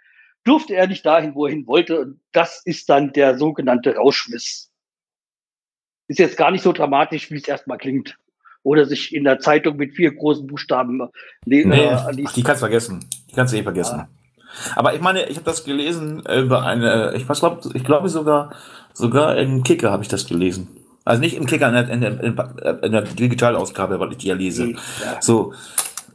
durfte 0.42 0.74
er 0.74 0.88
nicht 0.88 1.06
dahin, 1.06 1.34
wo 1.36 1.46
er 1.46 1.52
hin 1.52 1.66
wollte. 1.68 2.00
Und 2.00 2.20
das 2.32 2.60
ist 2.64 2.88
dann 2.88 3.12
der 3.12 3.38
sogenannte 3.38 3.94
Rauschmiss. 3.94 4.68
Ist 6.08 6.18
jetzt 6.18 6.36
gar 6.36 6.50
nicht 6.50 6.62
so 6.62 6.72
dramatisch, 6.72 7.30
wie 7.30 7.36
es 7.36 7.46
erstmal 7.46 7.78
klingt. 7.78 8.18
Oder 8.64 8.84
sich 8.84 9.14
in 9.14 9.22
der 9.22 9.38
Zeitung 9.38 9.76
mit 9.76 9.94
vier 9.94 10.12
großen 10.12 10.46
Buchstaben 10.48 10.98
le- 10.98 11.08
Nee, 11.44 11.84
äh, 11.84 11.88
an 11.88 12.16
die 12.16 12.26
ach, 12.26 12.32
die 12.32 12.42
kannst 12.42 12.62
du 12.62 12.66
vergessen. 12.66 13.08
Die 13.30 13.34
kannst 13.34 13.54
du 13.54 13.58
eh 13.58 13.62
vergessen. 13.62 14.08
Aber 14.74 14.94
ich 14.94 15.00
meine, 15.00 15.28
ich 15.28 15.36
habe 15.36 15.44
das 15.44 15.62
gelesen 15.62 16.26
äh, 16.26 16.40
über 16.40 16.64
eine, 16.64 17.12
ich 17.14 17.28
was 17.28 17.38
glaub, 17.38 17.64
ich 17.74 17.84
glaube 17.84 18.08
sogar, 18.08 18.54
sogar 18.92 19.36
im 19.36 19.62
Kicker 19.62 19.92
habe 19.92 20.02
ich 20.02 20.08
das 20.08 20.26
gelesen. 20.26 20.68
Also 21.04 21.20
nicht 21.20 21.36
im 21.36 21.46
Kicker, 21.46 21.68
in 21.68 21.74
der, 21.74 21.88
in 21.88 22.00
der, 22.00 22.20
in 22.22 22.36
der, 22.36 22.82
in 22.82 22.92
der 22.92 23.02
Digitalausgabe, 23.02 24.00
weil 24.00 24.12
ich 24.12 24.18
die 24.18 24.28
ja 24.28 24.34
lese. 24.34 24.70
Ja. 24.70 25.22
So. 25.22 25.54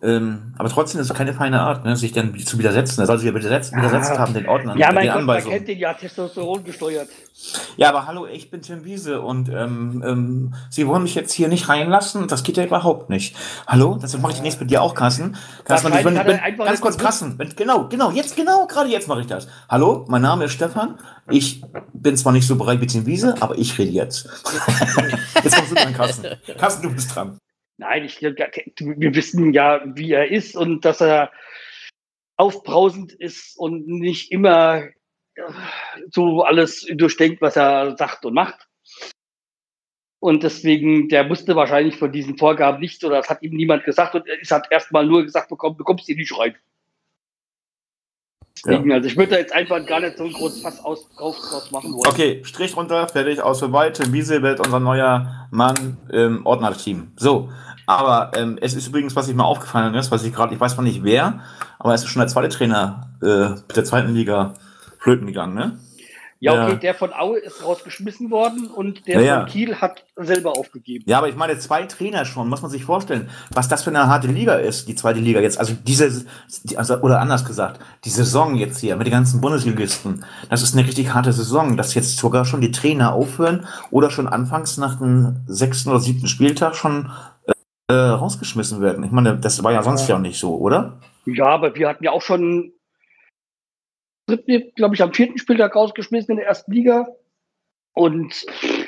Ähm, 0.03 0.53
aber 0.57 0.67
trotzdem 0.67 0.99
ist 0.99 1.09
es 1.09 1.15
keine 1.15 1.33
feine 1.33 1.61
Art, 1.61 1.85
ne, 1.85 1.95
sich 1.95 2.11
dann 2.11 2.37
zu 2.37 2.59
widersetzen. 2.59 2.99
Er 2.99 3.07
soll 3.07 3.19
sich 3.19 3.27
ja 3.27 3.33
widersetzt, 3.33 3.73
widersetzt 3.73 4.11
Ah. 4.11 4.19
haben, 4.19 4.33
den 4.33 4.47
Ordnern, 4.49 4.77
Ja, 4.77 4.89
den 4.89 4.95
mein 4.95 5.07
Gott, 5.07 5.25
man 5.25 5.43
kennt 5.43 5.67
den 5.69 5.79
ja 5.79 5.93
Testosteron 5.93 6.63
gesteuert. 6.65 7.07
Ja, 7.77 7.89
aber 7.89 8.05
hallo, 8.05 8.27
ich 8.27 8.51
bin 8.51 8.61
Tim 8.61 8.83
Wiese 8.83 9.21
und 9.21 9.47
ähm, 9.47 10.03
ähm, 10.05 10.53
Sie 10.69 10.87
wollen 10.87 11.03
mich 11.03 11.15
jetzt 11.15 11.31
hier 11.31 11.47
nicht 11.47 11.69
reinlassen? 11.69 12.27
Das 12.27 12.43
geht 12.43 12.57
ja 12.57 12.65
überhaupt 12.65 13.09
nicht. 13.09 13.35
Hallo? 13.65 13.97
Das 13.99 14.17
mache 14.17 14.31
ich 14.31 14.37
demnächst 14.37 14.59
mit 14.59 14.69
dir 14.69 14.81
auch, 14.81 14.93
wenn, 16.03 16.19
hat 16.19 16.25
er 16.27 16.33
wenn, 16.33 16.39
einfach 16.41 16.65
ganz 16.65 16.81
kurz, 16.81 16.97
Carsten. 16.97 17.39
Wenn, 17.39 17.55
genau, 17.55 17.87
genau, 17.87 18.11
jetzt, 18.11 18.35
genau, 18.35 18.67
gerade 18.67 18.89
jetzt 18.89 19.07
mache 19.07 19.21
ich 19.21 19.27
das. 19.27 19.47
Hallo, 19.69 20.05
mein 20.09 20.21
Name 20.21 20.45
ist 20.45 20.51
Stefan. 20.51 20.99
Ich 21.29 21.63
bin 21.93 22.17
zwar 22.17 22.33
nicht 22.33 22.45
so 22.45 22.57
bereit 22.57 22.81
wie 22.81 22.87
Tim 22.87 23.05
Wiese, 23.05 23.35
aber 23.39 23.57
ich 23.57 23.77
rede 23.77 23.91
jetzt. 23.91 24.27
jetzt 25.43 25.55
kommst 25.55 25.71
du 25.71 25.75
dran, 25.75 25.93
Carsten. 25.93 26.27
Carsten, 26.57 26.83
du 26.83 26.93
bist 26.93 27.15
dran. 27.15 27.37
Nein, 27.77 28.05
ich, 28.05 28.21
wir 28.21 29.15
wissen 29.15 29.53
ja, 29.53 29.81
wie 29.85 30.11
er 30.11 30.29
ist 30.29 30.55
und 30.55 30.85
dass 30.85 31.01
er 31.01 31.31
aufbrausend 32.37 33.13
ist 33.13 33.57
und 33.57 33.87
nicht 33.87 34.31
immer 34.31 34.89
äh, 35.35 35.41
so 36.11 36.43
alles 36.43 36.85
durchdenkt, 36.93 37.41
was 37.41 37.55
er 37.55 37.95
sagt 37.97 38.25
und 38.25 38.33
macht. 38.33 38.67
Und 40.19 40.43
deswegen, 40.43 41.09
der 41.09 41.29
wusste 41.29 41.55
wahrscheinlich 41.55 41.97
von 41.97 42.11
diesen 42.11 42.37
Vorgaben 42.37 42.79
nichts 42.79 43.03
oder 43.03 43.17
das 43.17 43.29
hat 43.29 43.41
ihm 43.41 43.55
niemand 43.55 43.83
gesagt 43.83 44.15
und 44.15 44.25
es 44.41 44.51
hat 44.51 44.71
erstmal 44.71 45.05
nur 45.05 45.23
gesagt 45.23 45.49
bekommen, 45.49 45.77
du 45.77 45.83
kommst 45.83 46.05
hier 46.05 46.15
nicht 46.15 46.37
rein. 46.37 46.55
Deswegen, 48.65 48.89
ja. 48.89 48.95
also 48.95 49.07
ich 49.07 49.17
würde 49.17 49.31
da 49.31 49.37
jetzt 49.37 49.53
einfach 49.53 49.85
gar 49.85 49.99
nicht 49.99 50.17
so 50.17 50.23
ein 50.23 50.31
großes 50.31 50.61
Fass 50.61 50.83
aus, 50.83 51.09
draus 51.17 51.71
machen 51.71 51.93
wollen. 51.93 52.07
Okay, 52.07 52.41
Strich 52.45 52.77
runter, 52.77 53.07
fertig, 53.09 53.41
aus 53.41 53.59
vorbei. 53.59 53.89
Tim 53.89 54.13
Wiese 54.13 54.41
wird 54.41 54.65
unser 54.65 54.79
neuer 54.79 55.47
Mann 55.51 55.97
im 56.09 56.45
Ordnerteam. 56.45 57.11
So, 57.17 57.49
aber 57.85 58.31
ähm, 58.35 58.57
es 58.61 58.73
ist 58.73 58.87
übrigens, 58.87 59.15
was 59.15 59.27
ich 59.27 59.35
mal 59.35 59.43
aufgefallen 59.43 59.93
ist, 59.95 60.11
was 60.11 60.23
ich 60.23 60.33
gerade, 60.33 60.53
ich 60.53 60.59
weiß 60.59 60.77
mal 60.77 60.83
nicht 60.83 61.03
wer, 61.03 61.41
aber 61.77 61.93
es 61.93 62.03
ist 62.03 62.09
schon 62.09 62.21
der 62.21 62.29
zweite 62.29 62.49
Trainer 62.49 63.09
äh, 63.21 63.49
der 63.75 63.83
zweiten 63.83 64.13
Liga 64.13 64.53
flöten 64.99 65.27
gegangen, 65.27 65.55
ne? 65.55 65.77
Ja, 66.43 66.63
okay, 66.63 66.73
ja. 66.73 66.75
der 66.75 66.93
von 66.93 67.13
Aue 67.13 67.39
ist 67.39 67.63
rausgeschmissen 67.63 68.29
worden 68.29 68.67
und 68.67 69.07
der 69.07 69.21
ja, 69.21 69.39
von 69.39 69.49
Kiel 69.49 69.75
hat 69.77 70.03
selber 70.17 70.57
aufgegeben. 70.57 71.05
Ja, 71.07 71.19
aber 71.19 71.29
ich 71.29 71.37
meine, 71.37 71.57
zwei 71.57 71.83
Trainer 71.83 72.25
schon, 72.25 72.49
muss 72.49 72.61
man 72.61 72.69
sich 72.69 72.83
vorstellen, 72.83 73.29
was 73.53 73.69
das 73.69 73.83
für 73.83 73.91
eine 73.91 74.07
harte 74.07 74.27
Liga 74.27 74.55
ist, 74.55 74.89
die 74.89 74.95
zweite 74.95 75.21
Liga 75.21 75.39
jetzt. 75.39 75.57
Also 75.57 75.73
diese, 75.73 76.25
also, 76.75 76.97
oder 76.97 77.21
anders 77.21 77.45
gesagt, 77.45 77.79
die 78.03 78.09
Saison 78.09 78.55
jetzt 78.55 78.81
hier 78.81 78.97
mit 78.97 79.07
den 79.07 79.13
ganzen 79.13 79.39
Bundesligisten, 79.39 80.25
das 80.49 80.63
ist 80.63 80.75
eine 80.75 80.85
richtig 80.85 81.13
harte 81.13 81.31
Saison, 81.31 81.77
dass 81.77 81.93
jetzt 81.93 82.17
sogar 82.17 82.43
schon 82.43 82.59
die 82.59 82.71
Trainer 82.71 83.13
aufhören 83.13 83.65
oder 83.89 84.09
schon 84.09 84.27
anfangs 84.27 84.77
nach 84.77 84.99
dem 84.99 85.45
sechsten 85.47 85.91
oder 85.91 86.01
siebten 86.01 86.27
Spieltag 86.27 86.75
schon 86.75 87.09
äh, 87.87 87.93
rausgeschmissen 87.93 88.81
werden. 88.81 89.05
Ich 89.05 89.11
meine, 89.11 89.37
das 89.37 89.63
war 89.63 89.71
ja 89.71 89.81
sonst 89.81 90.09
ja, 90.09 90.15
ja 90.15 90.19
nicht 90.19 90.39
so, 90.39 90.57
oder? 90.57 90.99
Ja, 91.25 91.45
aber 91.45 91.73
wir 91.75 91.87
hatten 91.87 92.03
ja 92.03 92.11
auch 92.11 92.21
schon 92.21 92.73
glaube 94.27 94.95
ich, 94.95 95.01
am 95.01 95.13
vierten 95.13 95.37
Spieltag 95.37 95.75
rausgeschmissen 95.75 96.31
in 96.31 96.37
der 96.37 96.47
ersten 96.47 96.71
Liga. 96.71 97.07
Und 97.93 98.45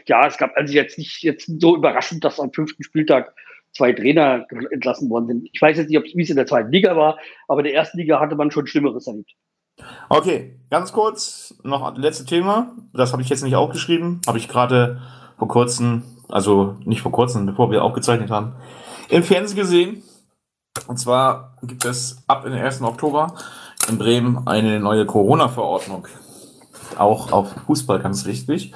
ja, 0.07 0.25
es 0.25 0.37
gab 0.37 0.55
also 0.55 0.73
jetzt 0.73 0.97
nicht 0.97 1.21
jetzt 1.21 1.49
so 1.59 1.75
überraschend, 1.75 2.23
dass 2.23 2.39
am 2.39 2.51
fünften 2.51 2.83
Spieltag 2.83 3.35
zwei 3.75 3.93
Trainer 3.93 4.47
entlassen 4.71 5.09
worden 5.09 5.27
sind. 5.27 5.49
Ich 5.51 5.61
weiß 5.61 5.77
jetzt 5.77 5.89
nicht, 5.89 6.15
wie 6.15 6.23
es 6.23 6.29
in 6.29 6.37
der 6.37 6.47
zweiten 6.47 6.71
Liga 6.71 6.95
war, 6.95 7.19
aber 7.47 7.59
in 7.59 7.65
der 7.65 7.75
ersten 7.75 7.97
Liga 7.97 8.19
hatte 8.19 8.35
man 8.35 8.49
schon 8.49 8.67
Schlimmeres 8.67 9.07
erlebt. 9.07 9.31
Okay, 10.09 10.57
ganz 10.69 10.93
kurz 10.93 11.53
noch 11.63 11.93
das 11.93 12.01
letzte 12.01 12.25
Thema. 12.25 12.73
Das 12.93 13.11
habe 13.11 13.21
ich 13.21 13.29
jetzt 13.29 13.43
nicht 13.43 13.55
aufgeschrieben, 13.55 14.21
habe 14.25 14.37
ich 14.37 14.47
gerade 14.47 15.01
vor 15.37 15.49
kurzem, 15.49 16.03
also 16.29 16.77
nicht 16.85 17.01
vor 17.01 17.11
kurzem, 17.11 17.45
bevor 17.45 17.69
wir 17.69 17.83
aufgezeichnet 17.83 18.31
haben, 18.31 18.55
im 19.09 19.23
Fernsehen 19.23 19.57
gesehen. 19.57 20.03
Und 20.87 20.97
zwar 20.97 21.57
gibt 21.63 21.85
es 21.85 22.23
ab 22.27 22.43
den 22.43 22.53
1. 22.53 22.81
Oktober 22.81 23.35
in 23.89 23.97
Bremen 23.97 24.47
eine 24.47 24.79
neue 24.79 25.05
Corona-Verordnung. 25.05 26.07
Auch 26.97 27.31
auf 27.31 27.53
Fußball 27.65 27.99
ganz 27.99 28.25
wichtig. 28.25 28.73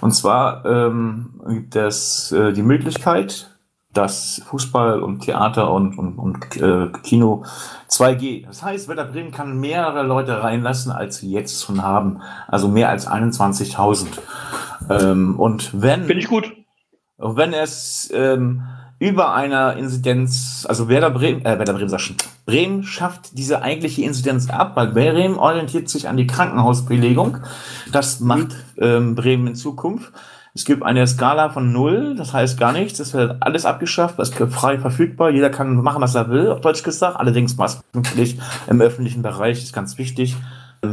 Und 0.00 0.12
zwar 0.12 0.64
ähm, 0.64 1.40
gibt 1.48 1.76
es 1.76 2.32
äh, 2.32 2.52
die 2.52 2.62
Möglichkeit, 2.62 3.50
dass 3.92 4.42
Fußball 4.46 5.00
und 5.00 5.20
Theater 5.20 5.72
und, 5.72 5.98
und, 5.98 6.18
und 6.18 6.56
äh, 6.56 6.88
Kino 7.02 7.44
2G. 7.88 8.46
Das 8.46 8.62
heißt, 8.62 8.88
Werder 8.88 9.06
Bremen 9.06 9.32
kann 9.32 9.58
mehrere 9.58 10.02
Leute 10.02 10.42
reinlassen, 10.42 10.92
als 10.92 11.18
sie 11.18 11.30
jetzt 11.30 11.64
schon 11.64 11.82
haben. 11.82 12.20
Also 12.46 12.68
mehr 12.68 12.90
als 12.90 13.08
21.000. 13.08 14.06
Ähm, 14.90 15.40
und 15.40 15.70
wenn. 15.80 16.04
Finde 16.04 16.20
ich 16.20 16.28
gut. 16.28 16.52
Und 17.16 17.36
wenn 17.36 17.54
es 17.54 18.10
ähm, 18.12 18.62
über 18.98 19.34
einer 19.34 19.76
Inzidenz, 19.76 20.64
also 20.68 20.88
Werder 20.88 21.10
Bremen, 21.10 21.44
äh, 21.44 21.58
Werder 21.58 21.74
Bremen, 21.74 21.88
sag 21.88 22.00
Bremen 22.46 22.82
schafft 22.82 23.36
diese 23.36 23.62
eigentliche 23.62 24.02
Inzidenz 24.02 24.48
ab, 24.48 24.72
weil 24.74 24.88
Bremen 24.88 25.36
orientiert 25.36 25.88
sich 25.88 26.08
an 26.08 26.16
die 26.16 26.26
Krankenhausbelegung. 26.26 27.38
Das 27.92 28.20
macht 28.20 28.56
ähm, 28.78 29.14
Bremen 29.14 29.48
in 29.48 29.54
Zukunft. 29.54 30.12
Es 30.54 30.64
gibt 30.64 30.82
eine 30.82 31.06
Skala 31.06 31.50
von 31.50 31.70
null, 31.70 32.14
das 32.16 32.32
heißt 32.32 32.58
gar 32.58 32.72
nichts, 32.72 32.98
es 32.98 33.12
wird 33.12 33.36
alles 33.40 33.66
abgeschafft, 33.66 34.18
es 34.18 34.30
ist 34.30 34.52
frei 34.54 34.78
verfügbar, 34.78 35.28
jeder 35.28 35.50
kann 35.50 35.76
machen, 35.82 36.00
was 36.00 36.14
er 36.14 36.30
will, 36.30 36.50
auf 36.50 36.62
Deutsch 36.62 36.82
gesagt, 36.82 37.20
allerdings 37.20 37.58
maskenpflicht 37.58 38.40
im 38.66 38.80
öffentlichen 38.80 39.20
Bereich 39.20 39.62
ist 39.62 39.74
ganz 39.74 39.98
wichtig, 39.98 40.34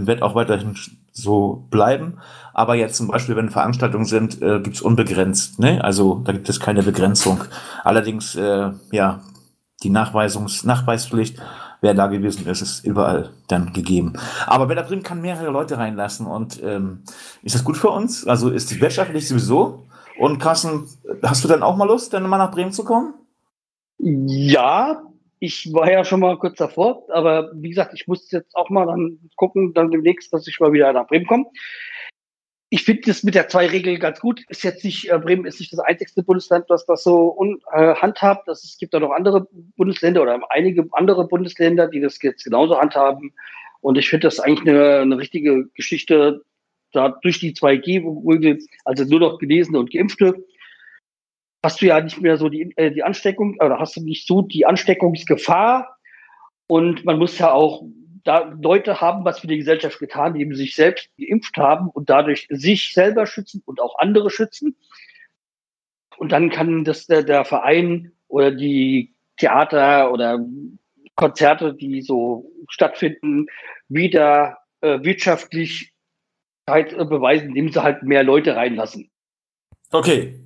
wird 0.08 0.22
auch 0.22 0.36
weiterhin 0.36 0.76
so 1.12 1.68
bleiben. 1.70 2.20
Aber 2.54 2.76
jetzt 2.76 2.98
zum 2.98 3.08
Beispiel, 3.08 3.36
wenn 3.36 3.50
Veranstaltungen 3.50 4.06
sind, 4.06 4.42
äh, 4.42 4.60
gibt 4.60 4.76
es 4.76 4.82
unbegrenzt. 4.82 5.60
Ne? 5.60 5.84
Also 5.84 6.22
da 6.26 6.32
gibt 6.32 6.50
es 6.50 6.60
keine 6.60 6.84
Begrenzung. 6.84 7.44
Allerdings, 7.84 8.36
äh, 8.36 8.72
ja, 8.92 9.22
die 9.84 9.90
Nachweisungs 9.90 10.64
Nachweispflicht, 10.64 11.42
wer 11.82 11.94
da 11.94 12.08
gewesen 12.08 12.48
ist, 12.48 12.62
ist 12.62 12.86
überall 12.86 13.32
dann 13.48 13.74
gegeben. 13.74 14.14
Aber 14.48 14.70
wer 14.70 14.76
da 14.76 14.84
drin 14.84 15.04
kann 15.04 15.22
mehrere 15.22 15.52
Leute 15.52 15.78
reinlassen 15.78 16.26
und 16.26 16.62
ähm, 16.64 17.04
ist 17.44 17.56
das 17.56 17.64
gut 17.64 17.78
für 17.78 17.90
uns? 17.90 18.26
Also 18.26 18.50
ist 18.50 18.72
die 18.72 18.80
wirtschaftlich 18.80 19.28
sowieso? 19.28 19.86
Und 20.18 20.40
Carsten, 20.40 20.88
hast 21.24 21.44
du 21.44 21.48
dann 21.48 21.64
auch 21.64 21.76
mal 21.76 21.88
Lust, 21.88 22.14
dann 22.14 22.30
mal 22.30 22.38
nach 22.38 22.52
Bremen 22.52 22.72
zu 22.72 22.86
kommen? 22.86 23.14
Ja, 23.98 25.02
ich 25.44 25.74
war 25.74 25.92
ja 25.92 26.06
schon 26.06 26.22
mal 26.22 26.40
kurz 26.40 26.56
davor, 26.56 27.04
aber 27.10 27.52
wie 27.54 27.68
gesagt, 27.68 27.94
ich 27.94 28.08
muss 28.08 28.32
jetzt 28.32 28.56
auch 28.56 28.70
mal 28.70 28.86
dann 28.86 29.20
gucken, 29.36 29.74
dann 29.74 29.92
demnächst, 29.92 30.32
dass 30.32 30.48
ich 30.48 30.62
mal 30.62 30.72
wieder 30.72 30.94
nach 30.94 31.08
Bremen 31.08 31.28
komme. 31.28 31.48
Ich 32.70 32.86
finde 32.86 33.02
das 33.08 33.24
mit 33.24 33.36
der 33.36 33.50
Zwei-Regel 33.50 34.00
ganz 34.00 34.22
gut. 34.22 34.42
Ist 34.48 34.64
jetzt 34.64 34.86
nicht, 34.86 35.12
äh, 35.12 35.20
Bremen 35.20 35.46
ist 35.46 35.60
nicht 35.60 35.74
das 35.74 35.82
einzigste 35.82 36.24
Bundesland, 36.24 36.70
das 36.70 36.86
das 36.86 37.04
so 37.04 37.38
äh, 37.74 37.94
handhabt. 37.96 38.48
Das, 38.48 38.64
es 38.64 38.78
gibt 38.78 38.94
da 38.94 39.02
noch 39.02 39.12
andere 39.12 39.46
Bundesländer 39.76 40.22
oder 40.22 40.40
einige 40.50 40.88
andere 40.94 41.28
Bundesländer, 41.28 41.90
die 41.90 42.00
das 42.00 42.22
jetzt 42.22 42.46
genauso 42.46 42.80
handhaben. 42.80 43.34
Und 43.82 43.98
ich 43.98 44.10
finde 44.10 44.28
das 44.28 44.40
eigentlich 44.40 44.70
eine, 44.70 45.00
eine 45.00 45.18
richtige 45.18 45.66
Geschichte, 45.76 46.42
da 46.94 47.10
durch 47.22 47.42
die 47.42 47.52
2G, 47.52 48.66
also 48.86 49.04
nur 49.04 49.20
noch 49.20 49.40
Gelesene 49.40 49.78
und 49.78 49.92
Geimpfte, 49.92 50.36
hast 51.64 51.82
du 51.82 51.86
ja 51.86 52.00
nicht 52.02 52.22
mehr 52.22 52.38
so 52.38 52.50
die, 52.50 52.74
äh, 52.76 52.92
die 52.92 53.04
Ansteckung 53.04 53.56
oder 53.60 53.80
hast 53.80 53.96
du 53.96 54.02
nicht 54.02 54.28
so 54.28 54.42
die 54.42 54.66
Ansteckungsgefahr. 54.66 55.98
Und 56.68 57.06
man 57.06 57.18
muss 57.18 57.38
ja 57.40 57.52
auch 57.52 57.84
da 58.24 58.54
Leute 58.62 59.02
haben 59.02 59.26
was 59.26 59.40
für 59.40 59.48
die 59.48 59.58
Gesellschaft 59.58 60.00
getan, 60.00 60.34
die 60.34 60.42
eben 60.42 60.56
sich 60.56 60.76
selbst 60.76 61.10
geimpft 61.18 61.58
haben 61.58 61.90
und 61.90 62.10
dadurch 62.10 62.48
sich 62.50 62.94
selber 62.94 63.26
schützen 63.26 63.62
und 63.66 63.82
auch 63.82 64.00
andere 64.00 64.30
schützen. 64.30 64.76
Und 66.18 66.32
dann 66.32 66.50
kann 66.50 66.84
das 66.84 67.08
der, 67.08 67.24
der 67.24 67.44
Verein 67.44 68.12
oder 68.28 68.52
die 68.52 69.14
Theater 69.38 70.12
oder 70.12 70.40
Konzerte, 71.16 71.74
die 71.74 72.02
so 72.02 72.52
stattfinden, 72.70 73.48
wieder 73.90 74.58
äh, 74.82 75.00
wirtschaftlich 75.04 75.94
halt, 76.70 76.94
äh, 76.94 77.06
beweisen, 77.06 77.50
indem 77.50 77.72
sie 77.72 77.84
halt 77.84 78.04
mehr 78.04 78.24
Leute 78.24 78.56
reinlassen. 78.56 79.10
Okay, 79.92 80.43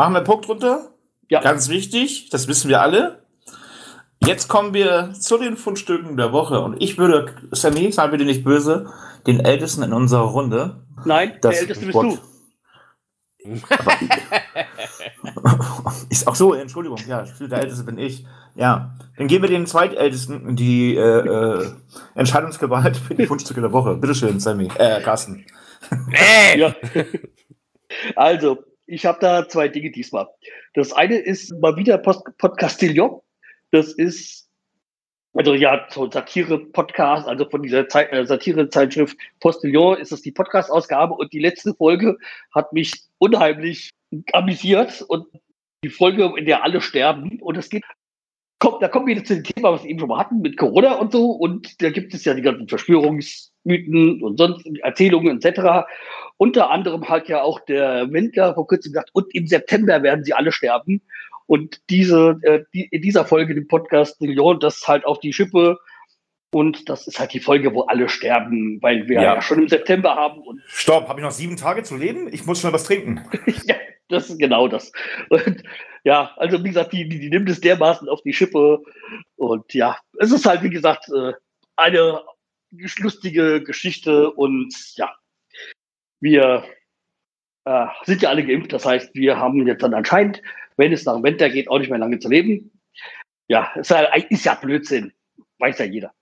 Machen 0.00 0.14
wir 0.14 0.20
einen 0.20 0.26
Punkt 0.26 0.48
runter. 0.48 0.94
Ja. 1.28 1.42
Ganz 1.42 1.68
wichtig, 1.68 2.30
das 2.30 2.48
wissen 2.48 2.70
wir 2.70 2.80
alle. 2.80 3.22
Jetzt 4.24 4.48
kommen 4.48 4.72
wir 4.72 5.12
zu 5.12 5.36
den 5.36 5.58
Fundstücken 5.58 6.16
der 6.16 6.32
Woche. 6.32 6.62
Und 6.62 6.82
ich 6.82 6.96
würde, 6.96 7.34
Sammy, 7.50 7.92
sei 7.92 8.08
bitte 8.08 8.24
nicht 8.24 8.42
böse, 8.42 8.90
den 9.26 9.40
Ältesten 9.40 9.82
in 9.82 9.92
unserer 9.92 10.22
Runde. 10.22 10.86
Nein, 11.04 11.38
der 11.42 11.50
Älteste 11.50 11.84
bist 11.84 11.94
Wort. 11.94 12.18
du. 13.44 13.44
ist 16.08 16.26
auch 16.26 16.34
so, 16.34 16.54
Entschuldigung, 16.54 17.00
ja, 17.06 17.26
der 17.38 17.58
Älteste 17.58 17.84
bin 17.84 17.98
ich. 17.98 18.24
Ja, 18.54 18.96
dann 19.18 19.26
geben 19.26 19.42
wir 19.42 19.50
den 19.50 19.66
Zweitältesten 19.66 20.56
die 20.56 20.96
äh, 20.96 21.00
äh, 21.00 21.72
Entscheidungsgewalt 22.14 22.96
für 22.96 23.14
die 23.14 23.26
Fundstücke 23.26 23.60
der 23.60 23.72
Woche. 23.72 23.96
Bitteschön, 23.96 24.40
Sammy, 24.40 24.70
äh, 24.78 25.02
Carsten. 25.02 25.44
Nee. 26.08 26.58
ja. 26.58 26.74
Also, 28.16 28.64
ich 28.90 29.06
habe 29.06 29.18
da 29.20 29.48
zwei 29.48 29.68
Dinge 29.68 29.90
diesmal. 29.90 30.28
Das 30.74 30.92
eine 30.92 31.16
ist 31.16 31.52
mal 31.60 31.76
wieder 31.76 31.98
Post 31.98 32.24
Podcastillon. 32.38 33.20
Das 33.70 33.92
ist 33.92 34.48
also 35.32 35.54
ja, 35.54 35.86
so 35.90 36.10
Satire-Podcast, 36.10 37.28
also 37.28 37.48
von 37.48 37.62
dieser 37.62 37.86
äh, 37.94 38.26
Satire-Zeitschrift 38.26 39.16
Postillon 39.38 39.98
ist 39.98 40.10
es 40.10 40.22
die 40.22 40.32
Podcast-Ausgabe 40.32 41.14
und 41.14 41.32
die 41.32 41.38
letzte 41.38 41.72
Folge 41.74 42.18
hat 42.52 42.72
mich 42.72 42.92
unheimlich 43.18 43.90
amüsiert 44.32 45.02
und 45.02 45.28
die 45.84 45.88
Folge, 45.88 46.32
in 46.36 46.46
der 46.46 46.64
alle 46.64 46.80
sterben 46.80 47.40
und 47.40 47.56
es 47.56 47.70
geht, 47.70 47.84
kommt, 48.58 48.82
da 48.82 48.88
kommen 48.88 49.06
wir 49.06 49.22
zu 49.22 49.36
dem 49.36 49.44
Thema, 49.44 49.72
was 49.72 49.84
wir 49.84 49.90
eben 49.90 50.00
schon 50.00 50.08
mal 50.08 50.18
hatten 50.18 50.40
mit 50.40 50.56
Corona 50.56 50.94
und 50.94 51.12
so 51.12 51.30
und 51.30 51.80
da 51.80 51.90
gibt 51.90 52.12
es 52.12 52.24
ja 52.24 52.34
die 52.34 52.42
ganzen 52.42 52.66
Verschwörungsmythen 53.64 54.22
und 54.22 54.38
sonst 54.38 54.66
Erzählungen 54.82 55.40
etc. 55.40 55.86
Unter 56.36 56.70
anderem 56.70 57.08
hat 57.08 57.28
ja 57.28 57.42
auch 57.42 57.60
der 57.60 58.12
Wendler 58.12 58.54
vor 58.54 58.66
kurzem 58.66 58.92
gesagt, 58.92 59.10
und 59.12 59.34
im 59.34 59.46
September 59.46 60.02
werden 60.02 60.24
sie 60.24 60.32
alle 60.32 60.52
sterben. 60.52 61.02
Und 61.46 61.80
diese, 61.90 62.38
äh, 62.42 62.64
die, 62.72 62.88
in 62.90 63.02
dieser 63.02 63.24
Folge, 63.24 63.54
dem 63.54 63.68
Podcast, 63.68 64.16
lohnt 64.20 64.62
das 64.62 64.86
halt 64.86 65.04
auf 65.04 65.18
die 65.20 65.32
Schippe. 65.32 65.78
Und 66.52 66.88
das 66.88 67.06
ist 67.06 67.20
halt 67.20 67.32
die 67.32 67.40
Folge, 67.40 67.74
wo 67.74 67.82
alle 67.82 68.08
sterben, 68.08 68.78
weil 68.82 69.08
wir 69.08 69.16
ja, 69.16 69.34
ja 69.34 69.42
schon 69.42 69.60
im 69.60 69.68
September 69.68 70.14
haben. 70.16 70.40
Und 70.42 70.60
Stopp, 70.66 71.08
habe 71.08 71.20
ich 71.20 71.24
noch 71.24 71.32
sieben 71.32 71.56
Tage 71.56 71.82
zu 71.82 71.96
leben? 71.96 72.28
Ich 72.32 72.46
muss 72.46 72.60
schon 72.60 72.72
was 72.72 72.84
trinken. 72.84 73.20
ja, 73.66 73.76
das 74.08 74.30
ist 74.30 74.38
genau 74.38 74.66
das. 74.66 74.92
Und 75.28 75.62
ja, 76.02 76.32
also 76.36 76.62
wie 76.64 76.68
gesagt, 76.68 76.92
die, 76.92 77.08
die, 77.08 77.20
die 77.20 77.30
nimmt 77.30 77.48
es 77.48 77.60
dermaßen 77.60 78.08
auf 78.08 78.22
die 78.22 78.32
Schippe. 78.32 78.82
Und 79.36 79.74
ja, 79.74 79.96
es 80.18 80.32
ist 80.32 80.46
halt, 80.46 80.62
wie 80.62 80.70
gesagt, 80.70 81.08
äh, 81.08 81.32
eine 81.76 82.20
lustige 82.70 83.62
Geschichte 83.62 84.30
und 84.30 84.74
ja, 84.96 85.14
wir 86.20 86.64
äh, 87.64 87.86
sind 88.04 88.22
ja 88.22 88.30
alle 88.30 88.44
geimpft. 88.44 88.72
Das 88.72 88.84
heißt, 88.84 89.14
wir 89.14 89.36
haben 89.36 89.66
jetzt 89.66 89.82
dann 89.82 89.94
anscheinend, 89.94 90.42
wenn 90.76 90.92
es 90.92 91.04
nach 91.04 91.14
dem 91.14 91.24
Winter 91.24 91.48
geht, 91.50 91.68
auch 91.68 91.78
nicht 91.78 91.90
mehr 91.90 91.98
lange 91.98 92.18
zu 92.18 92.28
leben. 92.28 92.70
Ja, 93.48 93.72
ist 93.74 93.90
ja, 93.90 94.02
ist 94.28 94.44
ja 94.44 94.54
Blödsinn. 94.54 95.12
Weiß 95.58 95.78
ja 95.78 95.84
jeder. 95.84 96.12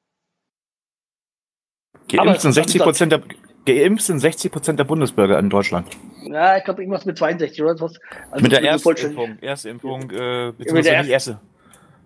Geimpft 2.08 2.40
sind 2.40 2.52
60 2.52 2.82
Prozent 2.82 3.12
der, 3.12 3.22
geimpft 3.66 4.04
sind 4.04 4.18
60 4.18 4.50
Prozent 4.50 4.78
der 4.78 4.84
Bundesbürger 4.84 5.38
in 5.38 5.50
Deutschland. 5.50 5.88
Ja, 6.24 6.56
ich 6.56 6.64
glaube 6.64 6.82
irgendwas 6.82 7.04
mit 7.04 7.18
62 7.18 7.62
oder 7.62 7.78
was. 7.80 7.98
Also 8.30 8.42
mit 8.42 8.52
der 8.52 8.62
Erstimpfung. 8.62 9.38
Erstimpfung, 9.40 10.10
äh, 10.10 10.52
beziehungsweise 10.56 10.98
nicht 10.98 11.10
Erste. 11.10 11.40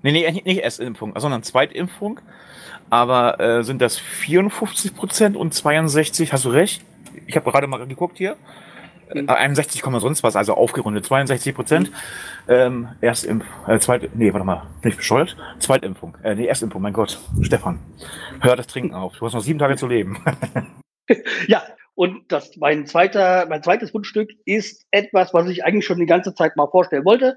Nee, 0.03 0.11
nee, 0.11 0.43
nicht 0.45 0.63
Erstimpfung, 0.63 1.15
sondern 1.17 1.45
Zweitimpfung. 1.45 2.21
Aber 2.91 3.41
äh, 3.41 3.63
sind 3.63 3.81
das 3.81 3.99
54 3.99 4.95
Prozent 4.95 5.37
und 5.37 5.55
62, 5.55 6.33
hast 6.33 6.45
du 6.45 6.51
recht? 6.51 6.83
Ich 7.27 7.37
habe 7.37 7.51
gerade 7.51 7.67
mal 7.67 7.87
geguckt 7.87 8.19
hier. 8.19 8.37
Mhm. 9.15 9.29
61, 9.29 9.83
sonst 9.83 10.23
was, 10.23 10.37
also 10.37 10.55
aufgerundet, 10.55 11.05
62 11.05 11.55
Prozent. 11.55 11.91
Mhm. 11.91 11.97
Ähm, 12.49 12.89
Erstimpf, 13.01 13.45
äh, 13.67 13.79
zweit, 13.79 14.11
nee, 14.15 14.33
warte 14.33 14.45
mal, 14.45 14.63
bin 14.81 14.91
ich 14.91 14.97
bescheuert? 14.97 15.37
Zweitimpfung, 15.59 16.17
äh, 16.23 16.35
nee, 16.35 16.47
Erstimpfung, 16.47 16.83
mein 16.83 16.93
Gott. 16.93 17.19
Stefan, 17.41 17.79
hör 18.41 18.57
das 18.57 18.67
Trinken 18.67 18.95
auf. 18.95 19.17
Du 19.19 19.27
hast 19.27 19.35
noch 19.35 19.43
sieben 19.43 19.59
Tage 19.59 19.77
zu 19.77 19.87
leben. 19.87 20.19
ja, 21.47 21.63
und 21.95 22.33
das, 22.33 22.57
mein 22.57 22.87
zweiter, 22.87 23.47
mein 23.49 23.63
zweites 23.63 23.91
Fundstück 23.91 24.31
ist 24.45 24.87
etwas, 24.91 25.35
was 25.35 25.49
ich 25.49 25.65
eigentlich 25.65 25.85
schon 25.85 25.99
die 25.99 26.07
ganze 26.07 26.35
Zeit 26.35 26.57
mal 26.57 26.69
vorstellen 26.69 27.05
wollte. 27.05 27.37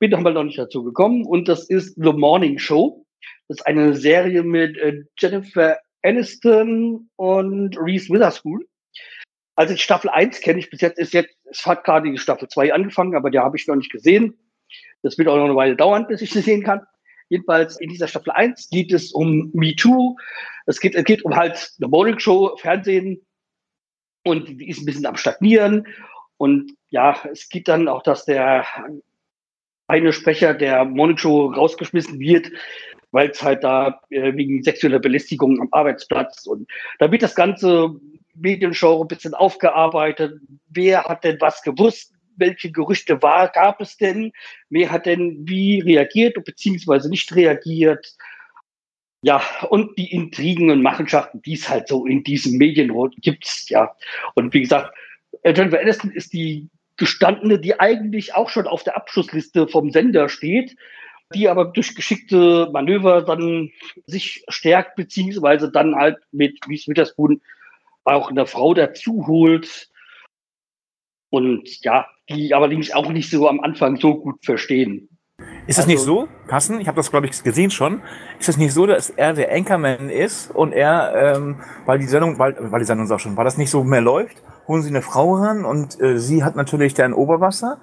Bin 0.00 0.10
noch 0.10 0.20
mal 0.20 0.32
noch 0.32 0.44
nicht 0.44 0.58
dazu 0.58 0.82
gekommen. 0.82 1.24
Und 1.24 1.48
das 1.48 1.68
ist 1.68 1.94
The 1.96 2.12
Morning 2.12 2.58
Show. 2.58 3.03
Das 3.48 3.58
ist 3.58 3.66
eine 3.66 3.94
Serie 3.94 4.42
mit 4.42 4.76
äh, 4.78 5.04
Jennifer 5.18 5.78
Aniston 6.02 7.10
und 7.16 7.76
Reese 7.78 8.12
Witherspoon. 8.12 8.64
Also 9.56 9.76
Staffel 9.76 10.10
1 10.10 10.40
kenne 10.40 10.58
ich 10.58 10.70
bis 10.70 10.80
jetzt, 10.80 10.98
ist 10.98 11.14
jetzt, 11.14 11.36
es 11.44 11.64
hat 11.64 11.84
gerade 11.84 12.10
die 12.10 12.18
Staffel 12.18 12.48
2 12.48 12.72
angefangen, 12.72 13.14
aber 13.14 13.30
die 13.30 13.38
habe 13.38 13.56
ich 13.56 13.66
noch 13.66 13.76
nicht 13.76 13.92
gesehen. 13.92 14.36
Das 15.02 15.16
wird 15.18 15.28
auch 15.28 15.36
noch 15.36 15.44
eine 15.44 15.56
Weile 15.56 15.76
dauern, 15.76 16.06
bis 16.06 16.22
ich 16.22 16.30
sie 16.30 16.40
sehen 16.40 16.64
kann. 16.64 16.80
Jedenfalls 17.28 17.80
in 17.80 17.88
dieser 17.88 18.08
Staffel 18.08 18.32
1 18.32 18.70
geht 18.70 18.92
es 18.92 19.12
um 19.12 19.50
Me 19.54 19.74
Too. 19.76 20.16
Es 20.66 20.80
geht, 20.80 20.94
es 20.94 21.04
geht 21.04 21.24
um 21.24 21.36
halt 21.36 21.72
eine 21.78 21.88
Morning 21.88 22.18
Show, 22.18 22.56
Fernsehen. 22.56 23.24
Und 24.24 24.48
die 24.48 24.68
ist 24.68 24.80
ein 24.80 24.86
bisschen 24.86 25.06
am 25.06 25.16
Stagnieren. 25.16 25.86
Und 26.36 26.72
ja, 26.88 27.16
es 27.30 27.48
geht 27.48 27.68
dann 27.68 27.88
auch, 27.88 28.02
dass 28.02 28.24
der 28.24 28.66
eine 29.86 30.12
Sprecher 30.12 30.54
der 30.54 30.90
Show 31.16 31.46
rausgeschmissen 31.46 32.18
wird, 32.18 32.50
weil 33.10 33.30
es 33.30 33.42
halt 33.42 33.62
da 33.64 34.00
äh, 34.10 34.34
wegen 34.34 34.62
sexueller 34.62 34.98
Belästigung 34.98 35.60
am 35.60 35.68
Arbeitsplatz 35.70 36.46
und 36.46 36.68
da 36.98 37.10
wird 37.12 37.22
das 37.22 37.34
ganze 37.34 37.94
Mediengenre 38.34 39.00
ein 39.00 39.08
bisschen 39.08 39.34
aufgearbeitet. 39.34 40.40
Wer 40.68 41.04
hat 41.04 41.24
denn 41.24 41.40
was 41.40 41.62
gewusst? 41.62 42.12
Welche 42.36 42.72
Gerüchte 42.72 43.22
war, 43.22 43.48
gab 43.48 43.80
es 43.80 43.96
denn? 43.96 44.32
Wer 44.68 44.90
hat 44.90 45.06
denn 45.06 45.46
wie 45.46 45.80
reagiert 45.80 46.42
beziehungsweise 46.44 47.08
nicht 47.08 47.34
reagiert? 47.36 48.16
Ja, 49.22 49.40
und 49.70 49.96
die 49.96 50.12
Intrigen 50.12 50.70
und 50.70 50.82
Machenschaften, 50.82 51.40
die 51.42 51.54
es 51.54 51.68
halt 51.68 51.88
so 51.88 52.04
in 52.04 52.24
diesem 52.24 52.58
Medienrot 52.58 53.14
gibt, 53.22 53.46
ja. 53.68 53.94
Und 54.34 54.52
wie 54.52 54.62
gesagt, 54.62 54.92
Jennifer 55.44 55.80
Aniston 55.80 56.10
ist 56.10 56.32
die 56.32 56.68
gestandene, 56.96 57.58
die 57.58 57.78
eigentlich 57.80 58.34
auch 58.34 58.48
schon 58.48 58.66
auf 58.66 58.84
der 58.84 58.96
Abschlussliste 58.96 59.68
vom 59.68 59.90
Sender 59.90 60.28
steht, 60.28 60.76
die 61.34 61.48
aber 61.48 61.66
durch 61.66 61.94
geschickte 61.94 62.68
Manöver 62.72 63.22
dann 63.22 63.70
sich 64.06 64.44
stärkt, 64.48 64.96
beziehungsweise 64.96 65.70
dann 65.70 65.96
halt 65.96 66.18
mit 66.30 66.58
Reese 66.68 66.88
Witherspoon 66.88 67.40
auch 68.04 68.30
eine 68.30 68.46
Frau 68.46 68.74
dazu 68.74 69.26
holt. 69.26 69.88
Und 71.30 71.82
ja, 71.82 72.06
die 72.28 72.54
allerdings 72.54 72.92
auch 72.92 73.10
nicht 73.10 73.30
so 73.30 73.48
am 73.48 73.60
Anfang 73.60 73.96
so 73.96 74.16
gut 74.16 74.44
verstehen. 74.44 75.08
Ist 75.66 75.78
das 75.78 75.86
also, 75.86 75.90
nicht 75.90 76.00
so, 76.00 76.28
Carsten? 76.46 76.80
Ich 76.80 76.88
habe 76.88 76.96
das, 76.96 77.10
glaube 77.10 77.26
ich, 77.26 77.42
gesehen 77.42 77.70
schon. 77.70 78.02
Ist 78.38 78.48
das 78.48 78.58
nicht 78.58 78.72
so, 78.72 78.86
dass 78.86 79.10
er 79.10 79.32
der 79.32 79.50
Anchorman 79.52 80.10
ist 80.10 80.50
und 80.50 80.72
er, 80.72 81.36
ähm, 81.36 81.56
weil 81.86 81.98
die 81.98 82.06
Sendung, 82.06 82.38
weil, 82.38 82.54
weil 82.58 82.80
die 82.80 82.86
Sendung 82.86 83.10
auch 83.10 83.18
schon, 83.18 83.36
weil 83.36 83.44
das 83.44 83.56
nicht 83.56 83.70
so 83.70 83.82
mehr 83.82 84.02
läuft, 84.02 84.36
holen 84.68 84.82
sie 84.82 84.90
eine 84.90 85.00
Frau 85.00 85.34
ran 85.36 85.64
und 85.64 86.00
äh, 86.00 86.18
sie 86.18 86.44
hat 86.44 86.54
natürlich 86.54 86.92
dann 86.92 87.14
Oberwasser. 87.14 87.78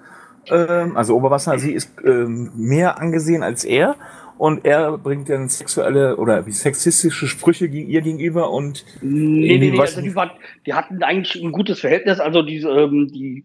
Ähm, 0.48 0.96
also 0.96 1.16
Oberwasser, 1.16 1.58
sie 1.58 1.74
ist 1.74 1.92
ähm, 2.06 2.52
mehr 2.56 3.00
angesehen 3.00 3.42
als 3.42 3.64
er 3.64 3.96
und 4.38 4.64
er 4.64 4.98
bringt 4.98 5.30
dann 5.30 5.50
sexuelle 5.50 6.18
oder 6.18 6.44
sexistische 6.44 7.28
Sprüche 7.28 7.68
gegen 7.68 7.90
ihr 7.90 8.02
gegenüber 8.02 8.52
und 8.52 8.86
nee, 9.02 9.58
nee, 9.58 9.72
nee, 9.72 9.80
also 9.80 10.02
die, 10.02 10.16
war, 10.16 10.32
die, 10.66 10.74
hatten 10.74 11.02
eigentlich 11.04 11.44
ein 11.44 11.52
gutes 11.52 11.80
Verhältnis, 11.80 12.20
also 12.20 12.44
die, 12.44 12.62
ähm, 12.62 13.08
die 13.12 13.44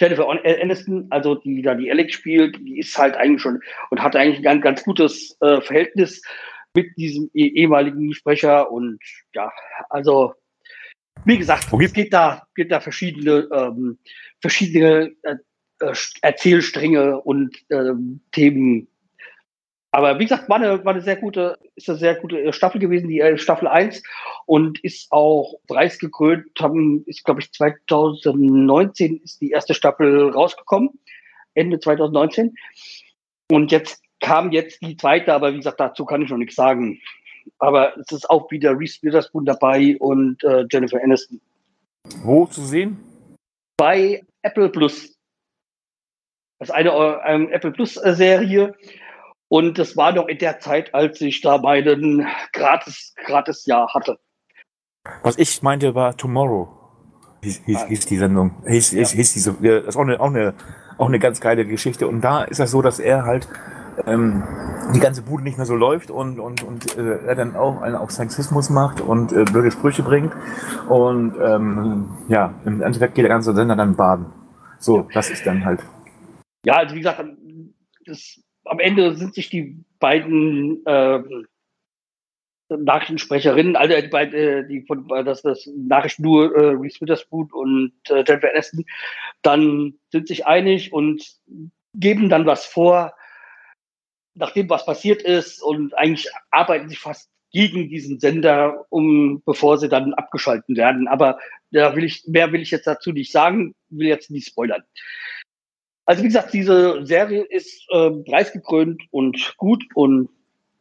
Jennifer 0.00 0.28
Aniston, 0.28 1.06
also 1.10 1.36
die 1.36 1.62
da 1.62 1.74
die 1.74 1.90
Alex 1.90 2.14
spielt, 2.14 2.58
die 2.58 2.78
ist 2.78 2.96
halt 2.98 3.16
eigentlich 3.16 3.42
schon 3.42 3.60
und 3.90 4.02
hat 4.02 4.14
eigentlich 4.14 4.38
ein 4.38 4.42
ganz, 4.42 4.62
ganz 4.62 4.84
gutes 4.84 5.36
äh, 5.40 5.60
Verhältnis 5.60 6.22
mit 6.74 6.96
diesem 6.96 7.30
eh, 7.34 7.46
ehemaligen 7.46 8.12
Sprecher 8.12 8.70
und 8.70 8.98
ja, 9.34 9.50
also 9.88 10.34
wie 11.24 11.38
gesagt, 11.38 11.72
okay. 11.72 11.86
es 11.86 11.92
geht 11.92 12.12
da, 12.12 12.46
geht 12.54 12.70
da 12.70 12.80
verschiedene, 12.80 13.48
ähm, 13.52 13.98
verschiedene 14.40 15.12
äh, 15.22 15.36
äh, 15.80 15.92
Erzählstränge 16.22 17.20
und 17.20 17.56
ähm, 17.70 18.20
Themen. 18.32 18.88
Aber 19.96 20.18
wie 20.18 20.24
gesagt, 20.24 20.46
war 20.50 20.56
eine, 20.56 20.84
war 20.84 20.92
eine 20.92 21.00
sehr 21.00 21.16
gute, 21.16 21.56
ist 21.74 21.88
eine 21.88 21.96
sehr 21.96 22.16
gute 22.16 22.52
Staffel 22.52 22.78
gewesen, 22.78 23.08
die 23.08 23.20
äh, 23.20 23.38
Staffel 23.38 23.66
1 23.66 24.02
und 24.44 24.78
ist 24.84 25.10
auch 25.10 25.54
preisgekrönt, 25.68 26.48
haben, 26.60 27.02
ist 27.06 27.24
glaube 27.24 27.40
ich 27.40 27.50
2019 27.50 29.22
ist 29.24 29.40
die 29.40 29.52
erste 29.52 29.72
Staffel 29.72 30.28
rausgekommen, 30.28 30.90
Ende 31.54 31.80
2019. 31.80 32.54
Und 33.50 33.72
jetzt 33.72 34.02
kam 34.20 34.52
jetzt 34.52 34.82
die 34.82 34.98
zweite, 34.98 35.32
aber 35.32 35.54
wie 35.54 35.56
gesagt, 35.56 35.80
dazu 35.80 36.04
kann 36.04 36.20
ich 36.20 36.28
noch 36.28 36.36
nichts 36.36 36.56
sagen. 36.56 37.00
Aber 37.58 37.96
es 37.96 38.12
ist 38.12 38.28
auch 38.28 38.50
wieder 38.50 38.78
Reese 38.78 38.98
Witherspoon 39.00 39.46
dabei 39.46 39.96
und 39.98 40.44
äh, 40.44 40.66
Jennifer 40.70 41.02
Aniston. 41.02 41.40
Wo 42.22 42.44
zu 42.44 42.60
sehen? 42.66 42.98
Bei 43.78 44.22
Apple 44.42 44.68
Plus. 44.68 45.16
Das 46.58 46.68
ist 46.68 46.74
eine 46.74 46.90
ähm, 47.26 47.48
Apple 47.50 47.72
Plus 47.72 47.96
äh, 47.96 48.12
Serie. 48.12 48.74
Und 49.48 49.78
das 49.78 49.96
war 49.96 50.12
noch 50.12 50.26
in 50.26 50.38
der 50.38 50.58
Zeit, 50.58 50.94
als 50.94 51.20
ich 51.20 51.40
da 51.40 51.58
meinen 51.58 52.26
gratis, 52.52 53.14
gratis 53.24 53.66
Jahr 53.66 53.92
hatte. 53.94 54.18
Was 55.22 55.38
ich 55.38 55.62
meinte, 55.62 55.94
war 55.94 56.16
Tomorrow. 56.16 56.68
Hieß, 57.42 57.62
hieß, 57.64 57.82
ah. 57.82 57.86
hieß 57.86 58.06
die 58.06 58.16
Sendung. 58.16 58.62
Hieß, 58.66 58.90
hieß, 58.90 59.10
hieß 59.12 59.32
diese, 59.34 59.52
das 59.54 59.86
ist 59.86 59.96
auch 59.96 60.02
eine, 60.02 60.20
auch, 60.20 60.30
eine, 60.30 60.54
auch 60.98 61.06
eine 61.06 61.20
ganz 61.20 61.40
geile 61.40 61.64
Geschichte. 61.64 62.08
Und 62.08 62.22
da 62.22 62.42
ist 62.42 62.58
das 62.58 62.72
so, 62.72 62.82
dass 62.82 62.98
er 62.98 63.24
halt 63.24 63.48
ähm, 64.06 64.42
die 64.94 65.00
ganze 65.00 65.22
Bude 65.22 65.44
nicht 65.44 65.56
mehr 65.56 65.66
so 65.66 65.76
läuft 65.76 66.10
und, 66.10 66.40
und, 66.40 66.64
und 66.64 66.98
äh, 66.98 67.18
er 67.26 67.36
dann 67.36 67.54
auch 67.54 67.82
einen 67.82 67.94
auf 67.94 68.10
Sexismus 68.10 68.68
macht 68.68 69.00
und 69.00 69.32
äh, 69.32 69.44
blöde 69.44 69.70
Sprüche 69.70 70.02
bringt. 70.02 70.32
Und 70.88 71.34
ähm, 71.40 72.18
ja, 72.28 72.54
im 72.64 72.82
Endeffekt 72.82 73.14
geht 73.14 73.22
der 73.22 73.30
ganze 73.30 73.54
Sender 73.54 73.76
dann 73.76 73.94
baden. 73.94 74.26
So, 74.78 75.08
das 75.14 75.30
ist 75.30 75.46
dann 75.46 75.64
halt 75.64 75.80
ja, 76.66 76.78
also 76.78 76.96
wie 76.96 76.98
gesagt, 76.98 77.24
das, 78.06 78.40
am 78.66 78.78
Ende 78.80 79.14
sind 79.16 79.34
sich 79.34 79.48
die 79.48 79.76
beiden 79.98 80.84
äh, 80.86 81.22
Nachrichtensprecherinnen, 82.68 83.76
also 83.76 84.00
die, 84.00 84.08
beiden, 84.08 84.34
äh, 84.34 84.66
die 84.66 84.82
von 84.82 85.06
das, 85.24 85.42
das 85.42 85.66
Nachrichten 85.76 86.22
nur 86.22 86.54
äh, 86.54 86.70
Reese 86.70 87.00
Witherspoon 87.00 87.50
und 87.52 87.92
äh, 88.08 88.24
Jennifer 88.26 88.50
Aniston, 88.50 88.84
dann 89.42 89.94
sind 90.10 90.28
sich 90.28 90.46
einig 90.46 90.92
und 90.92 91.24
geben 91.94 92.28
dann 92.28 92.46
was 92.46 92.66
vor, 92.66 93.14
nachdem 94.34 94.68
was 94.68 94.84
passiert 94.84 95.22
ist 95.22 95.62
und 95.62 95.96
eigentlich 95.96 96.28
arbeiten 96.50 96.88
sie 96.88 96.96
fast 96.96 97.30
gegen 97.52 97.88
diesen 97.88 98.18
Sender, 98.18 98.84
um 98.90 99.42
bevor 99.44 99.78
sie 99.78 99.88
dann 99.88 100.12
abgeschalten 100.12 100.76
werden. 100.76 101.08
Aber 101.08 101.38
da 101.70 101.94
will 101.96 102.04
ich, 102.04 102.24
mehr 102.26 102.52
will 102.52 102.60
ich 102.60 102.70
jetzt 102.70 102.86
dazu 102.86 103.12
nicht 103.12 103.32
sagen, 103.32 103.74
will 103.88 104.08
jetzt 104.08 104.30
nicht 104.30 104.48
spoilern. 104.48 104.82
Also 106.06 106.22
wie 106.22 106.28
gesagt, 106.28 106.54
diese 106.54 107.04
Serie 107.04 107.42
ist 107.42 107.84
äh, 107.90 108.10
preisgekrönt 108.10 109.02
und 109.10 109.54
gut 109.56 109.84
und 109.94 110.28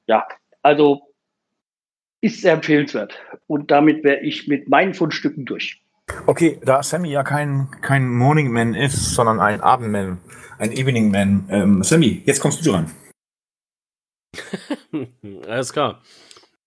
ja, 0.05 0.26
also 0.61 1.01
ist 2.21 2.41
sehr 2.41 2.53
empfehlenswert. 2.53 3.19
Und 3.47 3.71
damit 3.71 4.03
wäre 4.03 4.21
ich 4.21 4.47
mit 4.47 4.69
meinen 4.69 4.93
Fundstücken 4.93 5.45
durch. 5.45 5.82
Okay, 6.28 6.59
da 6.63 6.84
Sammy 6.84 7.09
ja 7.09 7.23
kein, 7.23 7.69
kein 7.82 8.07
Morning 8.07 8.51
Man 8.51 8.76
ist, 8.76 9.15
sondern 9.15 9.39
ein 9.39 9.61
Abendman, 9.61 10.19
ein 10.59 10.71
Evening 10.71 11.09
Man. 11.09 11.47
Ähm, 11.49 11.84
Sammy, 11.84 12.21
jetzt 12.26 12.39
kommst 12.39 12.63
du 12.63 12.71
dran. 12.71 12.91
Alles 15.47 15.73
klar. 15.73 16.03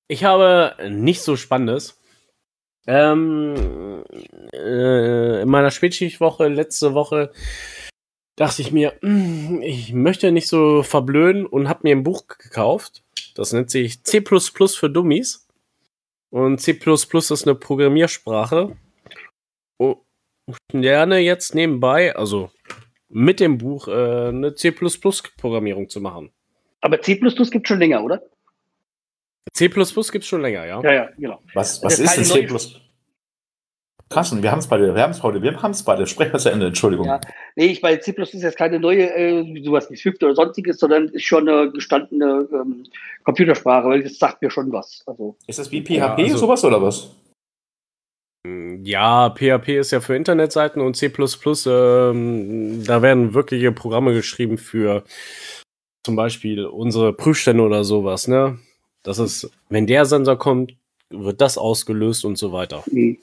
Ich 0.09 0.25
habe 0.25 0.77
nichts 0.91 1.25
so 1.25 1.37
Spannendes. 1.37 2.01
Ähm, 2.89 4.03
äh, 4.53 5.43
in 5.43 5.49
meiner 5.49 5.71
Spätschichtwoche 5.71 6.49
letzte 6.49 6.95
Woche 6.95 7.33
dachte 8.39 8.63
ich 8.63 8.71
mir, 8.71 8.95
hm, 9.01 9.63
ich 9.63 9.93
möchte 9.93 10.31
nicht 10.31 10.47
so 10.47 10.83
verblöden 10.83 11.45
und 11.45 11.69
habe 11.69 11.81
mir 11.83 11.97
ein 11.97 12.05
Buch 12.05 12.29
gekauft. 12.29 13.03
Das 13.35 13.53
nennt 13.53 13.71
sich 13.71 14.03
C 14.05 14.21
für 14.21 14.89
Dummies. 14.89 15.47
Und 16.31 16.61
C 16.61 16.73
ist 16.73 17.47
eine 17.47 17.55
Programmiersprache. 17.55 18.77
lerne 20.73 21.19
jetzt 21.19 21.55
nebenbei, 21.55 22.15
also 22.15 22.51
mit 23.09 23.41
dem 23.41 23.59
Buch, 23.59 23.89
äh, 23.89 24.29
eine 24.29 24.55
C++-Programmierung 24.55 25.89
zu 25.89 26.01
machen. 26.01 26.31
Aber 26.81 27.01
C 27.01 27.15
gibt 27.17 27.67
schon 27.67 27.79
länger, 27.79 28.05
oder? 28.05 28.23
C 29.53 29.69
gibt 29.69 30.25
schon 30.25 30.43
länger, 30.43 30.65
ja. 30.67 30.83
Ja, 30.83 30.93
ja, 30.93 31.11
genau. 31.17 31.43
Was, 31.55 31.83
was 31.83 31.97
Das 31.97 32.17
ist 32.17 32.33
denn 32.33 32.39
keine 32.39 32.88
C++? 34.11 34.15
Carsten, 34.15 34.43
wir 34.43 34.51
haben 34.51 34.59
es 34.59 34.67
beide, 34.67 34.95
wir 34.95 35.03
haben 35.03 35.11
es 35.11 35.23
heute, 35.23 35.43
wir 35.43 35.63
haben 35.63 35.73
es 35.73 35.83
beide. 35.83 36.07
Sprech 36.07 36.33
mal 36.33 36.39
zu 36.39 36.51
Ende, 36.51 36.67
Entschuldigung. 36.69 37.07
Ja. 37.07 37.21
Nee, 37.57 37.67
ich 37.67 37.83
meine, 37.83 38.01
C 38.01 38.13
ist 38.13 38.33
jetzt 38.35 38.57
keine 38.57 38.81
neue, 38.81 39.11
äh, 39.15 39.63
sowas 39.63 39.91
wie 39.91 39.97
Swift 39.97 40.23
oder 40.23 40.35
sonstiges, 40.35 40.79
sondern 40.79 41.09
ist 41.09 41.25
schon 41.25 41.49
eine 41.49 41.71
gestandene 41.71 42.49
ähm, 42.53 42.85
Computersprache, 43.25 43.89
weil 43.89 44.03
das 44.03 44.19
sagt 44.19 44.41
mir 44.43 44.51
schon 44.51 44.73
was. 44.73 45.03
Also, 45.07 45.37
Ist 45.47 45.59
das 45.59 45.71
wie 45.71 45.83
PHP, 45.83 45.91
Ja, 45.97 46.15
also- 46.15 46.37
sowas 46.39 46.65
oder 46.65 46.81
was? 46.83 47.11
Ja, 48.83 49.31
PHP 49.31 49.79
ist 49.79 49.91
ja 49.91 50.01
für 50.01 50.15
Internetseiten 50.17 50.81
und 50.81 50.97
C++, 50.97 51.07
ähm, 51.67 52.85
da 52.87 53.03
werden 53.03 53.35
wirkliche 53.35 53.73
Programme 53.73 54.15
geschrieben 54.15 54.57
für 54.57 55.03
zum 56.07 56.17
Beispiel 56.17 56.65
unsere 56.65 57.13
Prüfstände 57.13 57.63
oder 57.63 57.85
sowas, 57.85 58.27
ne? 58.29 58.59
Das 59.03 59.19
ist, 59.19 59.51
wenn 59.69 59.87
der 59.87 60.07
Sensor 60.07 60.39
kommt, 60.39 60.75
wird 61.11 61.41
das 61.41 61.59
ausgelöst 61.59 62.25
und 62.25 62.39
so 62.39 62.53
weiter. 62.53 62.83
mh. 62.91 63.17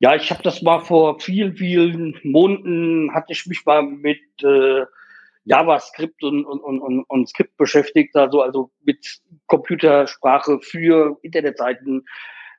Ja, 0.00 0.14
ich 0.14 0.30
habe 0.30 0.42
das 0.42 0.62
mal 0.62 0.80
vor 0.80 1.20
vielen, 1.20 1.56
vielen 1.56 2.18
Monaten, 2.22 3.14
hatte 3.14 3.32
ich 3.32 3.46
mich 3.46 3.64
mal 3.66 3.82
mit 3.82 4.20
äh, 4.42 4.84
JavaScript 5.44 6.22
und, 6.24 6.44
und, 6.46 6.60
und, 6.60 6.80
und, 6.80 7.04
und 7.04 7.28
Skript 7.28 7.56
beschäftigt, 7.58 8.16
also, 8.16 8.40
also 8.40 8.70
mit 8.82 9.20
Computersprache 9.46 10.58
für 10.62 11.18
Internetseiten. 11.22 12.06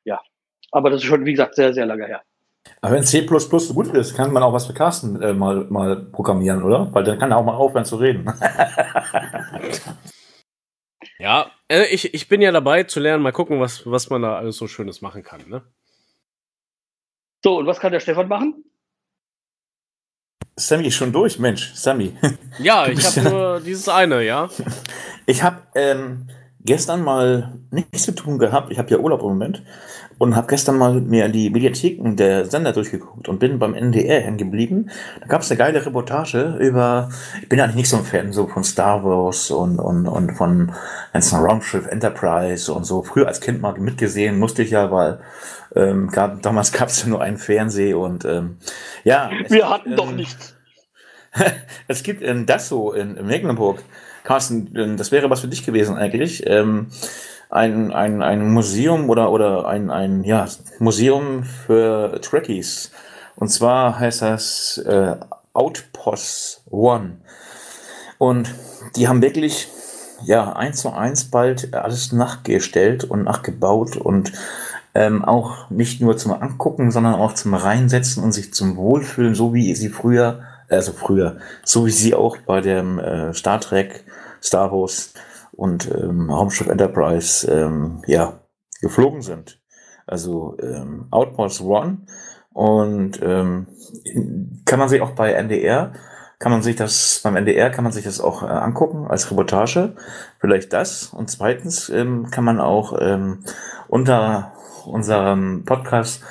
Ja, 0.03 0.21
aber 0.71 0.91
das 0.91 1.01
ist 1.01 1.07
schon, 1.07 1.25
wie 1.25 1.31
gesagt, 1.31 1.55
sehr, 1.55 1.73
sehr 1.73 1.87
lange 1.87 2.05
her. 2.05 2.21
Aber 2.79 2.93
wenn 2.93 3.03
C 3.03 3.27
so 3.27 3.73
gut 3.73 3.87
ist, 3.87 4.15
kann 4.15 4.31
man 4.31 4.43
auch 4.43 4.53
was 4.53 4.67
für 4.67 4.73
Carsten 4.73 5.19
äh, 5.19 5.33
mal, 5.33 5.65
mal 5.69 5.95
programmieren, 5.95 6.61
oder? 6.61 6.93
Weil 6.93 7.03
dann 7.03 7.17
kann 7.17 7.31
er 7.31 7.37
auch 7.37 7.45
mal 7.45 7.55
aufhören 7.55 7.85
zu 7.85 7.97
reden. 7.97 8.25
Ja, 11.17 11.51
äh, 11.67 11.85
ich, 11.85 12.15
ich 12.15 12.27
bin 12.27 12.41
ja 12.41 12.51
dabei 12.51 12.83
zu 12.83 12.99
lernen, 12.99 13.21
mal 13.21 13.31
gucken, 13.31 13.59
was, 13.59 13.85
was 13.85 14.09
man 14.09 14.23
da 14.23 14.37
alles 14.37 14.57
so 14.57 14.67
Schönes 14.67 15.01
machen 15.01 15.21
kann, 15.21 15.41
ne? 15.47 15.61
So, 17.43 17.57
und 17.57 17.65
was 17.65 17.79
kann 17.79 17.91
der 17.91 17.99
Stefan 17.99 18.27
machen? 18.27 18.63
Sammy 20.57 20.87
ist 20.87 20.95
schon 20.95 21.11
durch, 21.11 21.39
Mensch, 21.39 21.73
Sammy. 21.73 22.15
Ja, 22.59 22.87
ich 22.87 23.03
habe 23.05 23.21
ja- 23.21 23.29
nur 23.29 23.59
dieses 23.61 23.87
eine, 23.89 24.23
ja. 24.23 24.49
Ich 25.25 25.41
habe 25.41 25.61
ähm, 25.75 26.27
gestern 26.65 27.03
mal 27.03 27.53
nichts 27.71 28.03
zu 28.03 28.13
tun 28.13 28.37
gehabt. 28.37 28.71
Ich 28.71 28.77
habe 28.77 28.89
ja 28.89 28.97
Urlaub 28.97 29.21
im 29.21 29.29
Moment 29.29 29.63
und 30.17 30.35
habe 30.35 30.47
gestern 30.47 30.77
mal 30.77 31.01
mir 31.01 31.29
die 31.29 31.49
Mediatheken 31.49 32.15
der 32.15 32.45
Sender 32.45 32.73
durchgeguckt 32.73 33.27
und 33.27 33.39
bin 33.39 33.57
beim 33.57 33.73
NDR 33.73 34.21
hängen 34.21 34.37
geblieben. 34.37 34.91
Da 35.19 35.27
gab 35.27 35.41
es 35.41 35.49
eine 35.49 35.57
geile 35.57 35.83
Reportage 35.85 36.57
über. 36.59 37.09
Ich 37.41 37.49
bin 37.49 37.59
eigentlich 37.59 37.75
nicht 37.75 37.89
so 37.89 37.97
ein 37.97 38.03
Fan 38.03 38.31
so 38.31 38.47
von 38.47 38.63
Star 38.63 39.03
Wars 39.03 39.49
und 39.49 39.79
und 39.79 40.07
und 40.07 40.33
von 40.33 40.71
ganzen 41.11 41.39
Raumschiff 41.39 41.87
Enterprise 41.87 42.71
und 42.71 42.83
so. 42.83 43.01
Früher 43.01 43.27
als 43.27 43.41
Kind 43.41 43.61
mal 43.61 43.73
mitgesehen 43.79 44.37
musste 44.37 44.61
ich 44.63 44.71
ja, 44.71 44.91
weil 44.91 45.21
ähm, 45.75 46.09
gab, 46.09 46.41
damals 46.41 46.71
gab 46.73 46.89
es 46.89 47.01
ja 47.01 47.09
nur 47.09 47.21
einen 47.21 47.37
Fernseh 47.37 47.93
und 47.93 48.25
ähm, 48.25 48.57
ja. 49.03 49.31
Wir 49.31 49.47
gibt, 49.47 49.65
hatten 49.65 49.95
doch 49.95 50.09
ähm, 50.09 50.17
nichts. 50.17 50.55
es 51.87 52.03
gibt 52.03 52.21
in 52.21 52.45
Dasso 52.45 52.91
in, 52.91 53.15
in 53.15 53.25
Mecklenburg, 53.25 53.83
Carsten, 54.23 54.97
das 54.97 55.11
wäre 55.11 55.29
was 55.29 55.41
für 55.41 55.47
dich 55.47 55.65
gewesen 55.65 55.95
eigentlich, 55.97 56.43
ähm, 56.47 56.87
ein, 57.49 57.91
ein, 57.91 58.21
ein 58.21 58.51
Museum 58.51 59.09
oder, 59.09 59.31
oder 59.31 59.67
ein, 59.67 59.89
ein 59.89 60.23
ja, 60.23 60.47
Museum 60.79 61.43
für 61.43 62.19
Trekkies. 62.21 62.91
Und 63.35 63.49
zwar 63.49 63.99
heißt 63.99 64.21
das 64.21 64.77
äh, 64.77 65.15
Outpost 65.53 66.63
One. 66.69 67.17
Und 68.17 68.53
die 68.95 69.07
haben 69.07 69.21
wirklich 69.21 69.67
ja 70.23 70.53
eins 70.53 70.81
zu 70.81 70.93
eins 70.93 71.25
bald 71.25 71.73
alles 71.73 72.11
nachgestellt 72.11 73.03
und 73.03 73.23
nachgebaut 73.23 73.97
und 73.97 74.31
ähm, 74.93 75.23
auch 75.23 75.69
nicht 75.69 76.01
nur 76.01 76.17
zum 76.17 76.33
Angucken, 76.33 76.91
sondern 76.91 77.15
auch 77.15 77.33
zum 77.33 77.53
Reinsetzen 77.53 78.23
und 78.23 78.31
sich 78.31 78.53
zum 78.53 78.75
Wohlfühlen, 78.75 79.35
so 79.35 79.53
wie 79.53 79.73
sie 79.75 79.89
früher, 79.89 80.41
also 80.69 80.91
früher, 80.91 81.37
so 81.63 81.85
wie 81.85 81.91
sie 81.91 82.13
auch 82.13 82.37
bei 82.37 82.61
dem 82.61 82.99
äh, 82.99 83.33
Star 83.33 83.59
Trek, 83.59 84.03
Star 84.41 84.71
Wars 84.71 85.13
und 85.51 85.89
ähm, 85.91 86.29
Raumschiff 86.29 86.67
Enterprise 86.67 87.49
ähm, 87.51 88.01
ja, 88.07 88.39
geflogen 88.81 89.21
sind. 89.21 89.59
Also 90.07 90.57
ähm, 90.61 91.07
Outpost 91.11 91.61
One 91.61 91.99
und 92.53 93.21
ähm, 93.21 93.67
kann 94.65 94.79
man 94.79 94.89
sich 94.89 95.01
auch 95.01 95.11
bei 95.11 95.33
NDR 95.33 95.93
kann 96.39 96.51
man 96.51 96.63
sich 96.63 96.75
das 96.75 97.21
beim 97.23 97.37
NDR 97.37 97.69
kann 97.69 97.83
man 97.83 97.93
sich 97.93 98.03
das 98.03 98.19
auch 98.19 98.43
äh, 98.43 98.47
angucken 98.47 99.07
als 99.07 99.29
Reportage 99.31 99.95
vielleicht 100.39 100.73
das 100.73 101.13
und 101.13 101.29
zweitens 101.29 101.87
ähm, 101.89 102.29
kann 102.29 102.43
man 102.43 102.59
auch 102.59 102.97
ähm, 102.99 103.45
unter 103.87 104.51
unserem 104.85 105.63
Podcast 105.63 106.23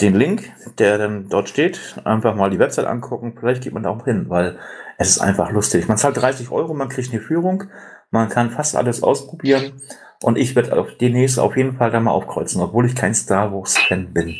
den 0.00 0.14
Link, 0.14 0.52
der 0.78 0.98
dann 0.98 1.28
dort 1.28 1.48
steht, 1.48 1.96
einfach 2.04 2.34
mal 2.34 2.50
die 2.50 2.58
Website 2.58 2.86
angucken. 2.86 3.36
Vielleicht 3.38 3.62
geht 3.62 3.72
man 3.72 3.82
da 3.82 3.90
auch 3.90 4.04
hin, 4.04 4.28
weil 4.28 4.58
es 4.98 5.08
ist 5.10 5.20
einfach 5.20 5.50
lustig. 5.50 5.88
Man 5.88 5.96
zahlt 5.96 6.16
30 6.16 6.50
Euro, 6.50 6.74
man 6.74 6.88
kriegt 6.88 7.12
eine 7.12 7.20
Führung, 7.20 7.64
man 8.10 8.28
kann 8.28 8.50
fast 8.50 8.76
alles 8.76 9.02
ausprobieren 9.02 9.80
und 10.22 10.36
ich 10.36 10.54
werde 10.54 10.78
auf 10.78 10.88
demnächst 10.98 11.38
auf 11.38 11.56
jeden 11.56 11.76
Fall 11.76 11.90
da 11.90 12.00
mal 12.00 12.10
aufkreuzen, 12.10 12.60
obwohl 12.60 12.86
ich 12.86 12.94
kein 12.94 13.14
Star 13.14 13.52
Wars 13.52 13.78
Fan 13.78 14.12
bin. 14.12 14.34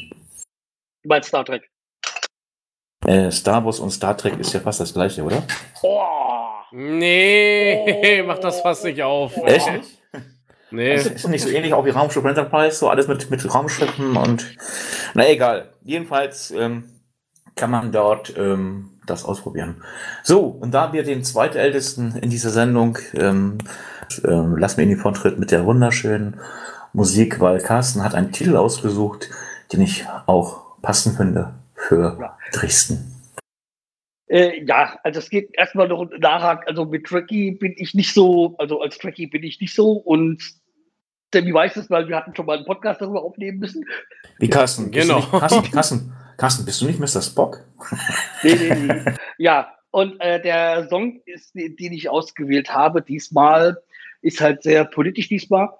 Bei 1.06 1.22
Star 1.22 1.44
Trek. 1.44 1.70
Äh, 3.06 3.30
Star 3.30 3.64
Wars 3.64 3.80
und 3.80 3.90
Star 3.90 4.16
Trek 4.16 4.38
ist 4.38 4.52
ja 4.52 4.60
fast 4.60 4.80
das 4.80 4.92
gleiche, 4.92 5.22
oder? 5.22 5.42
Oh, 5.82 6.16
Nee, 6.72 8.22
mach 8.26 8.38
das 8.38 8.60
fast 8.60 8.84
nicht 8.84 9.02
auf. 9.02 9.36
Echt? 9.38 9.95
Nee. 10.76 10.94
Ist, 10.94 11.06
ist 11.06 11.28
nicht 11.28 11.42
so 11.42 11.48
ähnlich 11.48 11.72
auch 11.74 11.84
wie 11.84 11.90
Raumschiff 11.90 12.24
Enterprise, 12.24 12.76
so 12.76 12.88
alles 12.88 13.08
mit, 13.08 13.30
mit 13.30 13.54
Raumschiffen 13.54 14.16
und 14.16 14.56
na 15.14 15.28
egal. 15.28 15.70
Jedenfalls 15.82 16.50
ähm, 16.50 16.84
kann 17.54 17.70
man 17.70 17.92
dort 17.92 18.36
ähm, 18.36 18.90
das 19.06 19.24
ausprobieren. 19.24 19.82
So, 20.22 20.40
und 20.40 20.74
da 20.74 20.92
wir 20.92 21.02
den 21.02 21.24
zweitältesten 21.24 22.16
in 22.16 22.30
dieser 22.30 22.50
Sendung 22.50 22.98
ähm, 23.14 23.58
ähm, 24.24 24.56
lassen 24.56 24.76
wir 24.76 24.84
ihn 24.84 24.90
den 24.90 24.98
Vortritt 24.98 25.38
mit 25.38 25.50
der 25.50 25.64
wunderschönen 25.64 26.40
Musik, 26.92 27.40
weil 27.40 27.60
Carsten 27.60 28.04
hat 28.04 28.14
einen 28.14 28.32
Titel 28.32 28.56
ausgesucht, 28.56 29.30
den 29.72 29.80
ich 29.80 30.04
auch 30.26 30.80
passend 30.82 31.16
finde 31.16 31.54
für 31.74 32.18
Ja. 32.20 32.38
Dresden. 32.52 33.12
Äh, 34.28 34.64
ja, 34.64 34.98
also 35.04 35.20
es 35.20 35.30
geht 35.30 35.50
erstmal 35.52 35.88
noch 35.88 36.08
nachher, 36.18 36.60
also 36.66 36.84
mit 36.84 37.06
Trekkie 37.06 37.52
bin 37.52 37.74
ich 37.76 37.94
nicht 37.94 38.12
so, 38.12 38.56
also 38.58 38.80
als 38.80 38.98
Trekkie 38.98 39.28
bin 39.28 39.42
ich 39.44 39.60
nicht 39.60 39.74
so 39.74 39.92
und 39.92 40.42
Sammy 41.32 41.52
weiß 41.52 41.76
es, 41.76 41.90
weil 41.90 42.08
wir 42.08 42.16
hatten 42.16 42.34
schon 42.34 42.46
mal 42.46 42.56
einen 42.56 42.66
Podcast 42.66 43.00
darüber 43.00 43.22
aufnehmen 43.22 43.58
müssen. 43.58 43.84
Wie 44.38 44.48
Carsten? 44.48 44.90
bist 44.90 45.02
Genau. 45.02 45.20
Du 45.20 45.26
nicht, 45.26 45.30
Carsten, 45.30 45.70
Carsten, 45.70 46.12
Carsten, 46.36 46.64
bist 46.64 46.80
du 46.80 46.86
nicht 46.86 47.00
Mr. 47.00 47.22
Spock? 47.22 47.64
Nee, 48.42 48.54
nee, 48.54 48.74
nee. 48.74 49.12
ja, 49.38 49.72
und 49.90 50.20
äh, 50.20 50.40
der 50.40 50.88
Song, 50.88 51.20
ist, 51.24 51.54
den 51.54 51.92
ich 51.92 52.08
ausgewählt 52.08 52.72
habe, 52.72 53.02
diesmal, 53.02 53.82
ist 54.22 54.40
halt 54.40 54.62
sehr 54.62 54.84
politisch 54.84 55.28
diesmal. 55.28 55.70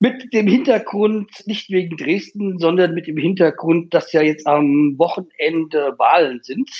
Mit 0.00 0.32
dem 0.32 0.48
Hintergrund, 0.48 1.30
nicht 1.46 1.70
wegen 1.70 1.96
Dresden, 1.96 2.58
sondern 2.58 2.94
mit 2.94 3.06
dem 3.06 3.18
Hintergrund, 3.18 3.94
dass 3.94 4.12
ja 4.12 4.22
jetzt 4.22 4.46
am 4.46 4.98
Wochenende 4.98 5.94
Wahlen 5.98 6.40
sind. 6.42 6.70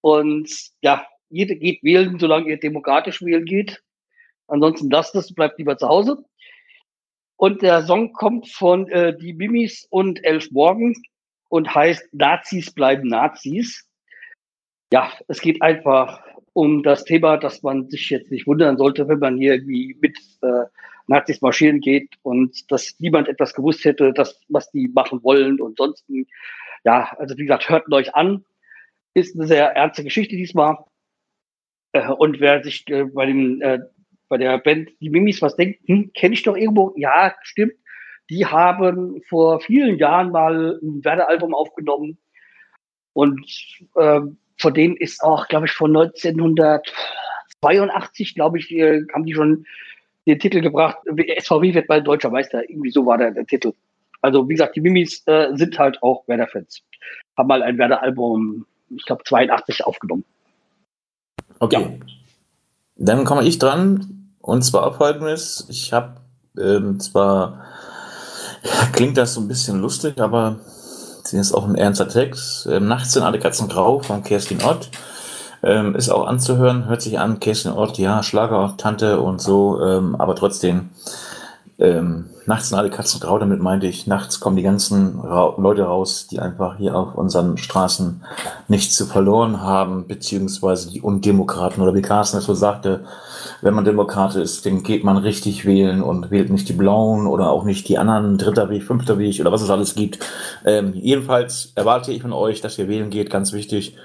Und 0.00 0.48
ja, 0.82 1.06
jeder 1.30 1.54
geht 1.56 1.82
wählen, 1.82 2.18
solange 2.18 2.50
ihr 2.50 2.60
demokratisch 2.60 3.22
wählen 3.22 3.44
geht. 3.44 3.82
Ansonsten 4.46 4.90
lasst 4.90 5.14
es, 5.14 5.34
bleibt 5.34 5.58
lieber 5.58 5.78
zu 5.78 5.88
Hause. 5.88 6.24
Und 7.44 7.60
der 7.60 7.82
Song 7.82 8.14
kommt 8.14 8.48
von 8.48 8.88
äh, 8.88 9.14
die 9.14 9.34
Mimis 9.34 9.86
und 9.90 10.24
Elf 10.24 10.50
Morgen 10.50 10.94
und 11.50 11.74
heißt 11.74 12.14
Nazis 12.14 12.72
bleiben 12.72 13.08
Nazis. 13.08 13.86
Ja, 14.90 15.12
es 15.28 15.42
geht 15.42 15.60
einfach 15.60 16.24
um 16.54 16.82
das 16.82 17.04
Thema, 17.04 17.36
dass 17.36 17.62
man 17.62 17.90
sich 17.90 18.08
jetzt 18.08 18.30
nicht 18.30 18.46
wundern 18.46 18.78
sollte, 18.78 19.08
wenn 19.08 19.18
man 19.18 19.36
hier 19.36 19.56
irgendwie 19.56 19.94
mit 20.00 20.16
äh, 20.40 20.64
Nazis 21.06 21.42
marschieren 21.42 21.80
geht 21.80 22.14
und 22.22 22.72
dass 22.72 22.98
niemand 22.98 23.28
etwas 23.28 23.52
gewusst 23.52 23.84
hätte, 23.84 24.14
dass, 24.14 24.40
was 24.48 24.70
die 24.70 24.88
machen 24.88 25.22
wollen 25.22 25.60
und 25.60 25.76
sonst. 25.76 26.06
Ja, 26.82 27.14
also 27.18 27.36
wie 27.36 27.42
gesagt, 27.42 27.68
hört 27.68 27.92
euch 27.92 28.14
an. 28.14 28.46
Ist 29.12 29.36
eine 29.36 29.46
sehr 29.46 29.66
ernste 29.76 30.02
Geschichte 30.02 30.34
diesmal. 30.34 30.78
Äh, 31.92 32.08
und 32.08 32.40
wer 32.40 32.64
sich 32.64 32.88
äh, 32.88 33.04
bei 33.04 33.26
dem 33.26 33.60
äh, 33.60 33.80
bei 34.28 34.38
der 34.38 34.58
Band 34.58 34.90
Die 35.00 35.10
Mimis 35.10 35.42
was 35.42 35.56
denkt, 35.56 35.80
hm, 35.86 36.12
kenne 36.14 36.34
ich 36.34 36.42
doch 36.42 36.56
irgendwo. 36.56 36.92
Ja, 36.96 37.34
stimmt. 37.42 37.74
Die 38.30 38.46
haben 38.46 39.20
vor 39.28 39.60
vielen 39.60 39.98
Jahren 39.98 40.30
mal 40.30 40.78
ein 40.82 41.04
Werder-Album 41.04 41.54
aufgenommen. 41.54 42.16
Und 43.12 43.44
äh, 43.96 44.20
von 44.58 44.74
denen 44.74 44.96
ist 44.96 45.22
auch, 45.22 45.46
glaube 45.48 45.66
ich, 45.66 45.72
von 45.72 45.94
1982, 45.96 48.34
glaube 48.34 48.58
ich, 48.58 48.72
äh, 48.72 49.02
haben 49.12 49.26
die 49.26 49.34
schon 49.34 49.66
den 50.26 50.38
Titel 50.38 50.62
gebracht. 50.62 50.96
SVW 51.06 51.74
wird 51.74 51.86
bald 51.86 52.06
deutscher 52.06 52.30
Meister. 52.30 52.66
Irgendwie 52.68 52.90
so 52.90 53.04
war 53.04 53.18
der, 53.18 53.32
der 53.32 53.44
Titel. 53.46 53.74
Also, 54.22 54.48
wie 54.48 54.54
gesagt, 54.54 54.74
die 54.74 54.80
Mimis 54.80 55.22
äh, 55.26 55.54
sind 55.54 55.78
halt 55.78 56.02
auch 56.02 56.26
Werder-Fans. 56.26 56.82
Haben 57.36 57.48
mal 57.48 57.62
ein 57.62 57.76
Werder-Album, 57.76 58.64
ich 58.96 59.04
glaube 59.04 59.22
82 59.24 59.84
aufgenommen. 59.84 60.24
Okay. 61.58 62.00
Dann 62.96 63.24
komme 63.24 63.44
ich 63.44 63.58
dran. 63.58 64.30
Und 64.40 64.62
zwar 64.62 64.92
folgendes. 64.92 65.66
Ich 65.68 65.92
habe 65.92 66.16
ähm, 66.58 67.00
zwar, 67.00 67.64
klingt 68.92 69.16
das 69.16 69.34
so 69.34 69.40
ein 69.40 69.48
bisschen 69.48 69.80
lustig, 69.80 70.20
aber 70.20 70.56
es 71.24 71.32
ist 71.32 71.52
auch 71.52 71.66
ein 71.66 71.74
ernster 71.74 72.08
Text. 72.08 72.66
Ähm, 72.66 72.86
Nachts 72.86 73.12
sind 73.12 73.22
alle 73.22 73.38
Katzen 73.38 73.68
grau 73.68 74.00
von 74.00 74.22
Kerstin 74.22 74.62
Ott. 74.62 74.90
Ähm, 75.62 75.94
ist 75.94 76.10
auch 76.10 76.26
anzuhören, 76.26 76.86
hört 76.88 77.00
sich 77.00 77.18
an, 77.18 77.40
Kerstin 77.40 77.72
Ott, 77.72 77.96
ja, 77.96 78.22
Schlager, 78.22 78.74
Tante 78.76 79.18
und 79.18 79.40
so, 79.40 79.80
ähm, 79.82 80.14
aber 80.16 80.36
trotzdem, 80.36 80.90
ähm, 81.78 82.26
nachts 82.46 82.68
sind 82.68 82.78
alle 82.78 82.90
Katzen 82.90 83.20
grau, 83.20 83.36
damit 83.38 83.60
meinte 83.60 83.88
ich, 83.88 84.06
nachts 84.06 84.38
kommen 84.38 84.56
die 84.56 84.62
ganzen 84.62 85.18
Ra 85.18 85.54
Leute 85.58 85.82
raus, 85.82 86.28
die 86.30 86.38
einfach 86.38 86.76
hier 86.76 86.94
auf 86.94 87.16
unseren 87.16 87.56
Straßen 87.56 88.22
nichts 88.68 88.94
zu 88.94 89.06
verloren 89.06 89.60
haben, 89.60 90.06
beziehungsweise 90.06 90.90
die 90.90 91.00
Undemokraten 91.00 91.82
oder 91.82 91.94
wie 91.94 92.02
Carsten 92.02 92.38
es 92.38 92.44
so 92.44 92.54
sagte, 92.54 93.04
wenn 93.60 93.74
man 93.74 93.84
Demokrat 93.84 94.36
ist, 94.36 94.64
dann 94.66 94.84
geht 94.84 95.02
man 95.02 95.16
richtig 95.16 95.64
wählen 95.64 96.00
und 96.00 96.30
wählt 96.30 96.50
nicht 96.50 96.68
die 96.68 96.74
Blauen 96.74 97.26
oder 97.26 97.50
auch 97.50 97.64
nicht 97.64 97.88
die 97.88 97.98
anderen, 97.98 98.38
dritter 98.38 98.70
Weg, 98.70 98.84
fünfter 98.84 99.18
Weg 99.18 99.40
oder 99.40 99.50
was 99.50 99.62
es 99.62 99.70
alles 99.70 99.96
gibt. 99.96 100.20
Ähm, 100.64 100.92
jedenfalls 100.94 101.72
erwarte 101.74 102.12
ich 102.12 102.22
von 102.22 102.32
euch, 102.32 102.60
dass 102.60 102.78
ihr 102.78 102.88
wählen 102.88 103.10
geht, 103.10 103.30
ganz 103.30 103.52
wichtig. 103.52 103.96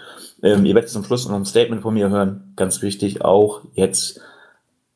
Ähm, 0.41 0.65
ihr 0.65 0.73
werdet 0.73 0.89
zum 0.89 1.03
Schluss 1.03 1.27
noch 1.27 1.35
ein 1.35 1.45
Statement 1.45 1.83
von 1.83 1.93
mir 1.93 2.09
hören, 2.09 2.53
ganz 2.55 2.81
wichtig, 2.81 3.21
auch 3.23 3.61
jetzt 3.73 4.21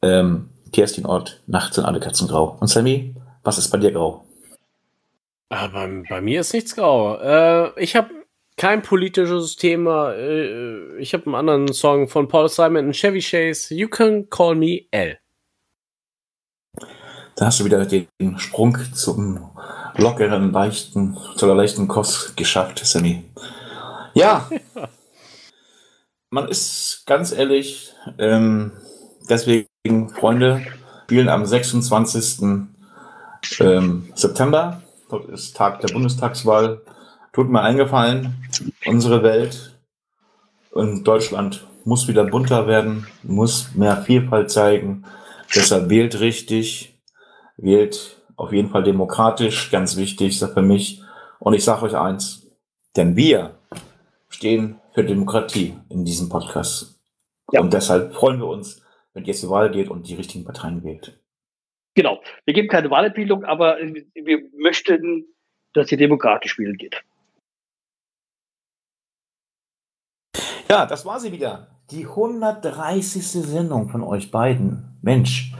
ähm, 0.01 0.49
Kerstin 0.73 1.05
Ort, 1.05 1.41
nachts 1.47 1.75
sind 1.75 1.85
alle 1.85 1.99
Katzen 1.99 2.27
grau. 2.27 2.57
Und 2.59 2.67
Sammy, 2.67 3.15
was 3.43 3.57
ist 3.57 3.69
bei 3.69 3.77
dir 3.77 3.91
grau? 3.91 4.25
Ah, 5.49 5.67
bei, 5.67 6.03
bei 6.09 6.21
mir 6.21 6.41
ist 6.41 6.53
nichts 6.53 6.75
grau. 6.75 7.17
Äh, 7.17 7.79
ich 7.81 7.95
habe 7.95 8.09
kein 8.57 8.81
politisches 8.81 9.55
Thema. 9.55 10.13
Äh, 10.13 10.97
ich 10.97 11.13
habe 11.13 11.25
einen 11.27 11.35
anderen 11.35 11.73
Song 11.73 12.07
von 12.07 12.27
Paul 12.27 12.49
Simon 12.49 12.87
und 12.87 12.95
Chevy 12.95 13.21
Chase. 13.21 13.73
You 13.73 13.87
can 13.87 14.29
call 14.29 14.55
me 14.55 14.81
L. 14.91 15.17
Da 17.35 17.47
hast 17.47 17.59
du 17.59 17.65
wieder 17.65 17.85
den 17.85 18.37
Sprung 18.37 18.77
zum 18.93 19.49
lockeren, 19.95 20.51
leichten, 20.51 21.17
zu 21.35 21.45
der 21.45 21.55
leichten 21.55 21.87
Kost 21.87 22.37
geschafft, 22.37 22.79
Sammy. 22.85 23.23
Ja, 24.13 24.49
man 26.29 26.47
ist 26.47 27.03
ganz 27.05 27.31
ehrlich, 27.31 27.93
ähm, 28.19 28.71
deswegen, 29.29 29.67
Freunde, 29.85 30.65
spielen 31.03 31.27
am 31.27 31.45
26. 31.45 32.69
Ähm, 33.59 34.09
September. 34.15 34.81
Dort 35.09 35.27
ist 35.27 35.57
Tag 35.57 35.81
der 35.81 35.89
Bundestagswahl. 35.89 36.81
Tut 37.33 37.49
mir 37.49 37.61
eingefallen, 37.61 38.35
unsere 38.85 39.23
Welt 39.23 39.77
und 40.71 41.03
Deutschland 41.03 41.67
muss 41.83 42.07
wieder 42.07 42.23
bunter 42.23 42.65
werden, 42.65 43.07
muss 43.23 43.75
mehr 43.75 43.97
Vielfalt 43.97 44.51
zeigen. 44.51 45.03
Deshalb 45.53 45.89
wählt 45.89 46.17
richtig, 46.21 46.97
wählt 47.57 48.21
auf 48.37 48.53
jeden 48.53 48.69
Fall 48.69 48.83
demokratisch, 48.83 49.69
ganz 49.69 49.97
wichtig, 49.97 50.41
ist 50.41 50.53
für 50.53 50.61
mich. 50.61 51.01
Und 51.39 51.55
ich 51.55 51.65
sage 51.65 51.83
euch 51.83 51.97
eins, 51.97 52.47
denn 52.95 53.17
wir 53.17 53.55
stehen 54.29 54.79
für 54.93 55.03
Demokratie 55.03 55.75
in 55.89 56.05
diesem 56.05 56.29
Podcast. 56.29 57.01
Ja. 57.51 57.59
Und 57.59 57.73
deshalb 57.73 58.13
freuen 58.13 58.39
wir 58.39 58.47
uns, 58.47 58.82
wenn 59.13 59.25
ihr 59.25 59.33
zur 59.33 59.49
Wahl 59.49 59.71
geht 59.71 59.89
und 59.89 60.07
die 60.07 60.15
richtigen 60.15 60.45
Parteien 60.45 60.83
wählt. 60.83 61.19
Genau. 61.95 62.21
Wir 62.45 62.53
geben 62.53 62.67
keine 62.67 62.89
Wahlempfehlung, 62.89 63.45
aber 63.45 63.77
wir 63.77 64.49
möchten, 64.57 65.25
dass 65.73 65.91
ihr 65.91 65.97
demokratisch 65.97 66.51
spielen 66.51 66.77
geht. 66.77 67.03
Ja, 70.69 70.85
das 70.85 71.05
war 71.05 71.19
sie 71.19 71.31
wieder. 71.31 71.67
Die 71.91 72.05
130. 72.05 73.23
Sendung 73.23 73.89
von 73.89 74.01
euch 74.01 74.31
beiden. 74.31 74.97
Mensch, 75.01 75.53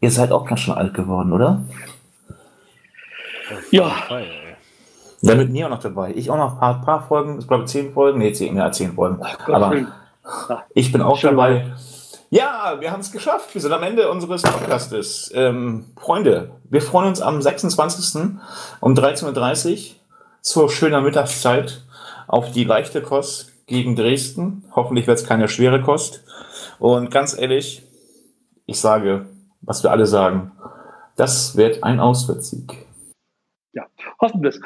ihr 0.00 0.10
seid 0.10 0.32
auch 0.32 0.46
ganz 0.46 0.60
schön 0.60 0.74
alt 0.74 0.94
geworden, 0.94 1.32
oder? 1.32 1.64
Ja. 3.70 3.94
Ja, 5.20 5.34
mit 5.34 5.50
mir 5.50 5.66
auch 5.66 5.70
noch 5.70 5.80
dabei. 5.80 6.12
Ich 6.14 6.30
auch 6.30 6.36
noch 6.36 6.54
ein 6.54 6.58
paar, 6.58 6.82
paar 6.82 7.06
Folgen, 7.06 7.38
ich 7.38 7.48
glaube 7.48 7.64
zehn 7.64 7.92
Folgen, 7.92 8.18
nee, 8.18 8.32
zehn, 8.32 8.54
mehr 8.54 8.64
als 8.64 8.76
zehn 8.76 8.92
Folgen. 8.92 9.22
Aber 9.22 9.74
ich 10.74 10.92
bin 10.92 11.02
auch 11.02 11.20
dabei. 11.20 11.72
Ja, 12.34 12.78
wir 12.80 12.90
haben 12.90 12.98
es 12.98 13.12
geschafft. 13.12 13.54
Wir 13.54 13.60
sind 13.60 13.70
am 13.70 13.84
Ende 13.84 14.10
unseres 14.10 14.42
Podcastes. 14.42 15.30
Ähm, 15.36 15.84
Freunde, 15.96 16.50
wir 16.68 16.82
freuen 16.82 17.06
uns 17.06 17.20
am 17.20 17.40
26. 17.40 18.32
um 18.80 18.94
13.30 18.94 19.70
Uhr 19.70 19.96
zur 20.40 20.68
schöner 20.68 21.00
Mittagszeit 21.00 21.82
auf 22.26 22.50
die 22.50 22.64
leichte 22.64 23.02
Kost 23.02 23.52
gegen 23.68 23.94
Dresden. 23.94 24.64
Hoffentlich 24.74 25.06
wird 25.06 25.18
es 25.18 25.28
keine 25.28 25.46
schwere 25.46 25.80
Kost. 25.80 26.24
Und 26.80 27.12
ganz 27.12 27.38
ehrlich, 27.38 27.84
ich 28.66 28.80
sage, 28.80 29.26
was 29.60 29.84
wir 29.84 29.92
alle 29.92 30.06
sagen, 30.06 30.50
das 31.14 31.56
wird 31.56 31.84
ein 31.84 32.00
Auswärtssieg. 32.00 32.84
Ja, 33.74 33.86
hoffen 34.20 34.42
wir 34.42 34.48
es. 34.48 34.60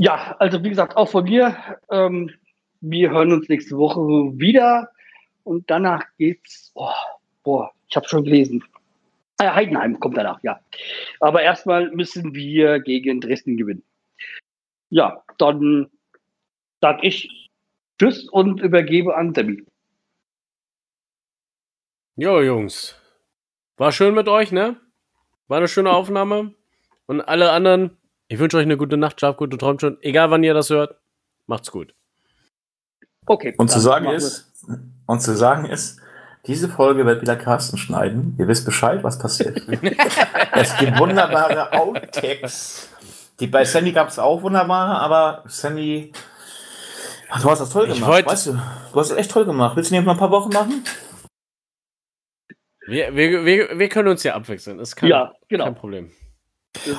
Ja, 0.00 0.34
also 0.38 0.64
wie 0.64 0.70
gesagt, 0.70 0.96
auch 0.96 1.10
von 1.10 1.24
mir. 1.24 1.58
Ähm, 1.90 2.30
wir 2.80 3.10
hören 3.10 3.34
uns 3.34 3.50
nächste 3.50 3.76
Woche 3.76 4.00
wieder 4.00 4.88
und 5.44 5.70
danach 5.70 6.04
geht's. 6.18 6.70
Oh, 6.74 6.92
boah, 7.42 7.72
ich 7.88 7.96
habe 7.96 8.08
schon 8.08 8.24
gelesen. 8.24 8.64
Ah, 9.38 9.54
Heidenheim 9.54 9.98
kommt 10.00 10.16
danach, 10.16 10.42
ja. 10.42 10.60
Aber 11.20 11.42
erstmal 11.42 11.90
müssen 11.90 12.34
wir 12.34 12.80
gegen 12.80 13.20
Dresden 13.20 13.56
gewinnen. 13.56 13.82
Ja, 14.90 15.22
dann 15.38 15.90
sag 16.80 17.02
ich 17.02 17.50
Tschüss 17.98 18.28
und 18.28 18.60
übergebe 18.60 19.16
an 19.16 19.32
Demi. 19.32 19.64
Jo, 22.16 22.40
Jungs. 22.42 23.00
War 23.76 23.92
schön 23.92 24.14
mit 24.14 24.28
euch, 24.28 24.52
ne? 24.52 24.80
War 25.48 25.58
eine 25.58 25.68
schöne 25.68 25.90
Aufnahme. 25.90 26.54
Und 27.06 27.22
alle 27.22 27.50
anderen, 27.50 27.96
ich 28.28 28.38
wünsche 28.38 28.56
euch 28.56 28.64
eine 28.64 28.76
gute 28.76 28.96
Nacht, 28.96 29.20
schlaf 29.20 29.36
gute 29.36 29.56
Träumt 29.56 29.80
schon. 29.80 29.96
Egal 30.02 30.30
wann 30.30 30.44
ihr 30.44 30.54
das 30.54 30.70
hört, 30.70 31.00
macht's 31.46 31.70
gut. 31.70 31.94
Okay. 33.30 33.54
Und 33.58 33.70
zu 33.70 33.78
sagen 33.78 34.06
ist, 34.06 34.50
und 35.06 35.20
zu 35.20 35.36
sagen 35.36 35.64
ist, 35.66 36.00
diese 36.46 36.68
Folge 36.68 37.06
wird 37.06 37.22
wieder 37.22 37.36
Carsten 37.36 37.78
schneiden. 37.78 38.34
Ihr 38.40 38.48
wisst 38.48 38.64
Bescheid, 38.64 39.04
was 39.04 39.20
passiert. 39.20 39.62
es 40.52 40.76
gibt 40.78 40.98
wunderbare 40.98 41.72
Outtakes. 41.72 42.88
Die 43.38 43.46
bei 43.46 43.64
Sandy 43.64 43.92
gab 43.92 44.08
es 44.08 44.18
auch 44.18 44.42
wunderbare, 44.42 44.98
aber 44.98 45.44
Sandy, 45.46 46.10
du 47.40 47.48
hast 47.48 47.60
das 47.60 47.70
toll 47.70 47.86
gemacht. 47.86 48.10
Wollt, 48.10 48.26
weißt 48.26 48.48
du, 48.48 48.52
du 48.92 48.98
hast 48.98 49.12
es 49.12 49.16
echt 49.16 49.30
toll 49.30 49.44
gemacht. 49.44 49.76
Willst 49.76 49.92
du 49.92 49.94
nicht 49.94 50.04
mal 50.04 50.12
ein 50.12 50.18
paar 50.18 50.32
Wochen 50.32 50.52
machen? 50.52 50.82
Wir, 52.88 53.14
wir, 53.14 53.44
wir, 53.44 53.78
wir 53.78 53.88
können 53.88 54.08
uns 54.08 54.24
ja 54.24 54.34
abwechseln. 54.34 54.78
Das 54.78 54.88
ist 54.88 54.96
kein, 54.96 55.08
ja, 55.08 55.32
genau. 55.48 55.66
kein 55.66 55.76
Problem. 55.76 56.10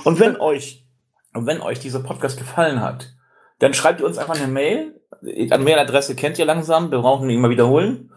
Und 0.05 0.17
wenn 0.21 0.37
euch 0.37 0.85
und 1.33 1.45
wenn 1.45 1.59
euch 1.59 1.79
dieser 1.79 1.99
Podcast 1.99 2.37
gefallen 2.37 2.79
hat, 2.79 3.13
dann 3.61 3.75
schreibt 3.75 3.99
ihr 4.01 4.07
uns 4.07 4.17
einfach 4.17 4.35
eine 4.35 4.47
Mail. 4.47 4.99
An 5.51 5.63
Mailadresse 5.63 6.15
kennt 6.15 6.39
ihr 6.39 6.45
langsam, 6.45 6.89
wir 6.91 6.97
brauchen 6.97 7.29
die 7.29 7.35
immer 7.35 7.51
wiederholen. 7.51 8.11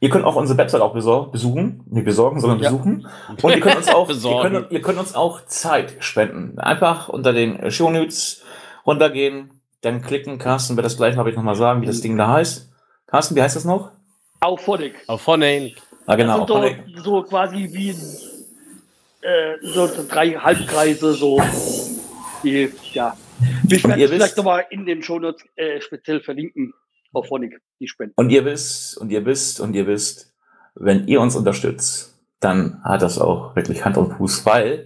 Ihr 0.00 0.08
könnt 0.08 0.24
auch 0.24 0.36
unsere 0.36 0.56
Website 0.56 0.80
auch 0.80 0.94
besuchen, 0.94 1.84
nicht 1.90 2.06
besorgen, 2.06 2.40
sondern 2.40 2.60
ja. 2.60 2.70
besuchen. 2.70 3.06
Und 3.42 3.54
ihr 3.54 3.60
könnt 3.60 3.76
uns 3.76 3.88
auch, 3.88 4.08
ihr 4.24 4.40
könnt, 4.40 4.72
ihr 4.72 4.80
könnt 4.80 4.98
uns 4.98 5.14
auch 5.14 5.44
Zeit 5.44 5.96
spenden. 5.98 6.58
Einfach 6.58 7.10
unter 7.10 7.34
den 7.34 7.70
Show 7.70 7.90
Notes 7.90 8.42
runtergehen, 8.86 9.50
dann 9.82 10.00
klicken. 10.00 10.38
Carsten 10.38 10.76
wird 10.76 10.86
das 10.86 10.96
gleich, 10.96 11.16
habe 11.16 11.28
ich 11.28 11.36
nochmal 11.36 11.56
sagen, 11.56 11.82
wie 11.82 11.86
das 11.86 12.00
Ding 12.00 12.16
da 12.16 12.28
heißt. 12.28 12.70
Carsten, 13.06 13.36
wie 13.36 13.42
heißt 13.42 13.56
das 13.56 13.66
noch? 13.66 13.90
Auphonic. 14.40 14.94
Auphonic. 15.06 15.82
Ah, 16.06 16.16
genau. 16.16 16.46
Das 16.46 16.62
sind 16.62 16.96
so, 16.96 17.02
so 17.02 17.22
quasi 17.24 17.68
wie 17.72 17.90
äh, 17.90 19.56
so 19.62 19.86
drei 20.08 20.30
Halbkreise, 20.30 21.12
so 21.12 21.38
die, 22.42 22.72
ja. 22.94 23.14
Ich 23.70 23.84
werde 23.84 24.02
es 24.02 24.10
vielleicht 24.10 24.36
nochmal 24.36 24.66
in 24.70 24.86
den 24.86 25.02
Shownotes 25.02 25.44
äh, 25.56 25.80
speziell 25.80 26.20
verlinken 26.20 26.72
auf 27.12 27.30
Honig, 27.30 27.60
die 27.80 27.88
Spenden. 27.88 28.14
Und 28.16 28.30
ihr 28.30 28.44
wisst, 28.44 28.98
und 28.98 29.10
ihr 29.10 29.24
wisst, 29.24 29.60
und 29.60 29.74
ihr 29.74 29.86
wisst, 29.86 30.34
wenn 30.74 31.08
ihr 31.08 31.20
uns 31.20 31.36
unterstützt, 31.36 32.18
dann 32.40 32.82
hat 32.84 33.02
das 33.02 33.18
auch 33.18 33.56
wirklich 33.56 33.84
Hand 33.84 33.96
und 33.96 34.12
Fuß, 34.12 34.46
weil 34.46 34.84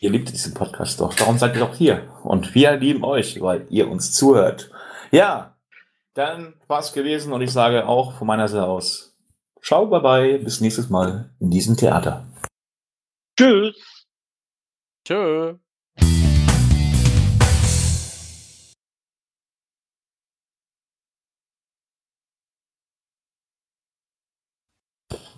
ihr 0.00 0.10
liebt 0.10 0.30
diesen 0.32 0.54
Podcast 0.54 1.00
doch. 1.00 1.14
Darum 1.14 1.38
seid 1.38 1.54
ihr 1.54 1.60
doch 1.60 1.74
hier. 1.74 2.08
Und 2.22 2.54
wir 2.54 2.76
lieben 2.76 3.04
euch, 3.04 3.40
weil 3.40 3.66
ihr 3.70 3.88
uns 3.88 4.12
zuhört. 4.12 4.70
Ja, 5.10 5.56
dann 6.14 6.54
war 6.66 6.80
es 6.80 6.92
gewesen 6.92 7.32
und 7.32 7.42
ich 7.42 7.52
sage 7.52 7.86
auch 7.86 8.18
von 8.18 8.26
meiner 8.26 8.48
Seite 8.48 8.66
aus, 8.66 9.16
ciao, 9.62 9.86
bye 9.86 10.00
bye, 10.00 10.38
bis 10.38 10.60
nächstes 10.60 10.88
Mal 10.88 11.30
in 11.40 11.50
diesem 11.50 11.76
Theater. 11.76 12.26
Tschüss. 13.36 14.06
Tschö. 15.04 15.58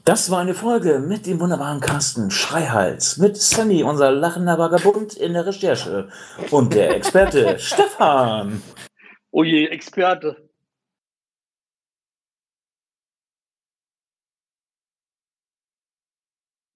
Das 0.05 0.33
war 0.33 0.41
eine 0.41 0.55
Folge 0.55 0.99
mit 0.99 1.27
dem 1.27 1.39
wunderbaren 1.39 1.79
Carsten 1.79 2.33
Schreihals, 2.33 3.19
mit 3.19 3.37
Sammy, 3.37 3.85
unser 3.85 4.11
lachender 4.11 4.59
Vagabund 4.59 5.15
in 5.15 5.33
der 5.33 5.47
Recherche 5.47 6.11
und 6.51 6.75
der 6.75 6.97
Experte 6.97 7.57
Stefan. 7.61 8.61
Oh 9.31 9.45
je, 9.45 9.67
Experte. 9.67 10.49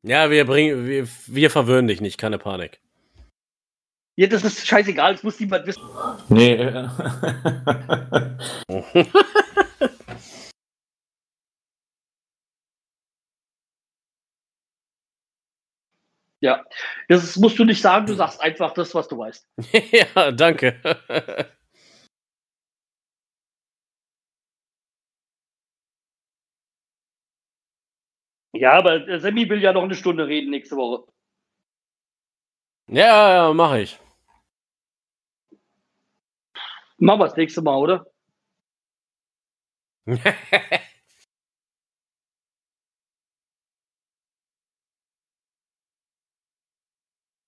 Ja, 0.02 0.30
wir 0.30 0.46
bringen, 0.46 0.86
wir, 0.86 1.08
wir 1.26 1.50
verwöhnen 1.50 1.88
dich 1.88 2.00
nicht, 2.00 2.18
keine 2.18 2.38
Panik. 2.38 2.80
Ja, 4.14 4.28
das 4.28 4.44
ist 4.44 4.64
scheißegal, 4.64 5.14
das 5.14 5.24
muss 5.24 5.40
niemand 5.40 5.66
wissen. 5.66 5.82
Nee. 6.28 6.58
Ja, 16.46 16.64
das 17.08 17.36
musst 17.38 17.58
du 17.58 17.64
nicht 17.64 17.82
sagen, 17.82 18.06
du 18.06 18.14
sagst 18.14 18.40
einfach 18.40 18.72
das, 18.72 18.94
was 18.94 19.08
du 19.08 19.18
weißt. 19.18 19.48
ja, 19.90 20.30
danke. 20.30 20.80
Ja, 28.52 28.74
aber 28.74 29.00
der 29.00 29.18
Sammy 29.18 29.48
will 29.48 29.60
ja 29.60 29.72
noch 29.72 29.82
eine 29.82 29.96
Stunde 29.96 30.28
reden 30.28 30.50
nächste 30.50 30.76
Woche. 30.76 31.10
ja, 32.86 33.34
ja, 33.34 33.52
mache 33.52 33.80
ich. 33.80 33.98
Machen 36.98 37.18
wir 37.20 37.26
das 37.26 37.36
nächste 37.36 37.60
Mal, 37.60 37.76
oder? 37.76 38.06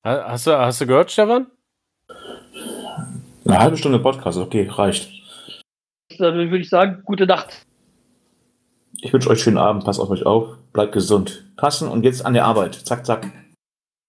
Hast 0.08 0.46
du, 0.46 0.58
hast 0.58 0.80
du 0.80 0.86
gehört, 0.86 1.10
Stefan? 1.10 1.48
Eine 3.44 3.58
halbe 3.58 3.76
Stunde 3.76 3.98
Podcast, 3.98 4.38
okay, 4.38 4.66
reicht. 4.70 5.10
Dann 6.18 6.34
würde 6.34 6.58
ich 6.58 6.70
sagen, 6.70 7.02
gute 7.04 7.26
Nacht. 7.26 7.66
Ich 9.02 9.12
wünsche 9.12 9.28
euch 9.28 9.42
schönen 9.42 9.58
Abend, 9.58 9.84
passt 9.84 10.00
auf 10.00 10.08
euch 10.08 10.24
auf, 10.24 10.56
bleibt 10.72 10.92
gesund. 10.92 11.44
Tassen 11.58 11.88
und 11.88 12.04
jetzt 12.04 12.24
an 12.24 12.32
der 12.32 12.46
Arbeit. 12.46 12.74
Zack, 12.74 13.04
zack. 13.04 13.30